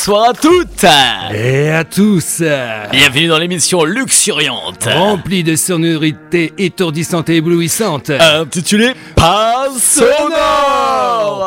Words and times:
Bonsoir 0.00 0.30
à 0.30 0.32
toutes. 0.32 0.86
Et 1.34 1.68
à 1.68 1.84
tous. 1.84 2.42
Bienvenue 2.90 3.28
dans 3.28 3.36
l'émission 3.36 3.84
luxuriante. 3.84 4.88
Remplie 4.90 5.44
de 5.44 5.56
sonorités 5.56 6.54
étourdissantes 6.56 7.28
et 7.28 7.36
éblouissantes 7.36 8.08
Intitulée 8.08 8.94
Pas 9.14 9.66
sonore 9.78 10.99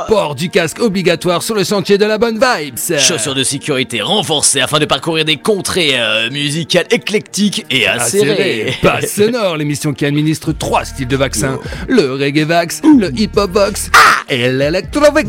Port 0.07 0.35
du 0.35 0.49
casque 0.49 0.79
obligatoire 0.79 1.43
sur 1.43 1.55
le 1.55 1.63
sentier 1.63 1.97
de 1.97 2.05
la 2.05 2.17
bonne 2.17 2.39
vibes. 2.39 2.77
Chaussures 2.99 3.35
de 3.35 3.43
sécurité 3.43 4.01
renforcées 4.01 4.61
afin 4.61 4.79
de 4.79 4.85
parcourir 4.85 5.25
des 5.25 5.37
contrées 5.37 5.91
euh, 5.93 6.29
musicales 6.29 6.85
éclectiques 6.91 7.65
et 7.69 7.87
acérées. 7.87 8.75
Pas 8.81 9.01
sonore, 9.01 9.57
l'émission 9.57 9.93
qui 9.93 10.05
administre 10.05 10.51
trois 10.53 10.85
styles 10.85 11.07
de 11.07 11.15
vaccins. 11.15 11.59
Le 11.87 12.13
reggae 12.13 12.45
vax, 12.45 12.81
le 12.83 13.11
hip 13.17 13.31
hop 13.35 13.51
box 13.51 13.89
et 14.29 14.51
l'électrovax. 14.51 15.27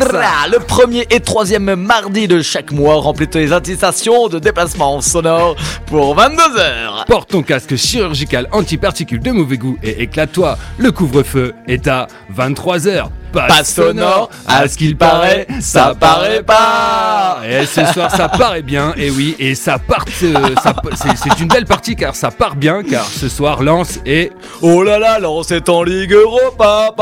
Le 0.52 0.58
premier 0.58 1.06
et 1.10 1.20
troisième 1.20 1.74
mardi 1.74 2.28
de 2.28 2.42
chaque 2.42 2.72
mois 2.72 2.96
remplit 2.96 3.28
les 3.34 3.52
incitations 3.52 4.28
de 4.28 4.38
déplacement 4.38 5.00
sonore 5.00 5.56
pour 5.86 6.16
22h 6.16 7.06
Porte 7.06 7.30
ton 7.30 7.42
casque 7.42 7.76
chirurgical 7.76 8.48
anti-particules 8.52 9.20
de 9.20 9.30
mauvais 9.30 9.58
goût 9.58 9.76
et 9.82 10.02
éclate-toi. 10.02 10.58
Le 10.78 10.92
couvre-feu 10.92 11.54
est 11.66 11.86
à 11.88 12.06
23h. 12.36 13.08
Pas 13.34 13.64
sonore, 13.64 14.30
à 14.46 14.68
ce 14.68 14.76
qu'il 14.76 14.96
paraît, 14.96 15.46
ça 15.60 15.94
paraît 15.98 16.42
pas 16.42 17.40
Et 17.48 17.66
ce 17.66 17.84
soir, 17.86 18.10
ça 18.10 18.28
paraît 18.28 18.62
bien, 18.62 18.94
et 18.96 19.10
oui, 19.10 19.34
et 19.38 19.54
ça 19.54 19.78
part, 19.78 20.04
euh, 20.22 20.54
c'est 21.14 21.40
une 21.40 21.48
belle 21.48 21.64
partie 21.64 21.96
car 21.96 22.14
ça 22.14 22.30
part 22.30 22.56
bien, 22.56 22.82
car 22.82 23.04
ce 23.04 23.28
soir, 23.28 23.62
Lance 23.62 23.98
est 24.06 24.32
Oh 24.62 24.82
là 24.82 24.98
là, 24.98 25.18
Lance 25.18 25.50
est 25.50 25.68
en 25.68 25.82
Ligue 25.82 26.12
Europa. 26.12 26.94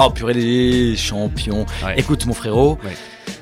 Oh 0.00 0.10
purée 0.14 0.34
les 0.34 0.96
champions. 0.96 1.66
Ouais. 1.84 1.94
Écoute 1.96 2.26
mon 2.26 2.34
frérot, 2.34 2.78
Ouais. 2.84 2.96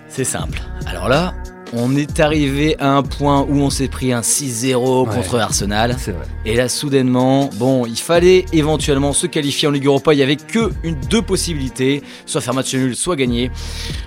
c'est 0.08 0.24
simple. 0.24 0.60
Alors 0.86 1.08
là, 1.08 1.34
on 1.77 1.96
est 1.96 2.20
arrivé 2.20 2.77
à 2.78 2.91
un 2.91 3.02
point 3.02 3.42
où 3.48 3.60
on 3.60 3.70
s'est 3.70 3.88
pris 3.88 4.12
un 4.12 4.20
6-0 4.22 5.06
Ouais. 5.08 5.14
contre 5.14 5.38
Arsenal. 5.38 5.96
C'est 5.98 6.12
vrai. 6.12 6.24
Et 6.44 6.55
là, 6.56 6.69
soudainement, 6.69 7.50
bon, 7.55 7.86
il 7.86 7.96
fallait 7.98 8.44
éventuellement 8.52 9.12
se 9.12 9.27
qualifier 9.27 9.69
en 9.69 9.70
Ligue 9.70 9.86
Europa. 9.86 10.12
Il 10.14 10.19
y 10.19 10.22
avait 10.22 10.36
que 10.36 10.70
une, 10.82 10.97
deux 11.10 11.22
possibilités, 11.22 12.02
soit 12.27 12.41
faire 12.41 12.54
match 12.54 12.74
nul, 12.74 12.94
soit 12.97 13.16
gagner. 13.16 13.50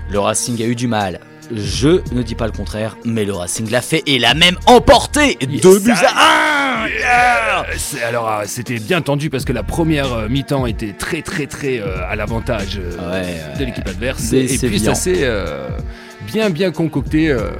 Le 0.09 0.19
Racing 0.19 0.61
a 0.61 0.65
eu 0.65 0.75
du 0.75 0.87
mal. 0.87 1.19
Je 1.51 2.01
ne 2.13 2.21
dis 2.21 2.35
pas 2.35 2.45
le 2.45 2.51
contraire, 2.51 2.95
mais 3.05 3.25
le 3.25 3.33
Racing 3.33 3.69
l'a 3.71 3.81
fait 3.81 4.03
et 4.05 4.19
l'a 4.19 4.35
même 4.35 4.57
emporté. 4.67 5.35
Yes, 5.41 5.61
Deux 5.61 5.79
buts 5.79 5.91
à 5.91 6.83
un. 6.83 6.87
Yeah 6.87 7.59
Euh, 7.59 7.73
c'est- 7.77 8.03
Alors, 8.03 8.29
euh, 8.29 8.43
c'était 8.45 8.79
bien 8.79 9.01
tendu 9.01 9.29
parce 9.29 9.45
que 9.45 9.51
la 9.53 9.63
première 9.63 10.13
euh, 10.13 10.29
mi-temps 10.29 10.65
était 10.67 10.93
très, 10.93 11.21
très, 11.23 11.45
très 11.47 11.79
euh, 11.79 12.07
à 12.07 12.15
l'avantage 12.15 12.77
euh, 12.79 12.95
Ouais, 12.97 13.25
ouais. 13.27 13.59
de 13.59 13.65
l'équipe 13.65 13.87
adverse. 13.87 14.31
Et 14.31 14.45
puis, 14.45 14.79
ça 14.79 14.93
s'est 14.95 15.27
bien, 16.27 16.49
bien 16.49 16.71
concocté. 16.71 17.29
euh, 17.29 17.51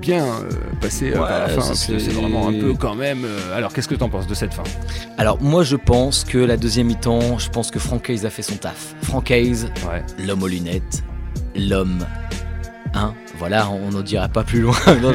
Bien 0.00 0.26
euh, 0.26 0.50
passé 0.82 1.12
euh, 1.14 1.18
Ouais, 1.22 1.28
vers 1.28 1.38
la 1.38 1.48
fin, 1.48 1.62
c'est- 1.74 1.96
vraiment 2.10 2.48
un 2.48 2.52
peu 2.52 2.74
quand 2.74 2.94
même. 2.94 3.24
euh, 3.24 3.56
alors, 3.56 3.72
qu'est-ce 3.72 3.88
que 3.88 3.94
t'en 3.94 4.10
penses 4.10 4.26
de 4.26 4.34
cette 4.34 4.52
fin? 4.52 4.64
Alors 5.16 5.40
moi 5.40 5.62
je 5.62 5.76
pense 5.76 6.24
que 6.24 6.36
la 6.36 6.58
deuxième 6.58 6.88
mi-temps, 6.88 7.38
je 7.38 7.48
pense 7.48 7.70
que 7.70 7.78
Francaise 7.78 8.26
a 8.26 8.30
fait 8.30 8.42
son 8.42 8.56
taf. 8.56 8.94
Francaise, 9.02 9.70
Ouais. 9.90 10.02
l'homme 10.26 10.42
aux 10.42 10.48
lunettes, 10.48 11.02
l'homme... 11.56 12.04
Hein 12.94 13.14
voilà, 13.38 13.68
on 13.70 13.90
n'en 13.90 14.02
dirait 14.02 14.28
pas 14.28 14.44
plus 14.44 14.60
loin. 14.60 14.76
Non. 15.02 15.12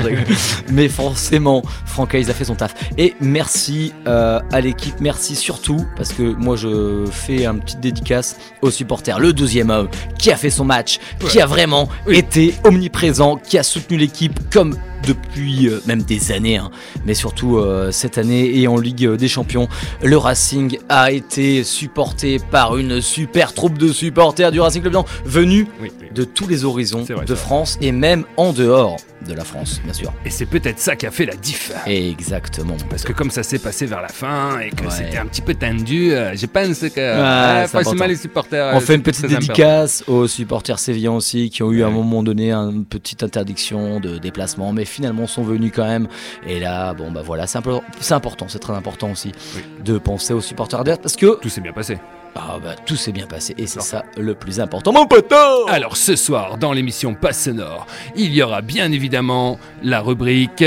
Mais 0.70 0.90
forcément, 0.90 1.64
Francaise 1.86 2.30
a 2.30 2.34
fait 2.34 2.44
son 2.44 2.56
taf. 2.56 2.76
Et 2.98 3.16
merci 3.22 3.94
euh, 4.08 4.40
à 4.52 4.62
l'équipe, 4.62 4.96
merci 5.00 5.36
surtout, 5.36 5.86
parce 5.96 6.12
que 6.12 6.22
moi 6.24 6.56
je 6.56 7.06
fais 7.12 7.46
un 7.46 7.56
petit 7.56 7.78
dédicace 7.78 8.36
aux 8.62 8.72
supporters. 8.72 9.20
Le 9.20 9.32
deuxième 9.34 9.70
homme 9.70 9.88
qui 10.18 10.32
a 10.32 10.36
fait 10.36 10.50
son 10.50 10.66
match, 10.66 11.00
qui 11.30 11.40
a 11.40 11.46
vraiment 11.46 11.88
Oui. 12.08 12.18
été 12.18 12.54
omniprésent, 12.66 13.38
qui 13.38 13.58
a 13.58 13.64
soutenu 13.64 13.98
l'équipe 13.98 14.38
comme 14.52 14.76
depuis 15.06 15.68
euh, 15.68 15.82
même 15.86 16.04
des 16.04 16.32
années, 16.32 16.58
hein. 16.58 16.72
mais 17.06 17.14
surtout 17.14 17.58
euh, 17.58 17.92
cette 17.92 18.18
année 18.18 18.60
et 18.60 18.68
en 18.68 18.78
Ligue 18.78 19.10
des 19.16 19.28
Champions, 19.28 19.68
le 20.04 20.18
Racing 20.18 20.78
a 20.90 21.12
été 21.12 21.64
supporté 21.64 22.40
par 22.40 22.78
une 22.78 23.02
super 23.02 23.54
troupe 23.54 23.78
de 23.78 23.92
supporters 23.92 24.52
du 24.52 24.60
Racing 24.60 24.82
Club 24.82 24.94
Blanc 24.94 25.06
venus 25.26 25.68
Oui, 25.82 25.92
oui. 26.02 26.08
de 26.14 26.24
tous 26.24 26.48
les 26.48 26.66
horizons 26.66 27.04
vrai, 27.04 27.26
de. 27.26 27.36
France 27.36 27.78
et 27.82 27.92
même 27.92 28.26
en 28.38 28.54
dehors 28.54 28.98
de 29.28 29.34
la 29.34 29.44
France, 29.44 29.82
bien 29.84 29.94
sûr. 29.94 30.14
Et 30.26 30.30
c'est 30.30 30.46
peut-être 30.46 30.80
ça 30.80 30.96
qui 30.96 31.06
a 31.06 31.12
fait 31.12 31.26
la 31.26 31.36
diff. 31.36 31.72
Exactement. 31.86 32.78
Parce 32.90 33.04
que 33.04 33.14
comme 33.14 33.32
ça 33.32 33.44
s'est 33.44 33.60
passé 33.60 33.86
vers 33.86 34.02
la 34.02 34.08
fin 34.08 34.60
et 34.60 34.70
que 34.70 34.84
Ouais. 34.86 34.90
c'était 34.92 35.18
un 35.18 35.26
petit 35.26 35.42
peu 35.42 35.54
tendu, 35.54 36.12
euh, 36.14 36.36
je 36.36 36.46
pense 36.46 36.80
que 36.80 36.86
Ouais, 36.96 37.00
euh, 37.00 37.62
c'est 37.64 37.68
forcément 37.72 37.92
important. 37.92 38.08
les 38.08 38.16
supporters. 38.16 38.74
On 38.74 38.78
euh, 38.78 38.80
fait 38.82 38.96
une 38.96 39.04
petite 39.04 39.26
important. 39.26 39.40
dédicace 39.48 40.04
aux 40.08 40.28
supporters 40.28 40.80
sévillans 40.80 41.16
aussi 41.18 41.50
qui 41.50 41.64
ont 41.64 41.72
eu 41.72 41.84
à 41.84 41.88
un 41.88 41.92
moment 41.92 42.24
donné 42.24 42.52
une 42.54 42.86
petite 42.86 43.24
interdiction 43.24 44.00
de 44.00 44.18
déplacement, 44.18 44.72
mais 44.74 44.86
finalement 44.86 45.28
sont 45.28 45.44
venus 45.44 45.72
quand 45.76 45.86
même. 45.88 46.08
Et 46.48 46.60
là, 46.60 46.94
bon 46.94 47.12
bah 47.12 47.22
voilà, 47.24 47.46
c'est 47.48 47.58
important, 47.58 48.46
c'est 48.48 48.60
très 48.60 48.74
important 48.74 49.12
aussi 49.12 49.32
Oui. 49.56 49.62
de 49.84 49.98
penser 49.98 50.34
aux 50.34 50.42
supporters 50.42 50.80
adverses 50.80 51.00
parce 51.02 51.16
que 51.16 51.38
Tout 51.40 51.50
s'est 51.50 51.62
bien 51.62 51.74
passé. 51.74 51.98
Ah 52.36 52.58
bah 52.64 52.76
tout 52.86 52.96
s'est 52.96 53.12
bien 53.12 53.28
passé 53.28 53.54
et 53.58 53.68
c'est 53.68 53.82
ça 53.82 54.04
le 54.18 54.36
plus 54.36 54.60
important, 54.60 54.92
mon 54.92 55.06
poteau. 55.06 55.68
Alors 55.68 55.98
ce 55.98 56.16
soir, 56.16 56.58
dans 56.58 56.74
l'émission 56.74 57.14
Passe 57.14 57.44
Sonore, 57.44 57.88
il 58.16 58.34
y 58.34 58.42
aura 58.42 58.62
bien 58.62 58.92
évidemment 58.92 59.60
la 59.84 60.02
rubrique 60.02 60.64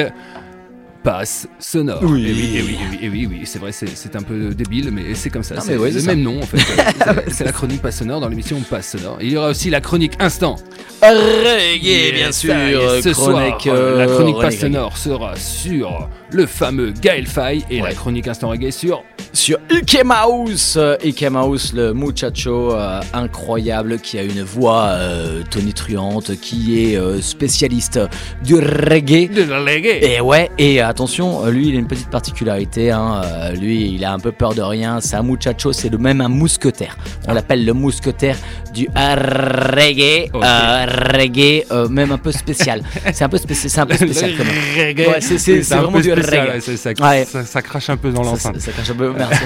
Passe 1.03 1.49
Sonore. 1.59 2.01
Oui. 2.03 2.27
Et 2.29 2.33
oui, 2.33 2.57
et 2.57 2.63
oui, 2.63 2.77
et 2.81 2.89
oui, 2.91 2.99
et 3.03 3.09
oui, 3.09 3.29
oui, 3.31 3.41
c'est 3.45 3.59
vrai, 3.59 3.73
c'est 3.73 4.17
un 4.17 4.23
peu 4.23 4.55
débile, 4.55 4.91
mais 4.93 5.15
c'est 5.15 5.31
comme 5.31 5.43
ça. 5.43 5.57
C'est 5.61 5.77
ouais, 5.77 5.91
le 5.91 6.03
même 6.03 6.23
nom 6.23 6.41
en 6.41 6.47
fait. 6.47 6.59
C'est- 7.33 7.45
la 7.45 7.53
chronique 7.53 7.83
Passe 7.83 7.99
Sonore 7.99 8.21
dans 8.21 8.29
l'émission 8.29 8.61
Passe 8.71 8.91
Sonore. 8.97 9.19
Il 9.21 9.33
y 9.33 9.37
aura 9.37 9.49
aussi 9.49 9.69
la 9.71 9.81
chronique 9.81 10.13
Instant. 10.21 10.57
Reggae, 11.03 12.13
bien 12.15 12.31
sûr. 12.33 12.55
ce 12.55 13.11
chronique, 13.11 13.63
soir, 13.63 13.75
euh, 13.77 13.99
la 13.99 14.07
chronique 14.07 14.39
Passe. 14.41 14.59
Sonore 14.59 14.97
sera 14.97 15.35
sur 15.37 16.09
le 16.31 16.47
fameux 16.47 16.93
Gaël 16.93 17.27
Faye 17.27 17.65
et 17.71 17.81
la 17.81 17.93
chronique 17.95 18.29
Instant 18.29 18.49
Reggae 18.51 18.71
sur 18.71 19.03
sur 19.34 19.59
Ike 19.71 20.05
Mouse, 20.05 20.75
euh, 20.77 20.97
Ike 21.03 21.25
Mouse, 21.31 21.73
le 21.75 21.95
muchacho 21.95 22.73
euh, 22.75 23.01
incroyable 23.15 23.99
qui 23.99 24.19
a 24.19 24.23
une 24.23 24.43
voix 24.43 24.89
euh, 24.91 25.43
tonitruante, 25.51 26.39
qui 26.41 26.79
est 26.95 27.23
spécialiste 27.23 27.99
du 28.45 28.57
reggae. 28.57 29.31
la 29.49 29.61
reggae. 29.61 29.99
Et 30.03 30.21
ouais, 30.21 30.51
et 30.59 30.81
attention, 30.92 31.44
euh, 31.44 31.50
lui 31.50 31.69
il 31.69 31.76
a 31.76 31.78
une 31.78 31.86
petite 31.88 32.08
particularité, 32.10 32.91
hein, 32.91 33.22
euh, 33.25 33.53
lui 33.53 33.92
il 33.94 34.04
a 34.04 34.12
un 34.12 34.19
peu 34.19 34.30
peur 34.30 34.54
de 34.54 34.62
rien, 34.62 35.00
c'est 35.00 35.16
un 35.16 35.22
muchacho, 35.22 35.72
c'est 35.72 35.88
le 35.88 35.98
même 35.98 36.20
un 36.20 36.28
mousquetaire. 36.28 36.97
On 37.26 37.34
l'appelle 37.34 37.64
le 37.64 37.72
mousquetaire 37.72 38.36
du 38.72 38.86
reggae, 38.94 40.30
euh, 40.34 40.86
reggae 41.19 41.64
euh, 41.72 41.88
même 41.88 42.12
un 42.12 42.19
peu 42.19 42.30
spécial. 42.32 42.82
C'est 43.12 43.25
un 43.25 43.28
peu 43.28 43.36
spécial, 43.38 43.70
c'est 43.70 43.80
un 43.80 43.86
peu 43.86 43.97
spécial 43.97 44.30
reggae. 44.76 45.06
Ouais, 45.08 45.20
c'est- 45.20 45.60
vraiment 45.60 46.00
du 46.00 46.12
reggae. 46.12 46.54
ouais, 46.54 46.60
ça, 46.60 46.91
Ouais. 47.00 47.24
ça- 47.24 47.44
ça 47.44 47.62
crache 47.62 47.91
un 47.91 47.97
peu 47.97 48.10
dans 48.10 48.22
l'enceinte. 48.22 48.59
ça, 48.60 48.70
ça 48.70 48.72
cache 48.72 48.91
un 48.91 48.94
peu, 48.94 49.12
merci. 49.16 49.42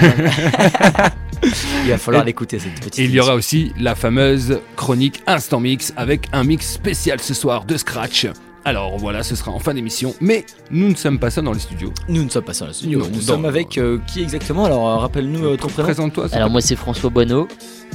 il 1.85 1.91
va 1.91 1.99
falloir 1.99 2.25
l'écouter 2.25 2.59
cette 2.59 2.75
petite 2.75 2.99
Et 2.99 3.05
il 3.05 3.11
y 3.11 3.21
aura 3.21 3.35
aussi 3.35 3.73
la 3.79 3.95
fameuse 3.95 4.61
chronique 4.77 5.23
Instant 5.27 5.61
Mix 5.61 5.93
avec 5.97 6.29
un 6.33 6.45
mix 6.45 6.71
spécial 6.73 7.21
ce 7.21 7.35
soir 7.35 7.65
de 7.65 7.77
Scratch. 7.77 8.27
Alors 8.69 8.99
voilà, 8.99 9.23
ce 9.23 9.37
sera 9.37 9.53
en 9.53 9.61
fin 9.61 9.75
d'émission, 9.75 10.13
mais 10.21 10.45
nous 10.73 10.89
ne 10.89 10.97
sommes 10.97 11.21
pas 11.21 11.31
ça 11.31 11.41
dans 11.41 11.53
les 11.53 11.61
studios. 11.61 11.93
Nous 12.09 12.25
ne 12.25 12.29
sommes 12.29 12.43
pas 12.43 12.53
sur 12.53 12.67
le 12.67 12.73
studio, 12.73 12.99
Non, 12.99 13.07
nous 13.13 13.21
sommes 13.21 13.45
avec 13.45 13.79
euh, 13.79 13.99
qui 14.09 14.21
exactement 14.23 14.65
Alors 14.65 14.89
euh, 14.89 14.97
rappelle-nous 14.97 15.45
euh, 15.45 15.57
ton 15.57 15.69
prénom. 15.69 15.85
Présente-toi. 15.85 16.27
s'il 16.29 16.37
Alors 16.39 16.51
moi 16.51 16.61
c'est 16.61 16.75
François 16.75 17.09
Boineau, 17.11 17.47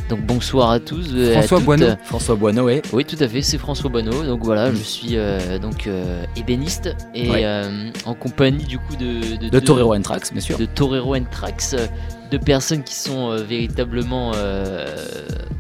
donc 0.10 0.22
bonsoir 0.22 0.72
à 0.72 0.80
tous. 0.80 1.08
euh, 1.14 1.32
à 1.32 1.40
François 1.40 1.58
toutes. 1.58 1.66
Boineau 1.66 1.88
François 2.06 2.36
Boineau, 2.36 2.64
ouais. 2.64 2.82
Oui 2.94 3.04
tout 3.04 3.18
à 3.20 3.28
fait, 3.28 3.42
c'est 3.42 3.58
François 3.58 3.90
Boineau. 3.90 4.24
Donc 4.24 4.46
voilà, 4.46 4.72
Mm. 4.72 4.76
je 4.78 4.82
suis 4.84 5.18
euh, 5.18 5.60
donc 5.60 5.88
euh, 5.88 6.24
ébéniste 6.38 6.96
et 7.14 7.30
Ouais. 7.30 7.42
euh, 7.44 7.90
en 8.06 8.14
compagnie 8.14 8.64
du 8.64 8.78
coup 8.80 8.96
de 8.96 9.36
De 9.42 9.50
deux- 9.50 9.60
Torero 9.60 9.98
Trax, 10.00 10.32
bien 10.32 10.40
sûr. 10.42 10.58
de 10.58 10.64
Torero 10.66 11.16
and 11.16 11.26
Trax, 11.30 11.74
euh, 11.74 11.86
de 12.32 12.38
personnes 12.38 12.84
qui 12.84 12.96
sont 12.96 13.32
euh, 13.32 13.38
véritablement 13.44 14.32
euh, 14.36 14.88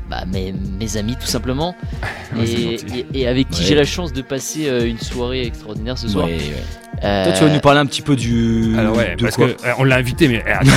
bah, 0.09 0.23
mes, 0.31 0.53
mes 0.79 0.97
amis 0.97 1.15
tout 1.19 1.27
simplement 1.27 1.75
Ouais, 2.35 2.44
et, 2.50 2.77
gentil. 2.77 3.06
et- 3.13 3.19
et 3.21 3.27
avec 3.27 3.50
qui 3.50 3.62
Ouais. 3.62 3.68
j'ai 3.68 3.75
la 3.75 3.83
chance 3.83 4.13
de 4.13 4.21
passer 4.21 4.68
euh, 4.69 4.88
une 4.88 5.00
soirée 5.00 5.45
extraordinaire 5.45 5.97
ce 5.97 6.07
soir. 6.07 6.25
Ouais, 6.27 6.33
ouais. 6.35 6.63
Euh, 7.03 7.23
Toi, 7.25 7.33
tu 7.33 7.44
vas 7.45 7.50
nous 7.53 7.59
parler 7.59 7.79
un 7.79 7.85
petit 7.88 8.03
peu 8.03 8.15
du. 8.15 8.75
Alors 8.77 8.95
ouais, 8.95 9.15
de 9.15 9.23
parce 9.23 9.35
quoi 9.35 9.47
que 9.47 9.53
on 9.79 9.83
l'a 9.85 9.95
invité, 9.95 10.27
mais 10.27 10.44
attends, 10.47 10.69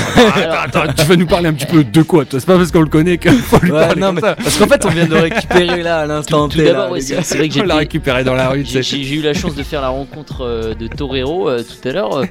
attends, 0.63 0.81
attends, 0.81 0.93
tu 0.97 1.05
vas 1.05 1.17
nous 1.17 1.27
parler 1.27 1.49
un 1.49 1.53
petit 1.53 1.67
peu 1.67 1.85
de 1.85 2.03
quoi 2.03 2.25
toi? 2.25 2.41
C'est 2.41 2.47
pas 2.47 2.57
parce 2.57 2.71
qu'on 2.73 2.81
le 2.81 2.87
connaît 2.89 3.19
qu'il 3.19 3.33
faut 3.33 3.59
lui 3.59 3.71
parler 3.71 4.01
non, 4.01 4.07
comme 4.07 4.15
mais 4.17 4.21
ça. 4.23 4.35
parce 4.35 4.57
qu'en 4.57 4.67
fait, 4.67 4.87
on 4.87 4.89
vient 4.89 5.07
de 5.07 5.15
récupérer 5.17 5.83
là 5.83 5.99
à 5.99 6.07
l'instant 6.07 6.49
tout 6.49 6.57
T. 6.57 6.65
d'abord, 6.65 6.85
là, 6.87 6.91
ouais, 6.93 7.01
les 7.01 7.05
c'est 7.23 7.37
vrai 7.37 7.49
que 7.51 7.55
On 7.57 7.59
l'a 7.59 7.65
j'étais- 7.67 7.75
récupéré 7.75 8.25
dans 8.25 8.33
la 8.35 8.49
rue. 8.49 8.65
tu 8.65 8.71
J'ai 8.73 8.83
sais. 8.83 8.97
j'ai- 8.97 9.05
j'ai 9.05 9.15
eu 9.17 9.23
la 9.23 9.35
chance 9.35 9.55
de 9.55 9.63
faire 9.63 9.83
la 9.83 9.89
rencontre 9.91 10.41
euh, 10.47 10.73
de 10.75 10.87
Torero 10.87 11.51
euh, 11.51 11.63
tout 11.63 11.87
à 11.87 11.93
l'heure. 11.93 12.23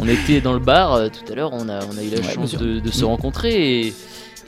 On 0.00 0.08
était 0.08 0.40
dans 0.40 0.52
le 0.54 0.58
bar 0.58 0.94
euh, 0.94 1.06
tout 1.08 1.30
à 1.32 1.36
l'heure. 1.36 1.50
On 1.52 1.68
a, 1.68 1.78
on 1.84 1.96
a 1.96 2.02
eu 2.02 2.10
la 2.20 2.22
chance 2.28 2.56
de, 2.56 2.80
de 2.80 2.90
se 2.98 3.04
rencontrer 3.04 3.80
et, 3.86 3.94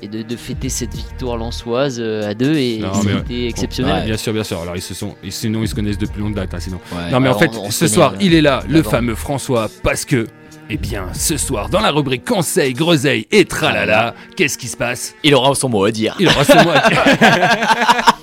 et 0.02 0.08
de, 0.08 0.22
de 0.22 0.36
fêter 0.36 0.68
cette 0.68 0.94
victoire 0.94 1.36
lançoise 1.36 1.98
euh, 2.00 2.28
à 2.30 2.34
deux. 2.34 2.54
Et 2.56 2.80
été 3.26 3.46
exceptionnel. 3.48 3.94
Ouais, 4.00 4.06
bien 4.06 4.16
sûr, 4.16 4.32
bien 4.32 4.44
sûr. 4.44 4.60
Alors 4.60 4.76
ils 4.76 4.82
se 4.82 4.94
sont, 4.94 5.14
ils- 5.22 5.32
sinon 5.32 5.62
ils 5.62 5.68
se 5.68 5.74
connaissent 5.74 5.98
depuis 5.98 6.20
longue 6.20 6.34
date, 6.34 6.52
hein, 6.54 6.60
sinon. 6.60 6.80
Ouais. 6.92 7.10
Non 7.10 7.20
mais 7.20 7.28
en 7.28 7.36
alors, 7.36 7.40
fait, 7.40 7.50
on- 7.56 7.66
on 7.66 7.70
ce 7.70 7.86
soir, 7.88 8.14
il 8.20 8.34
est 8.34 8.40
là, 8.42 8.62
le 8.68 8.82
fameux 8.82 9.14
François, 9.14 9.68
parce 9.82 10.04
que, 10.04 10.26
eh 10.72 10.76
bien, 10.76 11.06
ce 11.12 11.36
soir, 11.36 11.68
dans 11.68 11.80
la 11.80 11.90
rubrique 11.90 12.24
conseil, 12.24 12.72
groseille 12.74 13.26
et 13.32 13.44
tralala, 13.44 14.14
qu'est-ce 14.36 14.56
qui 14.56 14.68
se 14.68 14.76
passe? 14.76 15.14
Il 15.24 15.34
aura 15.34 15.54
son 15.54 15.68
mot 15.68 15.84
à 15.84 15.90
dire. 15.90 16.14
Il 16.20 16.28
aura 16.28 16.44
ce 16.44 16.52
mot 16.64 16.70
à 16.72 16.88
dire. 16.88 17.04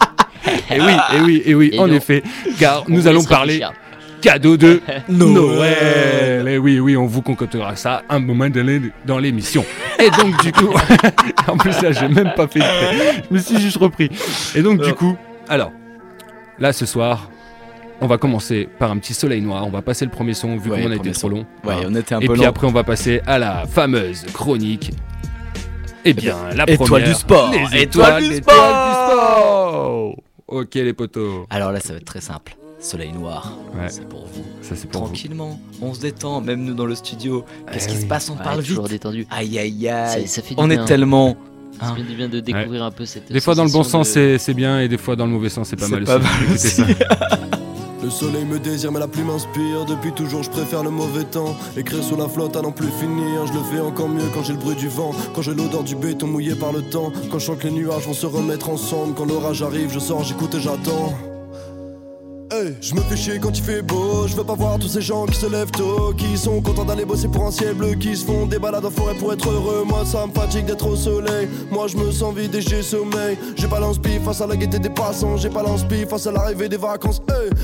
Et 0.70 0.80
oui, 0.82 0.94
et 1.14 1.20
oui, 1.22 1.42
et 1.46 1.56
oui, 1.56 1.70
Et 1.74 1.80
en 1.80 1.88
non. 1.88 1.94
effet, 1.96 2.24
car 2.60 2.84
On 2.88 2.94
nous 2.94 3.08
allons 3.08 3.24
parler. 3.24 3.62
Cadeau 4.32 4.58
de 4.58 4.82
Noël. 5.10 6.48
Et 6.48 6.58
oui, 6.58 6.80
oui, 6.80 6.98
on 6.98 7.06
vous 7.06 7.22
concoctera 7.22 7.76
ça 7.76 8.04
un 8.10 8.20
moment 8.20 8.50
donné 8.50 8.82
dans 9.06 9.20
l'émission. 9.20 9.64
Et 10.00 10.10
donc 10.12 10.42
du 10.44 10.52
coup, 10.52 10.70
en 11.48 11.58
plus 11.58 11.82
là, 11.82 11.92
j'ai 11.92 12.08
même 12.08 12.34
pas 12.36 12.48
fait. 12.48 12.60
Je 13.30 13.34
me 13.34 13.40
suis 13.40 13.60
juste 13.60 13.78
repris. 13.78 14.10
Et 14.56 14.62
donc 14.62 14.82
du 14.82 14.94
coup, 14.94 15.16
alors, 15.50 15.72
là 16.60 16.74
ce 16.74 16.86
soir, 16.86 17.30
on 18.02 18.08
va 18.08 18.18
commencer 18.18 18.68
par 18.78 18.92
un 18.92 18.98
petit 18.98 19.14
soleil 19.14 19.42
noir. 19.42 19.66
On 19.66 19.72
va 19.72 19.82
passer 19.82 20.06
le 20.06 20.12
premier 20.12 20.34
son 20.34 20.58
vu 20.58 20.70
Ouais, 20.72 20.84
qu'on 20.84 20.92
a 20.92 20.96
été 20.96 21.12
trop 21.12 21.30
long. 21.30 21.46
Ouais, 21.64 21.76
on 21.86 21.96
était 21.96 22.14
un 22.16 22.20
Et 22.20 22.28
peu 22.28 22.34
puis 22.34 22.42
long. 22.44 22.48
après, 22.50 22.68
on 22.68 22.72
va 22.72 22.84
passer 22.84 23.22
à 23.26 23.40
la 23.40 23.66
fameuse 23.66 24.26
chronique. 24.34 24.92
Eh 26.06 26.14
bien, 26.14 26.36
la 26.56 26.64
Étoile 26.70 26.88
première. 26.90 27.08
du 27.08 27.14
sport. 27.16 27.52
Les 27.52 27.82
Étoile 27.84 28.24
étoiles, 28.24 28.30
du 28.30 28.36
sport. 28.36 28.54
du 28.88 28.94
sport. 28.94 30.16
Ok, 30.48 30.76
les 30.76 30.94
potos. 30.94 31.46
Alors 31.50 31.72
là, 31.72 31.80
ça 31.80 31.92
va 31.94 31.98
être 31.98 32.06
très 32.06 32.22
simple. 32.22 32.56
Soleil 32.80 33.12
noir, 33.12 33.54
Ouais. 33.74 33.88
c'est 33.90 34.08
pour 34.08 34.22
vous. 34.26 34.44
Ça, 34.62 34.76
c'est 34.76 34.88
pour 34.90 35.02
vous. 35.02 35.08
Tranquillement, 35.08 35.60
on 35.82 35.94
se 35.96 36.00
détend, 36.00 36.42
même 36.42 36.64
nous 36.64 36.76
dans 36.76 36.86
le 36.86 36.94
studio. 36.96 37.44
Qu'est-ce 37.74 37.88
Eh 37.90 37.92
qui 37.94 37.98
se 38.02 38.06
passe? 38.06 38.30
On 38.30 38.34
Ouais, 38.38 38.44
parle 38.44 38.64
toujours 38.64 38.84
vite. 38.84 38.92
détendu. 38.94 39.26
Aïe 39.32 39.58
aïe 39.58 39.84
Ça, 39.86 40.04
aïe. 40.12 40.28
ça 40.28 40.42
fait 40.44 40.54
du 40.54 40.62
On 40.62 40.68
bien. 40.68 40.84
est 40.84 40.86
tellement. 40.86 41.36
Ça 41.80 41.88
Hein. 41.88 41.96
fait 41.96 42.04
du 42.04 42.16
bien 42.16 42.30
de 42.30 42.40
découvrir 42.40 42.84
un 42.84 42.92
peu 42.92 43.06
cette. 43.06 43.32
Des 43.32 43.40
fois, 43.40 43.56
dans 43.56 43.66
le 43.66 43.72
bon 43.72 43.84
sens, 43.84 44.08
de- 44.10 44.14
c'est 44.14 44.38
c'est 44.38 44.54
bien, 44.54 44.80
et 44.80 44.88
des 44.88 44.98
fois, 44.98 45.16
dans 45.16 45.26
le 45.26 45.32
mauvais 45.32 45.50
sens, 45.50 45.70
c'est 45.70 45.76
pas 45.76 45.86
C'est 45.86 45.92
mal 45.92 46.04
pas 46.06 46.18
aussi. 46.18 46.26
mal 46.26 46.54
aussi. 46.54 46.68
ça. 46.70 46.86
Le 48.04 48.12
soleil 48.12 48.46
me 48.46 48.58
désire 48.60 48.92
mais 48.92 49.00
la 49.00 49.08
pluie 49.08 49.24
m'inspire 49.24 49.84
Depuis 49.86 50.14
toujours 50.14 50.42
je 50.42 50.50
préfère 50.50 50.82
le 50.82 50.92
mauvais 50.92 51.26
temps 51.26 51.58
Écrire 51.76 52.02
sur 52.02 52.16
la 52.16 52.30
flotte 52.30 52.56
à 52.56 52.62
n'en 52.62 52.72
plus 52.72 52.88
finir 53.02 53.46
Je 53.48 53.54
le 53.54 53.60
fais 53.70 53.82
encore 53.82 54.08
mieux 54.08 54.22
quand 54.34 54.44
j'ai 54.44 54.54
le 54.54 54.60
bruit 54.60 54.76
du 54.78 54.88
vent 54.88 55.12
Quand 55.36 55.42
j'ai 55.42 55.54
l'odeur 55.54 55.84
du 55.84 55.96
béton 55.96 56.28
mouillé 56.28 56.56
par 56.56 56.72
le 56.72 56.84
temps 56.84 57.12
Quand 57.30 57.40
je 57.40 57.46
sens 57.48 57.58
que 57.58 57.66
les 57.68 57.74
nuages 57.74 58.04
vont 58.06 58.14
se 58.14 58.26
remettre 58.28 58.70
ensemble 58.70 59.14
Quand 59.14 59.26
l'orage 59.26 59.62
arrive 59.62 59.92
je 59.92 60.00
sors 60.00 60.24
j'écoute 60.24 60.56
et 60.56 60.62
j'attends 60.62 61.12
Je 62.82 62.96
me 62.96 63.02
fais 63.02 63.18
chier 63.18 63.40
quand 63.40 63.58
il 63.58 63.64
fait 63.64 63.82
beau, 63.82 64.26
je 64.26 64.36
veux 64.36 64.44
pas 64.44 64.56
voir 64.56 64.80
tous 64.80 64.88
ces 64.88 65.02
gens 65.02 65.26
qui 65.26 65.36
se 65.36 65.48
lèvent 65.48 65.72
tôt, 65.72 66.14
qui 66.18 66.38
sont 66.38 66.62
contents 66.62 66.86
d'aller 66.86 67.04
bosser 67.04 67.28
pour 67.28 67.46
un 67.46 67.52
ciel 67.52 67.74
bleu, 67.74 67.96
qui 67.96 68.16
se 68.16 68.26
font 68.26 68.46
des 68.46 68.58
balades 68.58 68.86
en 68.86 68.90
forêt 68.90 69.16
pour 69.16 69.34
être 69.34 69.50
heureux. 69.50 69.84
Moi 69.86 70.06
ça 70.06 70.26
me 70.26 70.32
fatigue 70.32 70.66
d'être 70.66 70.88
au 70.88 70.96
soleil, 70.96 71.48
moi 71.70 71.88
je 71.88 71.98
me 71.98 72.10
sens 72.12 72.34
vide 72.34 72.56
et 72.56 72.62
j'ai 72.62 72.82
sommeil. 72.82 73.38
J'ai 73.58 73.68
pas 73.68 73.80
l'inspi 73.80 74.20
face 74.24 74.40
à 74.42 74.48
la 74.48 74.56
gaieté 74.56 74.80
des 74.80 74.90
passants, 74.90 75.36
j'ai 75.38 75.50
pas 75.50 75.62
l'inspi 75.62 76.06
face 76.06 76.26
à 76.28 76.32
l'arrivée 76.32 76.70
des 76.70 76.78
vacances. 76.78 77.22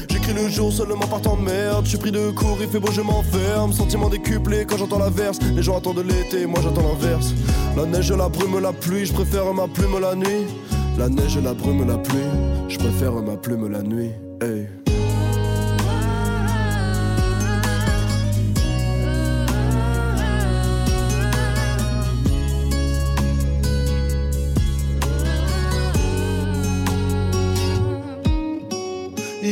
J'écris 0.10 0.34
le 0.34 0.50
jour 0.50 0.72
seulement 0.72 1.08
par 1.08 1.22
temps 1.22 1.38
de 1.38 1.44
merde, 1.44 1.86
je 1.86 1.90
suis 1.90 1.98
pris 1.98 2.12
de 2.12 2.32
court, 2.32 2.58
il 2.60 2.68
fait 2.68 2.80
beau, 2.80 2.92
je 2.92 3.02
m'enferme. 3.02 3.72
Sentiment 3.72 4.10
décuplé 4.10 4.66
quand 4.66 4.78
j'entends 4.78 5.00
la 5.00 5.10
verse, 5.10 5.40
les 5.56 5.64
gens 5.64 5.78
attendent 5.78 6.06
l'été, 6.06 6.46
moi 6.46 6.60
j'attends 6.62 6.88
l'inverse. 6.88 7.34
La 7.78 7.86
neige, 7.86 8.12
la 8.12 8.28
brume, 8.28 8.60
la 8.60 8.74
pluie, 8.74 9.06
je 9.06 9.14
préfère 9.14 9.52
ma 9.54 9.68
plume 9.68 10.00
la 10.00 10.14
nuit. 10.14 10.46
La 10.98 11.10
neige, 11.10 11.40
la 11.42 11.54
brume, 11.54 11.88
la 11.88 11.98
pluie, 11.98 12.20
je 12.68 12.78
préfère 12.78 13.14
ma 13.14 13.38
plume 13.38 13.72
la 13.72 13.82
nuit. 13.82 14.12
Il 14.46 14.50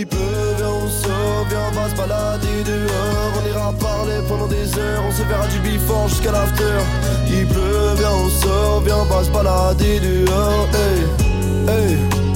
pleut, 0.07 0.17
viens, 0.57 0.67
on 0.67 0.88
sort, 0.89 1.45
viens, 1.47 1.59
on 1.69 1.71
va 1.71 1.89
se 1.89 1.95
balader 1.95 2.63
dehors. 2.65 3.31
On 3.37 3.47
ira 3.47 3.73
parler 3.73 4.19
pendant 4.27 4.47
des 4.47 4.77
heures, 4.77 5.03
on 5.07 5.11
se 5.11 5.23
verra 5.23 5.47
du 5.47 5.59
before 5.59 6.09
jusqu'à 6.09 6.33
l'after. 6.33 6.63
Il 7.29 7.47
pleut, 7.47 7.95
viens, 7.97 8.11
on 8.11 8.29
sort, 8.29 8.81
viens, 8.81 8.97
on 8.97 9.05
va 9.05 9.23
se 9.23 9.29
balader 9.29 10.01
dehors. 10.01 10.67
Hey, 10.73 11.05
hey. 11.69 12.31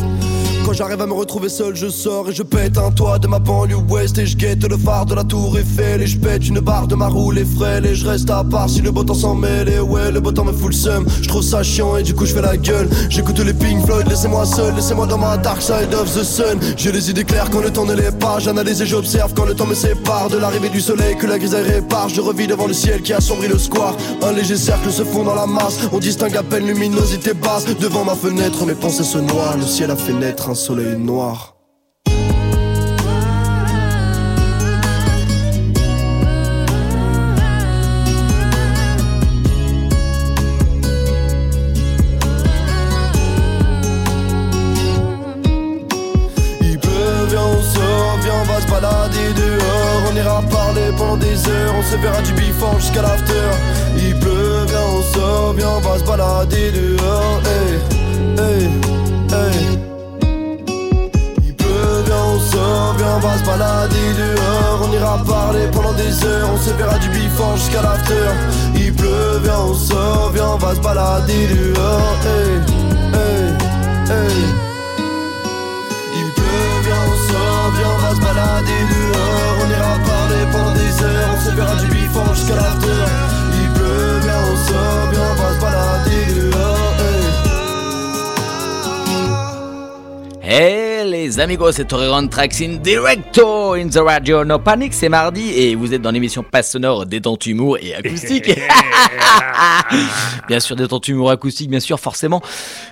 Quand 0.65 0.73
j'arrive 0.73 0.99
à 0.99 1.05
me 1.05 1.13
retrouver 1.13 1.47
seul, 1.47 1.75
je 1.75 1.87
sors 1.87 2.27
et 2.27 2.33
je 2.33 2.41
pète 2.41 2.79
un 2.79 2.89
toit 2.89 3.19
de 3.19 3.27
ma 3.27 3.37
banlieue 3.37 3.75
ouest 3.87 4.17
et 4.17 4.25
je 4.25 4.35
guette 4.35 4.67
le 4.67 4.75
phare 4.75 5.05
de 5.05 5.13
la 5.13 5.23
tour 5.23 5.55
Eiffel 5.59 6.01
et 6.01 6.07
je 6.07 6.17
pète 6.17 6.47
une 6.47 6.59
barre 6.59 6.87
de 6.87 6.95
ma 6.95 7.07
roue 7.07 7.29
les 7.29 7.45
frêles 7.45 7.85
et 7.85 7.93
je 7.93 8.07
reste 8.07 8.31
à 8.31 8.43
part 8.43 8.67
si 8.67 8.81
le 8.81 8.89
beau 8.89 9.03
temps 9.03 9.13
s'en 9.13 9.35
mêle. 9.35 9.69
Et 9.69 9.79
ouais 9.79 10.11
le 10.11 10.19
beau 10.19 10.31
temps 10.31 10.43
me 10.43 10.51
fout 10.51 10.71
le 10.71 10.75
seum 10.75 11.05
je 11.21 11.27
trouve 11.27 11.43
ça 11.43 11.61
chiant 11.61 11.97
et 11.97 12.01
du 12.03 12.15
coup 12.15 12.25
je 12.25 12.33
fais 12.33 12.41
la 12.41 12.57
gueule. 12.57 12.89
J'écoute 13.09 13.37
les 13.37 13.53
Pink 13.53 13.85
Floyd 13.85 14.07
laissez-moi 14.09 14.43
seul 14.47 14.73
laissez-moi 14.73 15.05
dans 15.05 15.19
ma 15.19 15.37
dark 15.37 15.61
side 15.61 15.93
of 15.93 16.11
the 16.11 16.23
sun. 16.23 16.59
J'ai 16.75 16.91
les 16.91 17.11
idées 17.11 17.25
claires 17.25 17.51
quand 17.51 17.61
le 17.61 17.69
temps 17.69 17.85
ne 17.85 17.93
l'est 17.93 18.17
pas 18.17 18.39
j'analyse 18.39 18.81
et 18.81 18.87
j'observe 18.87 19.35
quand 19.35 19.45
le 19.45 19.53
temps 19.53 19.67
me 19.67 19.75
sépare. 19.75 20.29
De 20.29 20.37
l'arrivée 20.37 20.69
du 20.69 20.81
soleil 20.81 21.15
que 21.15 21.27
la 21.27 21.37
grisaille 21.37 21.69
répare 21.69 22.09
je 22.09 22.21
revis 22.21 22.47
devant 22.47 22.65
le 22.65 22.73
ciel 22.73 23.03
qui 23.03 23.13
assombrit 23.13 23.49
le 23.49 23.59
square. 23.59 23.95
Un 24.23 24.31
léger 24.31 24.57
cercle 24.57 24.91
se 24.91 25.03
fond 25.03 25.23
dans 25.23 25.35
la 25.35 25.45
masse 25.45 25.77
on 25.93 25.99
distingue 25.99 26.35
à 26.35 26.41
peine 26.41 26.65
luminosité 26.65 27.35
basse. 27.35 27.65
Devant 27.79 28.03
ma 28.03 28.15
fenêtre 28.15 28.65
mes 28.65 28.73
pensées 28.73 29.03
se 29.03 29.19
noient 29.19 29.55
le 29.59 29.67
ciel 29.67 29.91
a 29.91 29.95
fait 29.95 30.13
naître 30.13 30.49
un 30.49 30.54
soleil 30.55 30.97
noir 30.97 31.55
pendant 50.97 51.17
des 51.17 51.47
heures, 51.49 51.73
on 51.77 51.83
se 51.83 51.97
verra 51.97 52.21
du 52.21 52.33
before 52.33 52.79
jusqu'à 52.79 53.01
l'after. 53.01 53.33
Il 53.97 54.17
pleut, 54.19 54.65
viens, 54.67 54.79
on 54.81 55.01
sort, 55.13 55.53
viens, 55.53 55.69
on 55.69 55.79
va 55.79 55.99
se 55.99 56.03
balader 56.03 56.71
dehors. 56.71 57.44
Va 63.35 63.37
se 63.37 63.45
balader 63.45 64.13
dehors. 64.13 64.79
On 64.83 64.93
ira 64.93 65.17
parler 65.25 65.67
pendant 65.71 65.93
des 65.93 66.25
heures, 66.25 66.49
on 66.53 66.57
se 66.57 66.71
verra 66.71 66.97
du 66.99 67.09
before 67.09 67.57
jusqu'à 67.57 67.81
l'after. 67.81 68.29
Il 68.75 68.93
pleut, 68.93 69.39
viens, 69.43 69.59
on 69.59 69.73
sort, 69.73 70.31
viens, 70.33 70.49
on 70.53 70.57
va 70.57 70.75
se 70.75 70.79
balader 70.79 71.47
dehors. 71.47 72.17
Hey, 72.25 72.59
hey, 73.13 73.45
hey. 74.09 74.43
Il 76.17 76.31
pleut, 76.33 76.91
on 76.91 77.15
sort, 77.29 77.71
viens, 77.75 77.91
on 77.95 78.01
va 78.03 78.15
se 78.15 78.21
balader 78.21 78.81
dehors. 78.91 79.55
On 79.61 79.69
ira 79.69 79.93
parler 80.05 80.43
pendant 80.51 80.73
des 80.73 81.03
heures, 81.03 81.29
on 81.35 81.45
se 81.45 81.55
verra 81.55 81.75
du 81.75 81.87
bifon 81.87 82.33
jusqu'à 82.33 82.55
l'after. 82.55 83.03
Il 83.53 83.69
pleut, 83.73 84.19
viens, 84.23 84.41
on 84.51 84.55
sort, 84.67 85.09
viens, 85.11 85.27
on 85.31 85.41
va 85.41 85.53
se 85.55 85.61
balader 85.61 85.94
Hey 90.47 91.09
les 91.09 91.39
amigos, 91.39 91.71
c'est 91.71 91.85
Torreron 91.85 92.27
Tracks 92.27 92.61
in 92.61 92.75
Directo 92.75 93.73
in 93.73 93.89
the 93.89 93.97
radio. 93.97 94.43
No 94.43 94.59
panic, 94.59 94.93
c'est 94.93 95.09
mardi 95.09 95.49
et 95.49 95.73
vous 95.73 95.91
êtes 95.91 96.03
dans 96.03 96.11
l'émission 96.11 96.43
Passe 96.43 96.71
Sonore 96.71 97.07
détente 97.07 97.47
humour 97.47 97.79
et 97.79 97.95
acoustique. 97.95 98.45
bien 100.47 100.59
sûr, 100.59 100.75
détente 100.75 101.07
humour 101.07 101.31
acoustique, 101.31 101.71
bien 101.71 101.79
sûr, 101.79 101.99
forcément. 101.99 102.43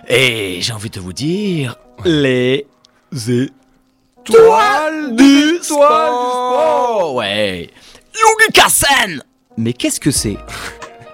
Et 0.08 0.62
j'ai 0.62 0.74
envie 0.74 0.90
de 0.90 1.00
vous 1.00 1.14
dire 1.14 1.76
les 2.06 2.66
étoiles 3.12 5.16
du 5.16 5.60
sport. 5.62 7.14
Ouais. 7.14 7.70
Yugi 8.16 8.52
Kassen. 8.52 9.24
Mais 9.58 9.74
qu'est-ce 9.74 10.00
que 10.00 10.10
c'est? 10.10 10.38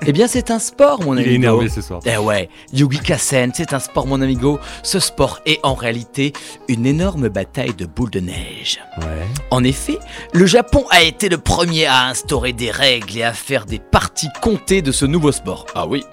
Eh 0.05 0.13
bien, 0.13 0.27
c'est 0.27 0.49
un 0.49 0.59
sport, 0.59 1.01
mon 1.03 1.13
Il 1.15 1.19
ami. 1.19 1.29
est 1.29 1.33
énervé 1.35 1.69
ce 1.69 1.81
soir. 1.81 1.99
Eh 2.05 2.17
ouais, 2.17 2.49
Yugi 2.73 2.99
Kassen, 2.99 3.51
c'est 3.53 3.73
un 3.73 3.79
sport 3.79 4.07
mon 4.07 4.21
amigo. 4.21 4.59
Ce 4.81 4.99
sport 4.99 5.39
est 5.45 5.59
en 5.63 5.73
réalité 5.73 6.31
une 6.69 6.85
énorme 6.85 7.27
bataille 7.29 7.73
de 7.73 7.85
boules 7.85 8.09
de 8.09 8.21
neige. 8.21 8.79
Ouais. 8.99 9.27
En 9.51 9.63
effet, 9.63 9.99
le 10.33 10.45
Japon 10.45 10.85
a 10.89 11.01
été 11.03 11.27
le 11.29 11.37
premier 11.37 11.85
à 11.85 12.05
instaurer 12.07 12.53
des 12.53 12.71
règles 12.71 13.17
et 13.17 13.23
à 13.23 13.33
faire 13.33 13.65
des 13.65 13.79
parties 13.79 14.29
comptées 14.41 14.81
de 14.81 14.91
ce 14.91 15.05
nouveau 15.05 15.31
sport. 15.33 15.65
Ah 15.75 15.85
oui 15.85 16.03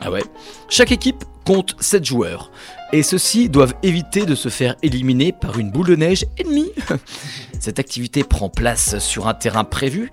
Ah 0.00 0.10
ouais. 0.10 0.22
Chaque 0.68 0.92
équipe 0.92 1.24
compte 1.44 1.74
7 1.80 2.04
joueurs. 2.04 2.50
Et 2.92 3.02
ceux-ci 3.02 3.48
doivent 3.50 3.74
éviter 3.82 4.24
de 4.26 4.34
se 4.34 4.48
faire 4.48 4.76
éliminer 4.82 5.32
par 5.32 5.58
une 5.58 5.70
boule 5.70 5.88
de 5.88 5.96
neige 5.96 6.24
ennemie. 6.38 6.70
Cette 7.60 7.78
activité 7.78 8.22
prend 8.24 8.48
place 8.48 8.98
sur 8.98 9.26
un 9.28 9.34
terrain 9.34 9.64
prévu 9.64 10.10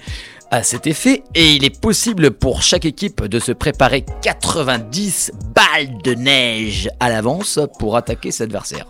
à 0.56 0.64
cet 0.64 0.88
effet 0.88 1.22
et 1.36 1.54
il 1.56 1.66
est 1.66 1.82
possible 1.82 2.32
pour 2.32 2.62
chaque 2.62 2.86
équipe 2.86 3.26
de 3.26 3.40
se 3.40 3.52
préparer 3.52 4.06
90 4.22 5.34
balles 5.54 6.02
de 6.02 6.14
neige 6.14 6.90
à 7.02 7.10
l'avance 7.10 7.60
pour 7.78 7.98
attaquer 7.98 8.32
cet 8.32 8.46
adversaire. 8.46 8.86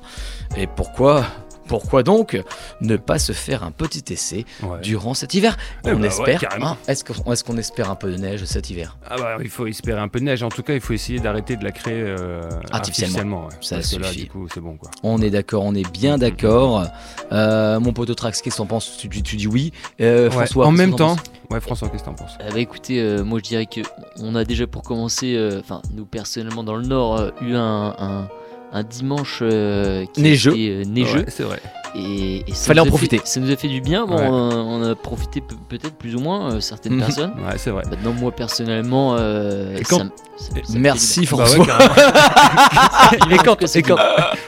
Et 0.56 0.68
pourquoi? 0.68 1.26
Pourquoi 1.68 2.04
donc 2.04 2.42
ne 2.82 2.96
pas 2.98 3.20
se 3.20 3.32
faire 3.32 3.64
un 3.64 3.72
petit 3.72 4.04
essai 4.14 4.46
Ouais. 4.64 4.80
durant 4.82 5.14
cet 5.14 5.34
hiver? 5.34 5.58
Eh 5.86 5.92
On 5.92 6.00
bah 6.00 6.08
espère. 6.08 6.42
hein, 6.62 6.78
Est-ce 6.88 7.04
qu'on 7.04 7.14
qu'on 7.36 7.58
espère 7.58 7.90
un 7.92 7.96
peu 7.96 8.12
de 8.12 8.18
neige 8.18 8.44
cet 8.46 8.70
hiver? 8.70 8.98
Ah 9.10 9.16
bah 9.18 9.38
il 9.42 9.50
faut 9.50 9.68
espérer 9.68 10.00
un 10.00 10.08
peu 10.08 10.20
de 10.20 10.26
neige. 10.26 10.44
En 10.44 10.50
tout 10.50 10.64
cas, 10.64 10.74
il 10.74 10.82
faut 10.82 10.94
essayer 10.94 11.20
d'arrêter 11.20 11.56
de 11.56 11.64
la 11.64 11.72
créer 11.72 12.02
euh, 12.02 12.50
Artificiellement. 12.72 13.46
ouais. 13.46 13.54
Ça 13.62 13.76
Parce 13.78 13.98
là, 14.00 14.08
suffit. 14.08 14.24
du 14.24 14.30
coup, 14.30 14.48
c'est 14.54 14.60
bon 14.62 14.78
quoi. 14.78 14.90
On 15.04 15.22
est 15.22 15.30
d'accord, 15.30 15.64
on 15.64 15.74
est 15.76 15.90
bien 15.92 16.18
d'accord. 16.18 16.86
Euh, 17.32 17.80
mon 17.80 17.94
pote 17.94 18.16
Trax, 18.16 18.42
qu'est-ce 18.42 18.56
que 18.56 18.62
t'en 18.62 18.66
penses? 18.66 18.98
Tu, 18.98 19.10
tu- 19.10 19.22
tu 19.24 19.36
dis 19.36 19.48
oui. 19.48 19.72
Euh, 20.02 20.26
Ouais, 20.26 20.32
François, 20.32 20.66
en 20.68 20.70
qu'est-ce 20.72 20.82
que 20.84 20.88
même 20.90 20.96
temps, 20.96 21.16
ouais, 21.52 21.60
François, 21.60 21.90
qu'est-ce 21.90 22.04
que 22.04 22.10
t'en 22.10 22.14
penses? 22.16 22.38
Euh, 22.42 22.50
bah 22.52 22.60
écoutez, 22.60 23.00
euh, 23.00 23.24
moi 23.24 23.40
je 23.44 23.50
dirais 23.50 23.66
que 23.66 23.82
on 24.20 24.36
a 24.36 24.44
déjà 24.44 24.68
pour 24.68 24.82
commencer, 24.84 25.36
euh, 25.36 25.60
enfin 25.60 25.82
nous 25.94 26.06
personnellement 26.06 26.64
dans 26.64 26.76
le 26.76 26.86
Nord, 26.86 27.20
euh, 27.20 27.30
eu 27.42 27.54
un, 27.56 27.96
un- 27.98 28.28
un 28.74 28.84
dimanche 28.84 29.40
euh, 29.42 30.06
qui 30.14 30.22
Neigeux. 30.22 30.52
était, 30.52 30.70
euh, 30.70 30.84
neigeux. 30.86 31.20
Ouais, 31.20 31.26
c'est 31.28 31.44
vrai. 31.44 31.60
Et, 31.98 32.44
et 32.50 32.54
ça 32.54 32.68
Fallait 32.68 32.82
en 32.82 32.88
profiter. 32.88 33.20
fait- 33.20 33.28
ça 33.28 33.40
nous 33.40 33.50
a 33.52 33.56
fait 33.56 33.70
du 33.70 33.80
bien. 33.80 34.06
Bon, 34.06 34.18
Ouais. 34.18 34.28
on, 34.30 34.34
on 34.82 34.84
a 34.84 34.96
profité 34.96 35.40
pe- 35.40 35.56
peut-être 35.70 35.96
plus 35.96 36.14
ou 36.16 36.20
moins 36.20 36.52
euh, 36.56 36.60
certaines 36.60 36.94
Mhm. 36.96 37.00
personnes. 37.00 37.32
Ouais, 37.38 37.58
c'est 37.58 37.70
vrai. 37.70 37.84
Maintenant, 37.90 38.12
moi 38.12 38.32
personnellement, 38.34 39.16
euh, 39.18 39.78
quand- 39.90 40.00
ça 40.38 40.50
Merci 40.76 41.22
Bah 41.32 41.38
ouais, 41.38 41.46
François. 41.46 41.66
et, 43.32 43.38
quand, 43.38 43.56
que 43.56 43.68
c'est 43.68 43.80
et, 43.80 43.84
quand, 43.84 43.96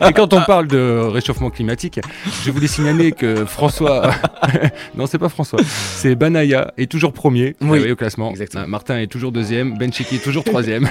et 0.06 0.12
quand 0.12 0.34
on 0.34 0.42
parle 0.42 0.68
de 0.68 1.00
réchauffement 1.10 1.50
climatique, 1.50 2.02
je 2.44 2.52
voulais 2.52 2.68
signaler 2.68 3.14
que 3.14 3.46
François. 3.46 4.12
non, 4.96 5.06
c'est 5.08 5.18
pas 5.18 5.30
François. 5.30 5.60
C'est 5.64 6.16
Banaya 6.16 6.74
est 6.78 6.92
toujours 6.92 7.14
premier 7.14 7.56
Oui. 7.62 7.80
euh, 7.80 7.94
au 7.94 7.96
classement. 7.96 8.32
Exactement. 8.32 8.64
Euh, 8.64 8.68
Martin 8.68 9.00
est 9.00 9.08
toujours 9.08 9.32
deuxième. 9.32 9.78
Ben 9.78 9.94
Chiki 9.94 10.16
est 10.16 10.24
toujours 10.24 10.44
troisième. 10.44 10.90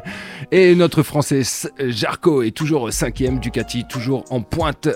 et 0.52 0.74
notre 0.74 1.02
Français 1.02 1.40
Jarko 1.88 2.42
est 2.42 2.50
toujours 2.50 2.63
cinquième. 2.90 3.38
Ducati 3.40 3.84
toujours 3.84 4.24
en 4.30 4.40
pointe. 4.40 4.88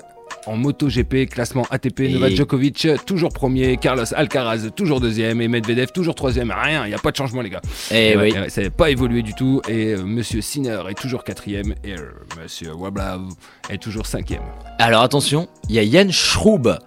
En 0.47 0.57
MotoGP, 0.57 1.27
classement 1.29 1.67
ATP, 1.71 2.01
Et- 2.01 2.13
Novak 2.13 2.33
Djokovic 2.33 2.87
toujours 3.07 3.31
premier, 3.31 3.77
Carlos 3.77 4.05
Alcaraz 4.15 4.69
toujours 4.75 5.01
deuxième 5.01 5.41
et 5.41 5.49
Medvedev 5.49 5.91
toujours 5.93 6.15
troisième. 6.15 6.51
Rien, 6.57 6.85
il 6.87 6.89
n'y 6.91 6.95
a 6.95 6.99
pas 6.99 7.11
de 7.11 7.17
changement 7.17 7.41
les 7.43 7.51
gars. 7.51 7.61
Eh 7.91 8.15
Ouais, 8.17 8.33
oui. 8.33 8.39
ouais, 8.39 8.49
ça 8.49 8.63
n'a 8.63 8.71
pas 8.71 8.91
évolué 8.91 9.23
du 9.23 9.35
tout. 9.35 9.61
Et 9.69 9.95
euh, 9.95 10.03
Monsieur 10.05 10.41
Sinner 10.41 10.81
est 10.89 10.95
toujours 10.99 11.25
quatrième. 11.25 11.75
Et 11.85 11.95
euh, 11.95 12.11
Monsieur 12.41 12.73
Wablav 12.75 13.23
est 13.71 13.79
toujours 13.83 14.07
cinquième. 14.07 14.43
Alors 14.79 15.03
attention, 15.03 15.49
il 15.69 15.75
y 15.75 15.79
a 15.79 15.83
Yann 15.83 16.11
Schroub, 16.13 16.79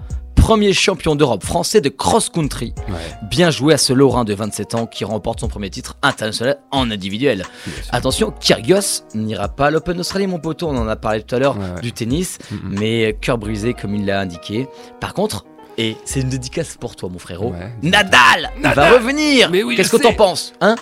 premier 0.42 0.74
champion 0.74 1.16
d'Europe 1.16 1.44
français 1.46 1.82
de 1.82 1.90
cross-country. 1.90 2.74
Ouais, 2.90 2.96
Bien 3.30 3.52
joué 3.52 3.76
à 3.76 3.78
ce 3.78 3.94
Lorrain 3.94 4.24
de 4.26 4.34
27 4.34 4.74
ans 4.76 4.88
qui 4.88 5.06
remporte 5.06 5.40
son 5.40 5.48
premier 5.48 5.70
titre 5.70 5.96
international 6.02 6.58
en 6.72 6.90
individuel. 6.90 7.46
Attention, 7.92 8.32
Kyrgios 8.40 9.04
n'ira 9.14 9.50
pas 9.50 9.68
à 9.68 9.72
l'Open 9.72 9.96
d'Australie, 9.98 10.26
mon 10.26 10.40
poteau, 10.40 10.68
on 10.68 10.78
en 10.78 10.88
a 10.88 10.96
parlé 10.96 11.22
tout 11.22 11.36
à 11.36 11.40
l'heure, 11.40 11.58
Ouais, 11.58 11.76
ouais. 11.76 11.82
du 11.82 11.92
tennis, 11.94 12.40
Mhm. 12.50 12.60
mais 12.80 13.16
cœur 13.22 13.38
brisé 13.38 13.76
comme 13.76 13.94
il 13.96 14.06
l'a 14.06 14.20
indiqué. 14.20 14.68
Par 15.00 15.14
contre, 15.14 15.46
et 15.78 15.96
c'est 16.06 16.22
une 16.22 16.30
dédicace 16.30 16.76
pour 16.76 16.96
toi, 16.96 17.08
mon 17.10 17.20
frérot. 17.20 17.54
Nadal, 17.84 18.50
va 18.62 18.92
revenir 18.94 19.50
oui, 19.52 19.76
Qu'est-ce 19.76 19.92
que 19.92 20.02
t'en 20.02 20.14
penses 20.14 20.54
Hein? 20.60 20.76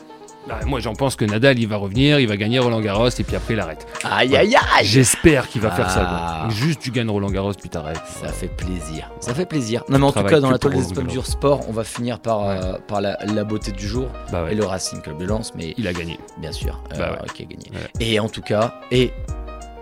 Bah, 0.47 0.59
moi, 0.65 0.79
j'en 0.79 0.93
pense 0.93 1.15
que 1.15 1.25
Nadal, 1.25 1.59
il 1.59 1.67
va 1.67 1.75
revenir, 1.77 2.19
il 2.19 2.27
va 2.27 2.35
gagner 2.37 2.57
Roland 2.59 2.79
Garros 2.81 3.09
et 3.09 3.23
puis 3.23 3.35
après, 3.35 3.53
il 3.53 3.59
arrête. 3.59 3.85
Aïe 4.03 4.35
aïe 4.35 4.55
aïe 4.55 4.85
J'espère 4.85 5.47
qu'il 5.47 5.61
va 5.61 5.69
faire 5.69 5.89
ça. 5.91 6.01
Ah. 6.07 6.47
Juste, 6.49 6.79
tu 6.81 6.89
gagnes 6.91 7.09
Roland 7.09 7.29
Garros 7.29 7.51
puis 7.53 7.69
t'arrêtes. 7.69 8.01
Ça 8.07 8.29
fait 8.29 8.47
plaisir. 8.47 9.11
Ça 9.19 9.35
fait 9.35 9.45
plaisir. 9.45 9.83
Non 9.89 9.99
mais 9.99 10.05
en 10.05 10.11
tout 10.11 10.23
cas, 10.23 10.39
dans 10.39 10.49
la 10.49 10.57
toile 10.57 10.73
des 10.75 11.03
du 11.03 11.19
sport, 11.21 11.61
on 11.67 11.71
va 11.73 11.83
finir 11.83 12.19
par, 12.19 12.47
euh, 12.49 12.73
par 12.87 13.01
la, 13.01 13.17
la 13.25 13.43
beauté 13.43 13.71
du 13.71 13.87
jour 13.87 14.07
Bah 14.31 14.43
ouais. 14.45 14.53
et 14.53 14.55
le 14.55 14.65
Racing 14.65 15.01
Club 15.01 15.17
de 15.19 15.25
Lens, 15.25 15.51
mais 15.55 15.73
Il 15.77 15.87
a 15.87 15.93
gagné. 15.93 16.17
bien 16.39 16.51
sûr, 16.51 16.81
euh, 16.93 16.97
Bah 16.97 17.19
ouais. 17.21 17.45
gagné. 17.45 17.65
Et 17.99 18.19
en 18.19 18.29
tout 18.29 18.41
cas, 18.41 18.75
et 18.91 19.11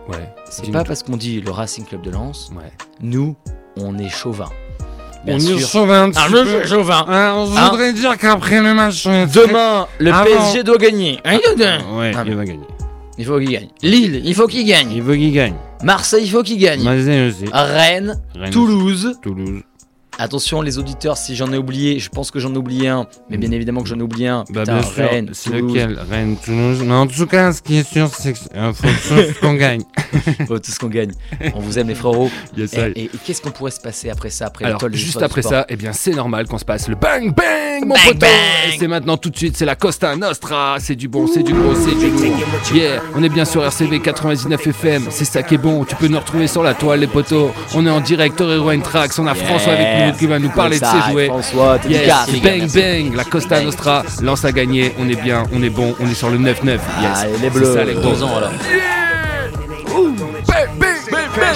Ouais. 0.10 0.34
c'est 0.50 0.70
pas 0.72 0.84
parce 0.84 1.04
qu'on 1.04 1.18
dit 1.18 1.40
le 1.42 1.52
Racing 1.52 1.86
Club 1.86 2.02
de 2.02 2.10
Lens, 2.12 2.52
nous, 3.02 3.36
on 3.78 3.98
est 4.00 4.10
chauvin. 4.10 4.50
Bien 5.28 5.36
On 5.36 5.40
sûr. 5.40 5.60
chauvin 5.60 6.06
un 6.06 6.12
Ah, 6.16 6.28
peu. 6.32 6.66
chauvin. 6.66 7.06
Hein, 7.08 7.46
je 7.54 7.58
Hein 7.60 7.70
voudrais 7.70 7.94
dire 7.94 8.18
qu'après 8.18 8.62
le 8.62 8.74
match. 8.74 9.04
euh, 9.08 9.26
Demain, 9.26 9.86
le 10.00 10.12
Avant. 10.14 10.24
PSG 10.26 10.64
doit 10.64 10.78
gagner. 10.78 11.20
Hein, 11.26 11.38
Ouais, 11.98 12.14
Ah, 12.16 12.24
il 12.26 12.34
va 12.36 12.46
gagner. 12.46 12.62
Il 13.18 13.26
faut 13.26 13.38
qu'il 13.40 13.50
gagne. 13.52 13.68
Lille, 13.84 14.22
il 14.24 14.34
faut 14.36 14.48
qu'il 14.48 14.66
gagne. 14.66 14.92
Il 14.92 15.02
veut 15.02 15.16
qu'il 15.16 15.34
gagne. 15.34 15.56
Marseille, 15.84 16.24
il 16.24 16.30
faut 16.30 16.44
qu'il 16.44 16.58
gagne. 16.60 16.82
Marseille 16.84 17.28
aussi. 17.28 17.46
Rennes, 17.52 18.20
Rennes 18.36 18.52
Toulouse. 18.52 19.18
Toulouse. 19.22 19.62
Attention 20.20 20.62
les 20.62 20.80
auditeurs, 20.80 21.16
si 21.16 21.36
j'en 21.36 21.52
ai 21.54 21.58
oublié, 21.58 22.00
je 22.00 22.10
pense 22.10 22.32
que 22.32 22.40
j'en 22.40 22.52
ai 22.54 22.58
oublié 22.58 22.88
un, 22.88 23.06
mais 23.30 23.38
bien 23.38 23.52
évidemment 23.52 23.82
que 23.84 23.88
j'en 23.88 24.00
ai 24.00 24.02
oublié 24.02 24.28
un. 24.28 24.46
Bah, 24.50 24.62
Putain, 24.62 24.82
sûr. 24.82 25.10
Rennes, 25.10 25.32
Toulouse. 25.44 25.62
lequel 25.74 26.00
Rennes, 26.10 26.36
Toulouse? 26.44 26.82
Mais 26.84 26.94
en 26.94 27.06
tout 27.06 27.26
cas, 27.28 27.54
ce 27.54 27.62
qui 27.62 27.78
est 27.78 27.88
sûr, 27.88 28.10
c'est 28.18 28.34
qu'il 28.34 28.48
faut 28.74 28.88
tous 29.08 29.40
qu'on 29.40 29.54
gagne. 29.54 29.84
Tout 30.48 30.60
ce 30.64 30.80
qu'on 30.80 30.88
gagne. 30.88 31.12
On 31.54 31.60
vous 31.60 31.78
aime 31.78 31.90
les 31.90 31.96
frérots. 31.96 32.32
Yes, 32.58 32.74
Et, 32.74 32.80
et- 32.96 33.04
et 33.06 33.10
qu'est-ce 33.24 33.42
qu'on 33.42 33.52
pourrait 33.52 33.72
se 33.72 33.80
passer 33.80 34.10
après 34.10 34.30
ça, 34.32 34.48
après 34.48 34.66
Alors, 34.66 34.80
juste 34.92 35.22
après 35.22 35.42
ça, 35.44 35.66
eh 35.70 35.76
bien, 35.76 35.94
c'est 35.94 36.16
normal 36.16 36.48
qu'on 36.48 36.58
se 36.58 36.66
passe 36.66 36.88
le 36.88 36.96
bang 36.96 37.34
bang, 37.36 37.86
mon. 37.86 37.94
Et 37.96 38.78
c'est 38.80 38.88
maintenant 38.88 39.18
tout 39.18 39.30
de 39.30 39.38
suite, 39.38 39.56
c'est 39.56 39.66
la 39.66 39.76
Costa 39.76 40.16
Nostra. 40.16 40.78
C'est 40.80 40.96
du 40.96 41.08
bon, 41.08 41.28
c'est 41.28 41.44
du 41.44 41.54
gros, 41.54 41.76
c'est 41.76 41.96
du 41.96 42.10
lourd. 42.10 42.38
Yeah, 42.74 43.02
on 43.16 43.22
est 43.24 43.30
bien 43.30 43.46
sur 43.46 43.64
RCV 43.64 44.00
99 44.00 44.66
FM. 44.68 45.06
C'est 45.12 45.26
ça 45.26 45.44
qui 45.44 45.56
est 45.56 45.60
bon. 45.60 45.86
Tu 45.86 45.96
peux 45.96 46.08
nous 46.08 46.20
retrouver 46.20 46.48
sur 46.48 46.64
la 46.64 46.74
toile, 46.74 47.02
les 47.02 47.08
poteaux. 47.08 47.52
On 47.76 47.86
est 47.86 47.90
en 47.90 48.02
direct, 48.02 48.42
Heroine 48.42 48.82
Tracks. 48.82 49.12
On 49.20 49.28
a 49.28 49.36
François 49.36 49.74
avec 49.74 49.88
nous 50.07 50.07
qui 50.14 50.28
va 50.28 50.40
nous 50.40 50.50
parler 50.50 50.80
de 50.80 50.86
ses 50.86 51.12
jouets. 51.12 51.28
François, 51.28 51.78
Yes, 51.88 52.12
bang 52.44 52.68
bang, 52.74 53.16
la 53.16 53.24
Costa 53.24 53.62
Nostra 53.62 54.04
lance 54.22 54.46
à 54.46 54.52
gagner. 54.52 54.94
On 55.00 55.08
est 55.10 55.22
bien, 55.22 55.44
on 55.54 55.62
est 55.64 55.70
bon, 55.70 55.96
on 56.00 56.08
est 56.10 56.14
sur 56.14 56.30
le 56.30 56.38
9-9. 56.38 56.66
Yes, 56.66 56.82
Ah, 57.04 57.26
les 57.42 57.50
bleus, 57.50 57.74
ça 57.74 57.84
les 57.84 57.94
gros. 57.94 58.14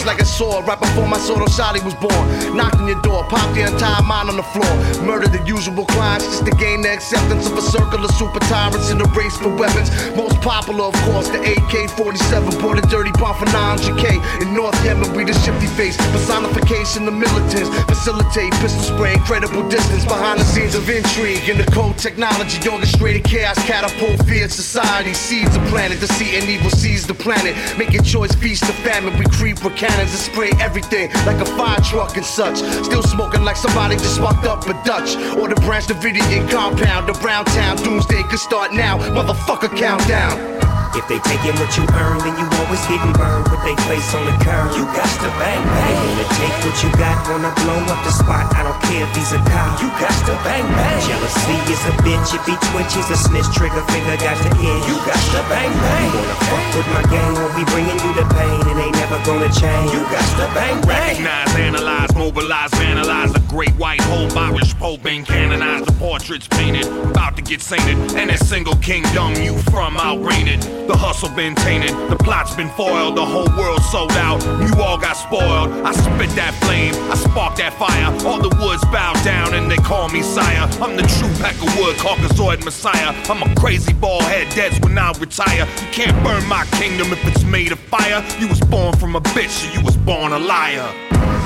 Like 0.05 0.21
a 0.21 0.25
sword, 0.25 0.67
right 0.67 0.79
before 0.79 1.07
my 1.07 1.17
soul 1.17 1.38
Shadi 1.47 1.83
was 1.83 1.95
born. 1.95 2.55
Knocked 2.55 2.75
on 2.75 2.88
your 2.88 3.01
door, 3.01 3.23
popped 3.29 3.55
the 3.55 3.61
entire 3.61 4.01
mind 4.03 4.29
on 4.29 4.38
the 4.38 4.43
floor. 4.43 4.73
Murdered 5.05 5.31
the 5.31 5.43
usual 5.45 5.85
crimes 5.85 6.23
just 6.25 6.45
to 6.45 6.51
gain 6.51 6.81
the 6.81 6.91
acceptance 6.91 7.47
of 7.47 7.57
a 7.57 7.61
circle 7.61 8.03
of 8.03 8.11
super 8.15 8.39
tyrants 8.51 8.89
in 8.91 9.01
a 9.01 9.05
race 9.13 9.38
for 9.38 9.53
weapons. 9.55 9.89
Most 10.15 10.41
popular, 10.41 10.85
of 10.85 10.95
course, 11.05 11.29
the 11.29 11.39
AK 11.39 11.89
47. 11.97 12.61
Bought 12.61 12.79
a 12.79 12.85
dirty 12.89 13.11
bomb 13.21 13.35
for 13.38 13.45
900k. 13.45 14.41
In 14.41 14.53
North 14.53 14.75
we 15.15 15.23
the 15.23 15.33
shifty 15.45 15.67
face. 15.67 15.97
Personification 16.11 17.07
of 17.07 17.13
militants. 17.13 17.69
Facilitate 17.85 18.53
pistol 18.61 18.95
spray, 18.95 19.13
incredible 19.13 19.67
distance 19.69 20.05
behind 20.05 20.39
the 20.39 20.45
scenes 20.45 20.75
of 20.75 20.89
intrigue. 20.89 21.47
In 21.50 21.57
the 21.57 21.69
cold 21.71 21.97
technology, 21.97 22.57
orchestrated 22.67 23.23
chaos, 23.23 23.57
catapult 23.65 24.25
fear 24.27 24.50
society. 24.50 25.13
Seeds 25.13 25.53
the 25.53 25.63
planet, 25.69 26.00
the 26.00 26.07
sea 26.07 26.38
and 26.38 26.50
evil 26.50 26.71
sees 26.71 27.05
the 27.05 27.13
planet. 27.13 27.55
Make 27.77 27.91
Making 27.91 28.03
choice, 28.03 28.33
feast 28.35 28.65
to 28.65 28.73
famine. 28.88 29.17
We 29.19 29.25
creep 29.25 29.59
cannons 29.75 30.12
and 30.12 30.20
spray 30.20 30.51
everything 30.60 31.12
like 31.25 31.40
a 31.42 31.46
fire 31.46 31.80
truck 31.82 32.18
and 32.18 32.25
such. 32.25 32.58
Still 32.58 33.04
smoking 33.04 33.44
like 33.44 33.56
somebody 33.56 33.96
just 33.96 34.16
sparked 34.16 34.46
up 34.46 34.66
a 34.68 34.74
Dutch. 34.86 35.16
Or 35.38 35.48
the 35.48 35.60
Branch 35.62 35.86
Davidian 35.86 36.50
compound, 36.50 37.08
the 37.08 37.13
Brown 37.20 37.46
Town 37.46 37.78
doomsday 37.78 38.24
could 38.24 38.40
start 38.40 38.74
now. 38.74 38.98
Motherfucker, 38.98 39.75
countdown. 39.78 40.71
If 40.91 41.07
they 41.07 41.19
taking 41.24 41.55
what 41.55 41.71
you 41.79 41.88
earn, 41.95 42.19
then 42.19 42.36
you 42.36 42.45
always 42.60 42.83
getting 42.83 43.15
burned 43.15 43.48
with 43.48 43.63
they 43.63 43.75
face 43.88 44.12
on 44.12 44.27
the 44.27 44.36
curb. 44.43 44.75
You 44.75 44.83
got 44.91 45.07
to 45.07 45.29
bang 45.39 45.63
bang. 45.63 45.95
Wanna 46.03 46.27
take 46.36 46.55
what 46.67 46.75
you 46.83 46.91
got, 47.00 47.15
wanna 47.31 47.53
blow 47.63 47.79
up 47.88 48.00
the 48.03 48.12
spot. 48.12 48.51
I 48.60 48.67
don't 48.67 48.75
care 48.83 49.07
if 49.07 49.12
he's 49.15 49.31
a 49.31 49.39
cop. 49.48 49.79
You 49.79 49.88
got 49.95 50.12
to 50.27 50.36
bang 50.43 50.67
bang. 50.67 51.00
Jealousy 51.07 51.57
is 51.71 51.81
a 51.88 51.93
bitch. 52.03 52.36
If 52.36 52.43
he 52.43 52.55
twitches, 52.75 53.07
a 53.07 53.15
snitch 53.15 53.48
trigger 53.55 53.79
finger 53.88 54.19
got 54.19 54.36
to 54.36 54.51
itch. 54.51 54.83
You 54.91 54.95
got 55.07 55.21
to 55.31 55.41
bang 55.48 55.71
bang. 55.71 56.12
You 56.12 56.19
wanna 56.19 56.38
fuck 56.51 56.65
with 56.75 56.89
my 56.91 57.03
gang, 57.07 57.31
won't 57.39 57.55
be 57.55 57.63
bringing 57.71 58.00
you 58.03 58.12
the 58.12 58.27
pain. 58.36 58.60
It 58.67 58.75
ain't 58.75 58.95
never 59.00 59.19
gonna 59.24 59.51
change. 59.55 59.95
You 59.95 60.03
got 60.12 60.27
to 60.43 60.45
bang 60.51 60.75
bang. 60.83 61.24
Recognize, 61.24 61.55
analyze, 61.55 62.12
mobilize, 62.19 62.71
vandalize. 62.75 63.31
The 63.31 63.43
great 63.48 63.71
white 63.79 64.01
hope, 64.12 64.36
Irish 64.36 64.75
Pope 64.75 65.03
being 65.03 65.24
canonized. 65.24 65.88
The 65.88 65.95
portraits 66.03 66.48
painted, 66.48 66.88
about 66.88 67.38
to 67.38 67.41
get 67.41 67.62
sainted. 67.62 67.95
And 68.19 68.29
that 68.29 68.39
single 68.39 68.75
kingdom 68.83 69.39
you 69.39 69.55
from 69.71 69.95
outrated. 69.95 70.60
The 70.91 70.98
hustle 70.98 71.29
been 71.29 71.55
tainted, 71.55 71.95
the 72.10 72.17
plot's 72.17 72.53
been 72.53 72.67
foiled. 72.71 73.15
The 73.15 73.25
whole 73.25 73.48
world 73.55 73.81
sold 73.81 74.12
out, 74.12 74.43
you 74.60 74.83
all 74.83 74.98
got 74.98 75.15
spoiled. 75.15 75.71
I 75.88 75.93
spit 75.93 76.27
that 76.36 76.53
flame, 76.65 76.93
I 77.10 77.15
spark 77.15 77.55
that 77.63 77.71
fire. 77.79 78.12
All 78.27 78.41
the 78.43 78.53
woods 78.60 78.83
bow 78.91 79.13
down 79.24 79.53
and 79.53 79.71
they 79.71 79.77
call 79.77 80.10
me 80.10 80.21
sire. 80.21 80.67
I'm 80.83 80.98
the 80.98 81.07
true 81.15 81.31
pack 81.39 81.55
of 81.63 81.71
wood, 81.79 81.95
Caucasoid 81.95 82.65
messiah. 82.65 83.15
I'm 83.31 83.41
a 83.41 83.55
crazy 83.55 83.93
ball 83.93 84.21
head, 84.21 84.53
deads 84.53 84.81
when 84.81 84.98
I 84.98 85.13
retire. 85.17 85.63
You 85.63 85.88
can't 85.95 86.24
burn 86.25 86.45
my 86.50 86.65
kingdom 86.75 87.07
if 87.13 87.24
it's 87.24 87.45
made 87.45 87.71
of 87.71 87.79
fire. 87.79 88.21
You 88.41 88.50
was 88.50 88.60
born 88.60 88.91
from 88.98 89.15
a 89.15 89.21
bitch, 89.31 89.63
so 89.63 89.71
you 89.71 89.86
was 89.86 89.95
born 89.95 90.33
a 90.33 90.39
liar. 90.39 90.91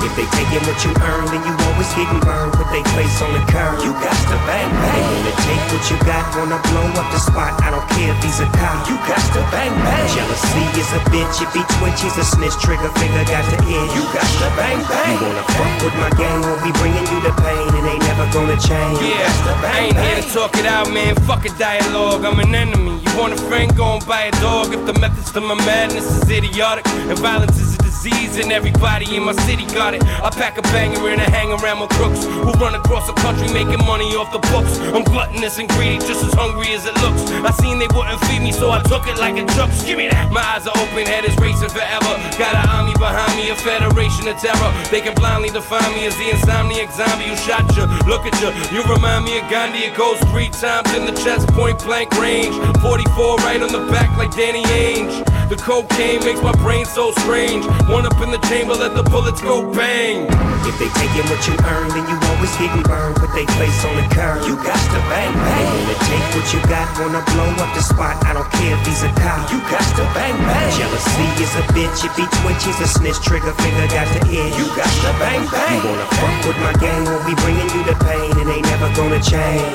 If 0.06 0.12
they 0.14 0.28
taking 0.38 0.62
what 0.68 0.78
you 0.84 0.92
earn, 1.02 1.24
then 1.32 1.40
you 1.40 1.54
always 1.66 1.90
getting 1.96 2.20
burned 2.20 2.54
with 2.54 2.68
they 2.70 2.84
place 2.94 3.16
on 3.22 3.32
the 3.32 3.42
curb. 3.50 3.80
You 3.80 3.90
got 3.96 4.14
to 4.14 4.38
bang 4.44 4.70
bang. 4.70 5.02
Wanna 5.02 5.34
take 5.42 5.64
what 5.72 5.84
you 5.90 5.96
got, 6.04 6.24
wanna 6.36 6.60
blow 6.68 6.86
up 7.00 7.08
the 7.10 7.18
spot. 7.18 7.56
I 7.62 7.70
don't 7.70 7.88
care 7.96 8.12
if 8.12 8.22
he's 8.22 8.38
a 8.38 8.48
cop. 8.54 8.86
You 8.86 8.96
got 9.08 9.25
bang 9.52 9.72
bang. 9.84 10.08
Jealousy 10.14 10.64
is 10.80 10.90
a 10.96 11.00
bitch. 11.12 11.36
If 11.42 11.50
he 11.54 11.62
twitches, 11.78 12.14
a 12.18 12.24
snitch 12.24 12.56
trigger 12.62 12.90
finger 12.98 13.24
got 13.26 13.44
to 13.52 13.56
itch. 13.66 13.90
You 13.96 14.02
got 14.14 14.26
to 14.26 14.48
bang 14.58 14.80
bang. 14.86 15.14
You 15.14 15.26
wanna 15.26 15.46
fuck 15.54 15.72
with 15.82 15.96
my 16.00 16.10
gang, 16.18 16.40
won't 16.42 16.62
be 16.62 16.72
bringing 16.80 17.06
you 17.12 17.18
the 17.22 17.32
pain. 17.42 17.66
It 17.74 17.84
ain't 17.86 18.02
never 18.06 18.26
gonna 18.32 18.58
change. 18.60 18.98
Yeah, 19.02 19.26
to 19.46 19.52
I 19.52 19.62
bang 19.62 19.84
ain't 19.90 19.98
here 19.98 20.18
bang. 20.18 20.22
to 20.22 20.34
talk 20.34 20.52
it 20.56 20.66
out, 20.66 20.90
man. 20.92 21.14
Fuck 21.28 21.44
a 21.46 21.52
dialogue, 21.58 22.24
I'm 22.24 22.38
an 22.40 22.54
enemy. 22.54 22.98
You 23.00 23.10
want 23.18 23.32
a 23.32 23.40
friend, 23.48 23.74
go 23.76 23.96
and 23.96 24.04
buy 24.06 24.30
a 24.30 24.34
dog. 24.42 24.72
If 24.74 24.84
the 24.86 24.94
methods 24.98 25.30
to 25.32 25.40
my 25.40 25.54
madness 25.66 26.06
is 26.06 26.28
idiotic, 26.30 26.86
and 26.88 27.18
violence 27.18 27.58
is 27.60 27.74
a 27.74 27.85
disease, 28.06 28.36
and 28.42 28.52
everybody 28.52 29.16
in 29.16 29.24
my 29.24 29.32
city 29.46 29.66
got 29.74 29.94
it. 29.94 30.02
I 30.22 30.30
pack 30.30 30.58
a 30.58 30.62
banger 30.74 31.08
and 31.08 31.20
I 31.20 31.28
hang 31.30 31.52
around 31.52 31.80
with 31.80 31.90
crooks 31.90 32.24
who 32.24 32.50
run 32.62 32.74
across 32.74 33.06
the 33.06 33.14
country 33.14 33.48
making 33.52 33.84
money 33.84 34.14
off 34.14 34.30
the 34.32 34.42
books. 34.52 34.78
I'm 34.94 35.04
gluttonous 35.04 35.58
and 35.58 35.68
greedy, 35.68 35.98
just 35.98 36.22
as 36.24 36.32
hungry 36.34 36.68
as 36.74 36.86
it 36.86 36.94
looks. 37.02 37.22
I 37.42 37.50
seen 37.62 37.78
they 37.78 37.88
wouldn't 37.94 38.20
feed 38.26 38.42
me, 38.42 38.52
so 38.52 38.70
I 38.70 38.82
took 38.82 39.06
it 39.06 39.18
like 39.18 39.36
a 39.36 39.44
joke. 39.54 39.70
Give 39.84 39.98
me 39.98 40.08
that. 40.08 40.30
My 40.30 40.42
eyes 40.54 40.66
are 40.66 40.76
open, 40.76 41.06
head 41.06 41.24
is 41.24 41.36
racing 41.38 41.70
forever. 41.70 42.12
Got 42.38 42.54
an 42.54 42.66
army 42.70 42.94
behind 42.94 43.32
me, 43.36 43.50
a 43.50 43.56
federation 43.56 44.28
of 44.28 44.36
terror. 44.38 44.70
They 44.90 45.00
can 45.00 45.14
blindly 45.14 45.50
define 45.50 45.90
me 45.94 46.06
as 46.06 46.16
the 46.16 46.30
insomniac 46.30 46.92
zombie 46.94 47.30
who 47.30 47.36
shot 47.36 47.64
you. 47.76 47.84
Look 48.06 48.26
at 48.26 48.34
you, 48.40 48.50
you 48.70 48.82
remind 48.86 49.24
me 49.24 49.38
of 49.38 49.50
Gandhi. 49.50 49.86
It 49.86 49.96
goes 49.96 50.18
three 50.30 50.50
times 50.50 50.92
in 50.94 51.06
the 51.06 51.16
chest, 51.24 51.48
point 51.58 51.78
blank 51.82 52.12
range. 52.18 52.54
44 52.80 53.36
right 53.46 53.60
on 53.62 53.72
the 53.72 53.84
back 53.90 54.10
like 54.16 54.34
Danny 54.36 54.62
Ainge. 54.78 55.24
The 55.48 55.56
cocaine 55.56 56.24
makes 56.24 56.42
my 56.42 56.50
brain 56.58 56.84
so 56.84 57.12
strange. 57.22 57.64
One 57.96 58.04
up 58.04 58.20
in 58.20 58.28
the 58.28 58.36
chamber, 58.44 58.76
let 58.76 58.92
the 58.92 59.00
bullets 59.08 59.40
go 59.40 59.72
bang. 59.72 60.28
If 60.68 60.76
they 60.76 60.92
taking 61.00 61.24
what 61.32 61.40
you 61.48 61.56
earn, 61.64 61.88
then 61.96 62.04
you 62.04 62.16
always 62.28 62.52
getting 62.60 62.84
burned. 62.84 63.16
Put 63.16 63.32
they 63.32 63.48
face 63.56 63.80
on 63.88 63.96
the 63.96 64.04
curb. 64.12 64.44
You 64.44 64.52
got 64.60 64.76
to 64.76 65.00
bang 65.08 65.32
bang. 65.32 65.64
They 65.64 65.80
wanna 65.80 65.96
take 66.04 66.28
what 66.36 66.44
you 66.52 66.60
got, 66.68 66.84
wanna 67.00 67.24
blow 67.32 67.48
up 67.56 67.72
the 67.72 67.80
spot. 67.80 68.20
I 68.28 68.36
don't 68.36 68.52
care 68.60 68.76
if 68.76 68.84
he's 68.84 69.00
a 69.00 69.08
cop. 69.16 69.48
You 69.48 69.64
got 69.72 69.80
to 69.96 70.04
bang 70.12 70.36
bang. 70.44 70.76
Jealousy 70.76 71.24
is 71.40 71.48
a 71.56 71.64
bitch. 71.72 72.04
If 72.04 72.12
he 72.20 72.28
twitches 72.44 72.76
a 72.84 72.88
snitch, 73.00 73.16
trigger 73.24 73.56
finger 73.64 73.88
got 73.88 74.04
the 74.12 74.28
itch. 74.28 74.52
You 74.60 74.68
got 74.76 74.92
to 74.92 75.10
bang 75.16 75.48
bang. 75.48 75.80
You 75.80 75.88
wanna 75.88 76.08
fuck 76.20 76.36
with 76.52 76.58
my 76.60 76.76
gang? 76.76 77.00
Won't 77.08 77.24
be 77.24 77.32
bringing 77.40 77.70
you 77.72 77.80
the 77.88 77.96
pain, 78.04 78.28
and 78.36 78.44
ain't 78.52 78.66
never 78.76 78.92
gonna 78.92 79.24
change. 79.24 79.72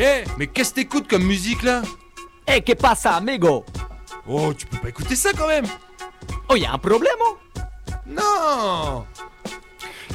Eh, 0.00 0.24
mais 0.38 0.46
qu'est-ce 0.46 0.70
que 0.70 0.80
t'écoutes 0.80 1.08
comme 1.08 1.24
musique 1.24 1.62
là 1.62 1.82
Eh, 2.46 2.60
que 2.62 2.74
pasa, 2.74 3.16
amigo? 3.16 3.64
Oh, 4.26 4.52
tu 4.54 4.66
peux 4.66 4.78
pas 4.78 4.88
écouter 4.88 5.16
ça 5.16 5.30
quand 5.36 5.48
même 5.48 5.64
Oh, 6.48 6.56
y 6.56 6.64
a 6.64 6.72
un 6.72 6.78
problème 6.78 7.14
oh 7.20 7.38
Non 8.06 9.04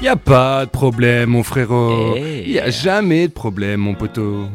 Y 0.02 0.08
a 0.08 0.16
pas 0.16 0.66
de 0.66 0.70
problème, 0.70 1.30
mon 1.32 1.44
frérot. 1.44 2.16
Eh. 2.18 2.44
Y 2.50 2.60
a 2.60 2.70
jamais 2.70 3.28
de 3.28 3.34
problème, 3.34 3.82
mon 3.82 3.96
poteau. 3.96 4.48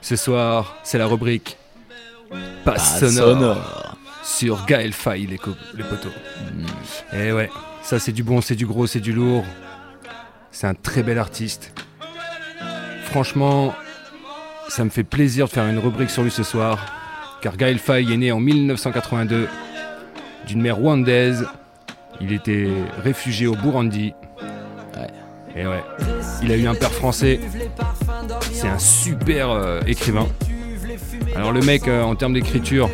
Ce 0.00 0.16
soir, 0.16 0.76
c'est 0.84 0.98
la 0.98 1.06
rubrique 1.06 1.56
Passe 2.64 3.00
Passe 3.00 3.12
sonore, 3.14 3.38
sonore. 3.38 3.96
sur 4.22 4.64
Gaël 4.66 4.92
Faye, 4.92 5.26
les, 5.26 5.38
les 5.74 5.84
poteaux. 5.84 6.12
Eh 7.12 7.32
ouais, 7.32 7.50
ça 7.82 7.98
c'est 7.98 8.12
du 8.12 8.22
bon, 8.22 8.40
c'est 8.40 8.54
du 8.54 8.66
gros, 8.66 8.86
c'est 8.86 9.00
du 9.00 9.12
lourd. 9.12 9.44
C'est 10.50 10.66
un 10.66 10.74
très 10.74 11.02
bel 11.02 11.18
artiste. 11.18 11.72
Franchement, 13.04 13.74
ça 14.68 14.84
me 14.84 14.90
fait 14.90 15.04
plaisir 15.04 15.46
de 15.46 15.50
faire 15.50 15.66
une 15.66 15.78
rubrique 15.78 16.10
sur 16.10 16.22
lui 16.22 16.30
ce 16.30 16.42
soir, 16.42 16.78
car 17.40 17.56
Gaël 17.56 17.78
Faye 17.78 18.12
est 18.12 18.16
né 18.16 18.32
en 18.32 18.40
1982 18.40 19.48
d'une 20.46 20.62
mère 20.62 20.76
rwandaise. 20.76 21.46
Il 22.20 22.32
était 22.32 22.68
réfugié 23.02 23.46
au 23.46 23.54
Burundi. 23.54 24.14
Et 25.56 25.66
ouais, 25.66 25.82
il 26.42 26.52
a 26.52 26.56
eu 26.56 26.66
un 26.66 26.74
père 26.74 26.92
français. 26.92 27.40
C'est 28.52 28.68
un 28.68 28.78
super 28.78 29.50
euh, 29.50 29.80
écrivain. 29.86 30.26
Alors 31.34 31.52
le 31.52 31.60
mec, 31.60 31.88
euh, 31.88 32.02
en 32.02 32.14
termes 32.14 32.34
d'écriture, 32.34 32.88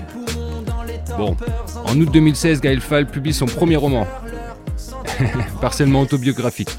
bon, 1.19 1.37
en 1.87 1.99
août 2.01 2.11
2016, 2.13 2.61
Gaël 2.61 2.81
Faye 2.81 3.05
publie 3.05 3.33
son 3.33 3.47
premier 3.47 3.77
roman, 3.77 4.07
partiellement 5.61 6.01
autobiographique. 6.01 6.71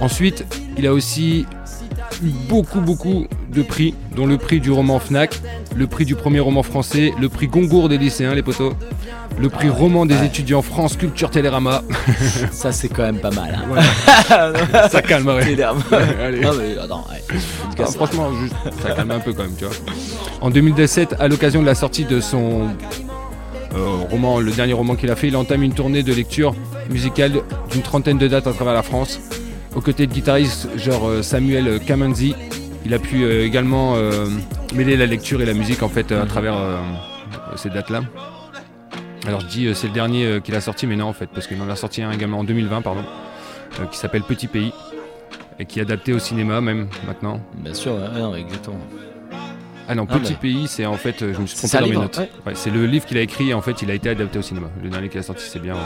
Ensuite, 0.00 0.44
il 0.76 0.86
a 0.86 0.92
aussi 0.92 1.46
beaucoup, 2.22 2.80
beaucoup 2.80 3.26
de 3.52 3.62
prix, 3.62 3.94
dont 4.14 4.26
le 4.26 4.36
prix 4.38 4.60
du 4.60 4.70
roman 4.70 4.98
Fnac, 4.98 5.40
le 5.76 5.86
prix 5.86 6.04
du 6.04 6.14
premier 6.14 6.40
roman 6.40 6.62
français, 6.62 7.12
le 7.20 7.28
prix 7.28 7.46
Goncourt 7.46 7.88
des 7.88 7.98
lycéens, 7.98 8.34
les 8.34 8.42
potos, 8.42 8.74
le 9.38 9.48
prix 9.48 9.68
roman 9.68 10.04
des 10.06 10.24
étudiants 10.24 10.62
France 10.62 10.96
Culture 10.96 11.30
Télérama. 11.30 11.82
Ça, 12.52 12.72
c'est 12.72 12.88
quand 12.88 13.02
même 13.04 13.20
pas 13.20 13.30
mal. 13.30 13.56
Hein. 13.56 14.52
Ça 14.90 15.02
calme, 15.02 15.28
ouais. 15.28 15.44
T'énerves. 15.44 15.82
Allez. 16.20 16.40
Non, 16.40 16.50
mais 16.58 16.76
attends, 16.78 17.06
ouais. 17.10 17.36
En 17.66 17.70
tout 17.70 17.76
cas, 17.76 17.84
Ah, 17.86 17.92
franchement, 17.92 18.32
juste, 18.40 18.54
ça 18.82 18.90
calme 18.90 19.10
un 19.12 19.20
peu 19.20 19.32
quand 19.32 19.44
même, 19.44 19.54
tu 19.56 19.64
vois. 19.64 19.74
En 20.40 20.50
2017, 20.50 21.16
à 21.20 21.28
l'occasion 21.28 21.60
de 21.60 21.66
la 21.66 21.74
sortie 21.74 22.04
de 22.04 22.20
son 22.20 22.68
euh, 23.74 23.86
roman, 24.10 24.40
le 24.40 24.50
dernier 24.50 24.72
roman 24.72 24.96
qu'il 24.96 25.10
a 25.10 25.16
fait, 25.16 25.28
il 25.28 25.36
entame 25.36 25.62
une 25.62 25.72
tournée 25.74 26.02
de 26.02 26.12
lecture 26.12 26.54
musicale 26.90 27.32
d'une 27.70 27.82
trentaine 27.82 28.18
de 28.18 28.26
dates 28.26 28.46
à 28.46 28.52
travers 28.52 28.74
la 28.74 28.82
France. 28.82 29.20
Aux 29.78 29.80
côtés 29.80 30.08
de 30.08 30.12
guitaristes 30.12 30.66
genre 30.76 31.06
euh, 31.08 31.22
Samuel 31.22 31.78
Kamanzi, 31.78 32.34
il 32.84 32.92
a 32.94 32.98
pu 32.98 33.22
euh, 33.22 33.44
également 33.46 33.94
euh, 33.94 34.26
mêler 34.74 34.96
la 34.96 35.06
lecture 35.06 35.40
et 35.40 35.44
la 35.46 35.54
musique 35.54 35.84
en 35.84 35.88
fait 35.88 36.10
à 36.10 36.26
travers 36.26 36.56
ces 37.54 37.70
dates-là. 37.70 38.00
Alors 39.28 39.38
je 39.38 39.46
dis 39.46 39.72
c'est 39.76 39.86
le 39.86 39.92
dernier 39.92 40.40
qu'il 40.42 40.56
a 40.56 40.60
sorti, 40.60 40.88
mais 40.88 40.96
non 40.96 41.06
en 41.06 41.12
fait, 41.12 41.28
parce 41.32 41.46
qu'il 41.46 41.62
en 41.62 41.70
a 41.70 41.76
sorti 41.76 42.02
un 42.02 42.10
également 42.10 42.40
en 42.40 42.44
2020, 42.44 42.82
pardon, 42.82 43.04
qui 43.92 43.98
s'appelle 43.98 44.22
Petit 44.22 44.48
Pays 44.48 44.72
et 45.60 45.64
qui 45.64 45.78
est 45.78 45.82
adapté 45.82 46.12
au 46.12 46.18
cinéma 46.18 46.60
même 46.60 46.88
maintenant. 47.06 47.40
Bien 47.54 47.72
sûr, 47.74 47.92
ouais, 47.92 48.18
non, 48.20 48.34
exactement. 48.34 48.80
Ah 49.86 49.94
non, 49.94 50.08
Ah, 50.10 50.18
Petit 50.18 50.32
bah. 50.32 50.38
Pays, 50.42 50.66
c'est 50.66 50.86
en 50.86 50.94
fait, 50.94 51.20
je 51.20 51.40
me 51.40 51.46
suis 51.46 51.56
trompé 51.56 51.76
dans 51.78 51.82
mes 51.84 51.90
livre, 51.90 52.02
notes. 52.02 52.18
ouais. 52.18 52.30
Ouais, 52.46 52.52
c'est 52.56 52.70
le 52.70 52.84
livre 52.84 53.06
qu'il 53.06 53.16
a 53.16 53.20
écrit 53.20 53.50
et 53.50 53.54
en 53.54 53.62
fait 53.62 53.80
il 53.80 53.92
a 53.92 53.94
été 53.94 54.08
adapté 54.10 54.40
au 54.40 54.42
cinéma. 54.42 54.70
Le 54.82 54.88
dernier 54.90 55.08
qu'il 55.08 55.20
a 55.20 55.22
sorti, 55.22 55.44
c'est 55.48 55.62
bien. 55.62 55.76
euh. 55.76 55.78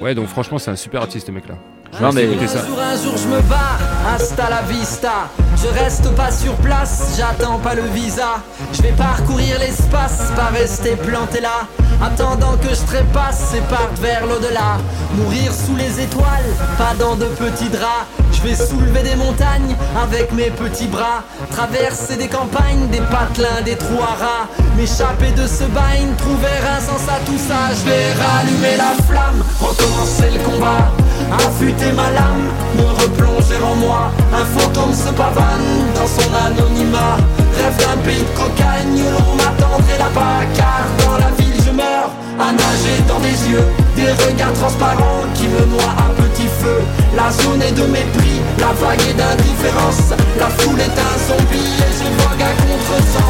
Ouais, 0.00 0.14
donc 0.14 0.28
franchement, 0.28 0.58
c'est 0.58 0.70
un 0.70 0.76
super 0.76 1.02
artiste, 1.02 1.26
ce 1.26 1.32
mec 1.32 1.48
là. 1.48 1.54
Non, 2.00 2.12
mais- 2.12 2.24
écouter 2.24 2.48
ça. 2.48 2.58
Un 2.60 2.66
jour, 2.66 2.78
un 2.80 3.02
jour, 3.02 3.14
je 3.16 3.28
me 3.28 3.40
barre, 3.42 3.78
hasta 4.14 4.50
la 4.50 4.62
vista. 4.62 5.12
Je 5.56 5.68
reste 5.82 6.10
pas 6.14 6.30
sur 6.30 6.52
place, 6.56 7.14
j'attends 7.16 7.58
pas 7.58 7.74
le 7.74 7.82
visa. 7.94 8.36
Je 8.72 8.82
vais 8.82 8.92
parcourir 8.92 9.58
l'espace, 9.58 10.30
pas 10.36 10.50
rester 10.58 10.96
planté 10.96 11.40
là. 11.40 11.66
Attendant 12.04 12.56
que 12.58 12.68
je 12.74 12.82
trépasse 12.86 13.54
et 13.56 13.60
parte 13.72 13.98
vers 14.02 14.26
l'au-delà. 14.26 14.76
Mourir 15.14 15.50
sous 15.54 15.76
les 15.76 15.98
étoiles, 16.02 16.50
pas 16.76 16.92
dans 16.98 17.14
de 17.16 17.24
petits 17.24 17.70
draps. 17.70 18.04
Je 18.32 18.42
vais 18.42 18.54
soulever 18.54 19.02
des 19.02 19.16
montagnes 19.16 19.74
avec 20.02 20.30
mes 20.32 20.50
petits 20.50 20.88
bras. 20.88 21.22
Traverser 21.50 22.16
des 22.16 22.28
campagnes, 22.28 22.88
des 22.90 23.00
patelins, 23.00 23.62
des 23.64 23.76
trous 23.76 24.02
à 24.02 24.22
rats. 24.22 24.48
M'échapper 24.76 25.30
de 25.30 25.46
ce 25.46 25.64
bain, 25.64 26.04
trouver 26.18 26.56
un 26.76 26.80
sens 26.80 27.08
à 27.08 27.18
tout 27.24 27.38
ça. 27.38 27.72
Je 27.72 27.88
vais 27.88 28.12
rallumer 28.12 28.76
la 28.76 28.92
flamme, 29.04 29.15
recommencer 29.60 30.30
le 30.32 30.40
combat. 30.44 30.90
Affûter 31.32 31.92
ma 31.92 32.10
lame, 32.10 32.48
me 32.76 32.86
replonger 33.02 33.58
en 33.62 33.74
moi. 33.76 34.10
Un 34.32 34.44
fantôme 34.44 34.92
se 34.92 35.10
pavane 35.10 35.72
dans 35.94 36.06
son 36.06 36.28
anonymat. 36.34 37.16
Rêve 37.56 37.76
d'un 37.78 37.96
pays 38.04 38.22
de 38.22 38.38
cocagne 38.38 39.02
l'on 39.12 39.34
m'attendrait 39.34 39.98
là-bas. 39.98 40.44
Car 40.54 40.84
dans 41.00 41.18
la 41.18 41.30
ville 41.38 41.60
je 41.64 41.72
meurs, 41.72 42.10
à 42.38 42.52
nager 42.52 42.98
dans 43.08 43.20
des 43.20 43.50
yeux. 43.50 43.66
Des 43.96 44.12
regards 44.12 44.52
transparents 44.52 45.24
qui 45.34 45.48
me 45.48 45.64
noient 45.72 45.96
à 45.96 46.08
petit 46.20 46.48
feu. 46.60 46.80
La 47.16 47.30
zone 47.30 47.62
est 47.62 47.72
de 47.72 47.86
mépris, 47.86 48.40
la 48.58 48.72
vague 48.74 49.00
est 49.08 49.14
d'indifférence. 49.14 50.12
La 50.38 50.48
foule 50.58 50.80
est 50.80 50.98
un 51.08 51.16
zombie 51.28 51.72
et 51.80 51.92
je 51.98 52.06
vogue 52.22 52.42
à 52.42 52.52
contresens. 52.62 53.25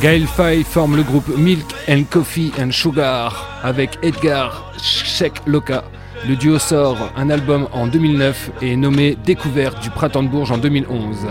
Gaël 0.00 0.28
Faye 0.28 0.62
forme 0.62 0.96
le 0.96 1.02
groupe 1.02 1.26
Milk 1.36 1.74
and 1.88 2.04
Coffee 2.08 2.52
and 2.60 2.70
Sugar 2.70 3.60
avec 3.64 3.98
Edgar 4.02 4.72
Sheikh 4.80 5.34
Loka. 5.44 5.82
Le 6.28 6.36
duo 6.36 6.60
sort 6.60 7.10
un 7.16 7.30
album 7.30 7.66
en 7.72 7.88
2009 7.88 8.50
et 8.62 8.72
est 8.72 8.76
nommé 8.76 9.16
Découverte 9.24 9.82
du 9.82 9.90
Printemps 9.90 10.22
de 10.22 10.28
Bourges 10.28 10.52
en 10.52 10.58
2011. 10.58 11.26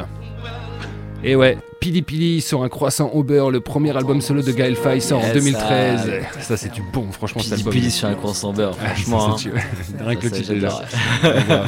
Et 1.23 1.35
ouais, 1.35 1.57
Pili 1.79 2.01
Pili 2.03 2.41
sur 2.41 2.63
un 2.63 2.69
croissant 2.69 3.09
au 3.09 3.23
beurre, 3.23 3.49
le 3.51 3.59
premier 3.59 3.95
album 3.97 4.21
solo 4.21 4.41
de 4.41 4.51
Gaël 4.51 4.75
Faye 4.75 5.01
sort 5.01 5.19
en 5.19 5.23
Yes, 5.27 5.33
2013. 5.33 6.11
ça- 6.33 6.41
Ça, 6.41 6.57
c'est 6.57 6.71
du 6.71 6.81
bon, 6.93 7.11
franchement, 7.11 7.41
cet 7.41 7.49
Pili 7.51 7.61
album. 7.61 7.73
pili 7.73 7.91
sur 7.91 8.07
un 8.07 8.13
croissant 8.13 8.53
beurre, 8.53 8.77
Ah, 8.81 8.89
franchement. 8.89 9.37
ça, 9.37 9.49
hein. 9.49 10.03
Rien 10.05 10.15
que 10.15 10.23
le 10.25 10.31
titre 10.31 10.53
déjà. 10.53 10.81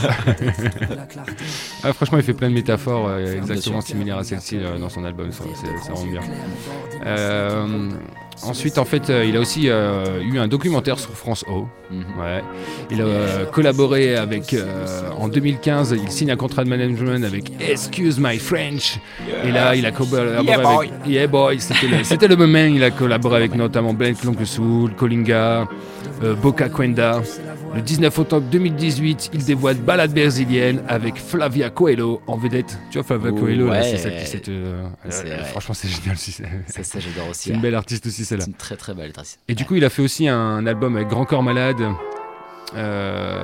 Ah, 1.84 1.94
franchement, 1.94 2.18
il 2.18 2.24
fait 2.24 2.34
plein 2.34 2.50
de 2.50 2.54
métaphores 2.54 3.08
euh, 3.08 3.38
exactement 3.38 3.82
similaires 3.82 4.18
à 4.18 4.24
celle-ci 4.24 4.58
euh, 4.58 4.78
dans 4.78 4.90
son 4.90 5.04
album. 5.04 5.32
Ça, 5.32 5.44
c'est- 5.86 5.92
rend 5.92 6.06
bien. 6.06 6.22
Euh, 7.06 7.90
ensuite, 8.44 8.78
en 8.78 8.86
fait, 8.86 9.10
euh, 9.10 9.26
il 9.26 9.36
a 9.36 9.40
aussi 9.40 9.70
euh, 9.70 10.22
eu 10.22 10.38
un 10.40 10.48
documentaire 10.48 11.00
sur 11.00 11.12
France 11.12 11.44
O. 11.48 11.68
Mhm. 11.92 12.04
Ouais. 12.20 12.44
Il 12.92 13.02
a 13.02 13.06
euh, 13.06 13.46
collaboré 13.46 14.16
avec. 14.16 14.54
euh, 14.54 14.86
en 15.18 15.28
2015, 15.28 15.96
il 16.02 16.12
signe 16.12 16.32
un 16.32 16.36
contrat 16.36 16.64
de 16.64 16.70
management 16.70 17.24
avec 17.24 17.52
Excuse 17.60 18.20
My 18.20 18.38
French. 18.38 19.00
Et 19.44 19.52
là, 19.52 19.76
il 19.76 19.86
a 19.86 19.92
collaboré 19.92 20.44
Yeah, 20.44 20.58
boy. 20.60 20.76
avec. 20.88 20.92
Yeah 21.08 21.28
Boy. 21.28 21.60
C'était 22.04 22.28
le, 22.28 22.36
moment. 22.36 22.66
Il 22.66 22.84
a 22.84 22.92
collaboré 22.92 23.38
avec 23.38 23.56
notamment 23.56 23.94
Ben 23.94 24.16
Clonque 24.16 24.46
Soul, 24.46 24.94
Colinga, 24.96 25.68
euh, 26.24 26.36
Boca 26.36 26.70
Quenda. 26.70 27.22
Le 27.76 27.82
19 27.82 28.18
octobre 28.20 28.46
2018, 28.50 29.30
il 29.34 29.46
dévoile 29.46 29.78
Balade 29.78 30.12
brésilienne 30.14 30.82
avec 30.88 31.18
Flavia 31.18 31.70
Coelho 31.70 32.22
en 32.28 32.36
vedette. 32.38 32.78
Tu 32.90 32.98
vois, 32.98 33.04
Flavia 33.04 33.32
Coelho, 33.32 33.70
ouais. 33.70 33.84
c'est 33.84 33.98
celle 33.98 34.20
qui 34.20 34.26
s'est. 34.28 34.42
euh, 34.50 34.88
franchement, 35.46 35.74
c'est 35.76 35.88
génial 35.88 36.14
aussi. 36.16 36.32
C'est 36.32 36.44
Ça, 36.68 36.84
ça, 36.84 37.00
j'adore 37.00 37.30
aussi. 37.30 37.50
c'est 37.50 37.56
une 37.56 37.62
belle 37.62 37.76
artiste 37.76 38.06
aussi, 38.08 38.26
celle-là. 38.26 38.46
C'est 38.46 38.52
une 38.52 38.58
très 38.58 38.76
très 38.76 38.94
belle 38.94 39.12
artiste. 39.16 39.40
Et 39.48 39.54
du 39.56 39.66
coup, 39.66 39.76
il 39.76 39.86
a 39.86 39.90
fait 39.90 40.02
aussi 40.02 40.28
un 40.28 40.66
album 40.66 40.96
avec 40.96 41.08
Grand 41.10 41.26
Corps 41.26 41.44
Malade, 41.44 41.78
euh, 42.76 43.44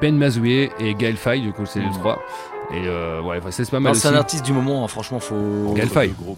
Ben 0.00 0.16
Mazoué 0.16 0.70
et 0.80 0.94
Gaël 0.94 1.16
Faye, 1.16 1.40
du 1.42 1.52
coup, 1.52 1.66
c'est 1.66 1.80
les 1.80 1.90
trois. 1.90 2.20
Et 2.72 2.86
euh, 2.86 3.20
ouais, 3.22 3.38
enfin, 3.38 3.50
c'est 3.50 3.68
pas 3.68 3.80
mal 3.80 3.96
c'est 3.96 4.06
un 4.08 4.14
artiste 4.14 4.44
du 4.44 4.52
moment, 4.52 4.84
hein, 4.84 4.88
franchement, 4.88 5.18
faut. 5.18 5.74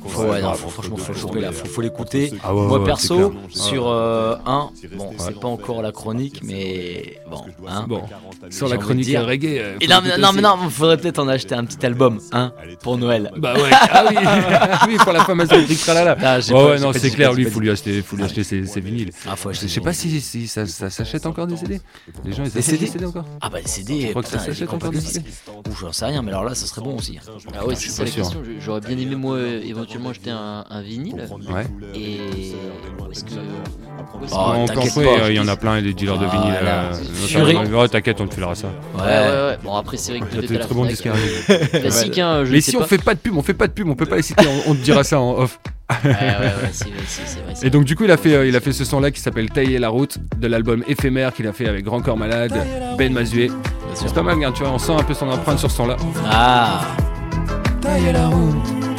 Faut, 0.06 0.22
ouais, 0.24 0.40
non, 0.40 0.54
faut- 0.54 0.70
franchement, 0.70 0.96
faut 0.96 1.12
le 1.12 1.18
choper 1.18 1.40
là, 1.40 1.52
faut, 1.52 1.66
faut 1.66 1.80
l'écouter. 1.82 2.32
Ah 2.42 2.54
ouais, 2.54 2.66
Moi 2.68 2.84
perso, 2.84 3.34
sur 3.50 3.88
euh, 3.88 4.36
un, 4.46 4.70
bon, 4.96 5.10
c'est 5.18 5.38
pas 5.38 5.48
encore 5.48 5.82
la 5.82 5.92
chronique, 5.92 6.40
mais 6.42 7.18
bon, 7.30 7.42
hein. 7.68 7.84
Bon, 7.86 8.02
sur 8.48 8.68
la 8.68 8.78
chronique 8.78 9.04
dire. 9.04 9.26
reggae. 9.26 9.58
euh, 9.58 9.76
Et 9.82 9.86
non, 9.88 9.98
mais, 10.02 10.16
non, 10.16 10.32
mais 10.34 10.40
non, 10.40 10.56
faudrait 10.70 10.96
peut-être 10.96 11.18
en 11.18 11.28
acheter 11.28 11.54
un 11.54 11.64
petit 11.66 11.84
album, 11.84 12.18
hein, 12.32 12.52
pour 12.82 12.96
Noël. 12.96 13.30
Bah 13.36 13.52
ouais, 13.54 13.70
ah 13.70 14.04
oui, 14.08 14.16
oui 14.88 14.96
pour 14.96 15.12
la 15.12 15.24
fameuse 15.24 15.50
rubrique 15.52 15.80
tralala. 15.80 16.16
Ah, 16.22 16.38
Ouais, 16.50 16.78
non, 16.78 16.92
c'est 16.94 17.10
clair, 17.10 17.34
lui, 17.34 17.44
faut 17.44 17.60
lui 17.60 17.70
acheter, 17.70 18.00
faut 18.00 18.16
lui 18.16 18.24
acheter 18.24 18.42
ses, 18.42 18.62
vinyles. 18.80 19.10
Ah, 19.28 19.36
faut 19.36 19.50
acheter 19.50 19.68
Je 19.68 19.72
sais 19.74 19.80
pas 19.80 19.92
si, 19.92 20.18
si 20.20 20.48
ça, 20.48 20.66
s'achète 20.66 21.26
encore 21.26 21.46
des 21.46 21.56
CD. 21.58 21.80
Les 22.24 22.32
gens, 22.32 22.44
ils 22.44 22.50
Des 22.50 22.58
achètent 22.58 22.64
CD 22.64 22.86
des 22.86 22.90
CD 22.90 23.04
encore 23.04 23.26
Ah 23.40 23.50
bah 23.50 23.60
des 23.60 23.68
CD, 23.68 24.08
crois 24.10 24.22
que 24.22 24.28
ça 24.28 24.38
s'achète 24.38 24.72
encore 24.72 24.90
des 24.90 25.00
CD 25.00 25.24
Ou 25.68 25.74
j'en 25.78 25.92
sais 25.92 26.06
rien, 26.06 26.21
mais 26.22 26.30
alors 26.30 26.44
là, 26.44 26.54
ça 26.54 26.66
serait 26.66 26.80
bon 26.82 26.96
aussi. 26.96 27.18
Ah 27.54 27.66
ouais, 27.66 27.74
c'est 27.74 27.88
la 28.02 28.06
sûr. 28.10 28.22
question. 28.22 28.42
J'aurais 28.60 28.80
bien 28.80 28.96
aimé 28.96 29.14
moi 29.16 29.38
éventuellement 29.40 30.10
acheter 30.10 30.30
un, 30.30 30.64
un 30.68 30.82
vinyle. 30.82 31.14
Ouais. 31.52 31.66
Et 31.94 32.20
est-ce 33.10 33.24
que 33.24 33.30
pas, 35.04 35.24
euh, 35.24 35.30
il 35.30 35.36
y 35.36 35.40
en 35.40 35.48
a 35.48 35.56
plein 35.56 35.80
des 35.82 35.92
dealers 35.94 36.18
de 36.18 36.26
vinyle. 36.26 36.54
Voilà. 36.60 36.90
euh, 37.82 37.88
t'inquiète, 37.88 38.20
on 38.20 38.26
te 38.26 38.34
filera 38.34 38.54
ça. 38.54 38.68
ouais, 38.94 39.00
ouais, 39.02 39.06
ouais. 39.06 39.58
Bon 39.62 39.74
après 39.76 39.96
c'est 39.96 40.12
vrai 40.18 40.20
que 40.20 40.34
Il 40.34 40.40
y 40.42 40.44
a 40.44 40.48
des 40.48 40.58
très 40.58 40.74
bons 40.74 40.84
disques 40.84 41.06
arrivent. 41.06 41.68
Classique, 41.70 42.18
hein, 42.18 42.44
je 42.44 42.52
Mais 42.52 42.60
si 42.60 42.76
on 42.76 42.84
fait 42.84 43.02
pas 43.02 43.14
de 43.14 43.20
pub, 43.20 43.36
on 43.36 43.42
fait 43.42 43.54
pas 43.54 43.66
de 43.66 43.72
pub, 43.72 43.88
on 43.88 43.94
peut 43.94 44.06
pas 44.06 44.16
les 44.16 44.22
citer, 44.22 44.46
on, 44.66 44.70
on 44.70 44.74
te 44.74 44.80
dira 44.80 45.04
ça 45.04 45.20
en 45.20 45.32
off. 45.38 45.58
Ouais, 46.04 46.10
ouais, 46.10 46.14
ouais, 46.14 46.52
c'est 46.72 46.84
vrai, 46.84 46.94
c'est- 47.06 47.22
c'est 47.26 47.40
vrai, 47.40 47.52
c'est 47.54 47.66
Et 47.66 47.70
donc 47.70 47.84
du 47.84 47.96
coup 47.96 48.04
il 48.04 48.10
a 48.10 48.16
fait, 48.16 48.32
euh, 48.34 48.46
il 48.48 48.56
a 48.56 48.60
fait 48.60 48.72
ce 48.72 48.84
son 48.84 48.98
là 49.00 49.10
qui 49.10 49.20
s'appelle 49.20 49.50
Tailler 49.50 49.78
la 49.78 49.90
route 49.90 50.16
de 50.38 50.46
l'album 50.46 50.82
éphémère 50.88 51.34
qu'il 51.34 51.46
a 51.46 51.52
fait 51.52 51.68
avec 51.68 51.84
Grand 51.84 52.00
Corps 52.00 52.16
Malade, 52.16 52.54
Ben 52.96 53.12
Mazué. 53.12 53.50
C'est 53.94 54.12
pas 54.14 54.22
mal, 54.22 54.34
regarde, 54.34 54.54
tu 54.54 54.62
vois, 54.62 54.72
on 54.72 54.78
sent 54.78 54.92
un 54.92 55.02
peu 55.02 55.14
son 55.14 55.28
empreinte 55.28 55.58
sur 55.58 55.70
ce 55.70 55.76
son 55.76 55.86
là. 55.86 55.96
Ah, 56.30 56.80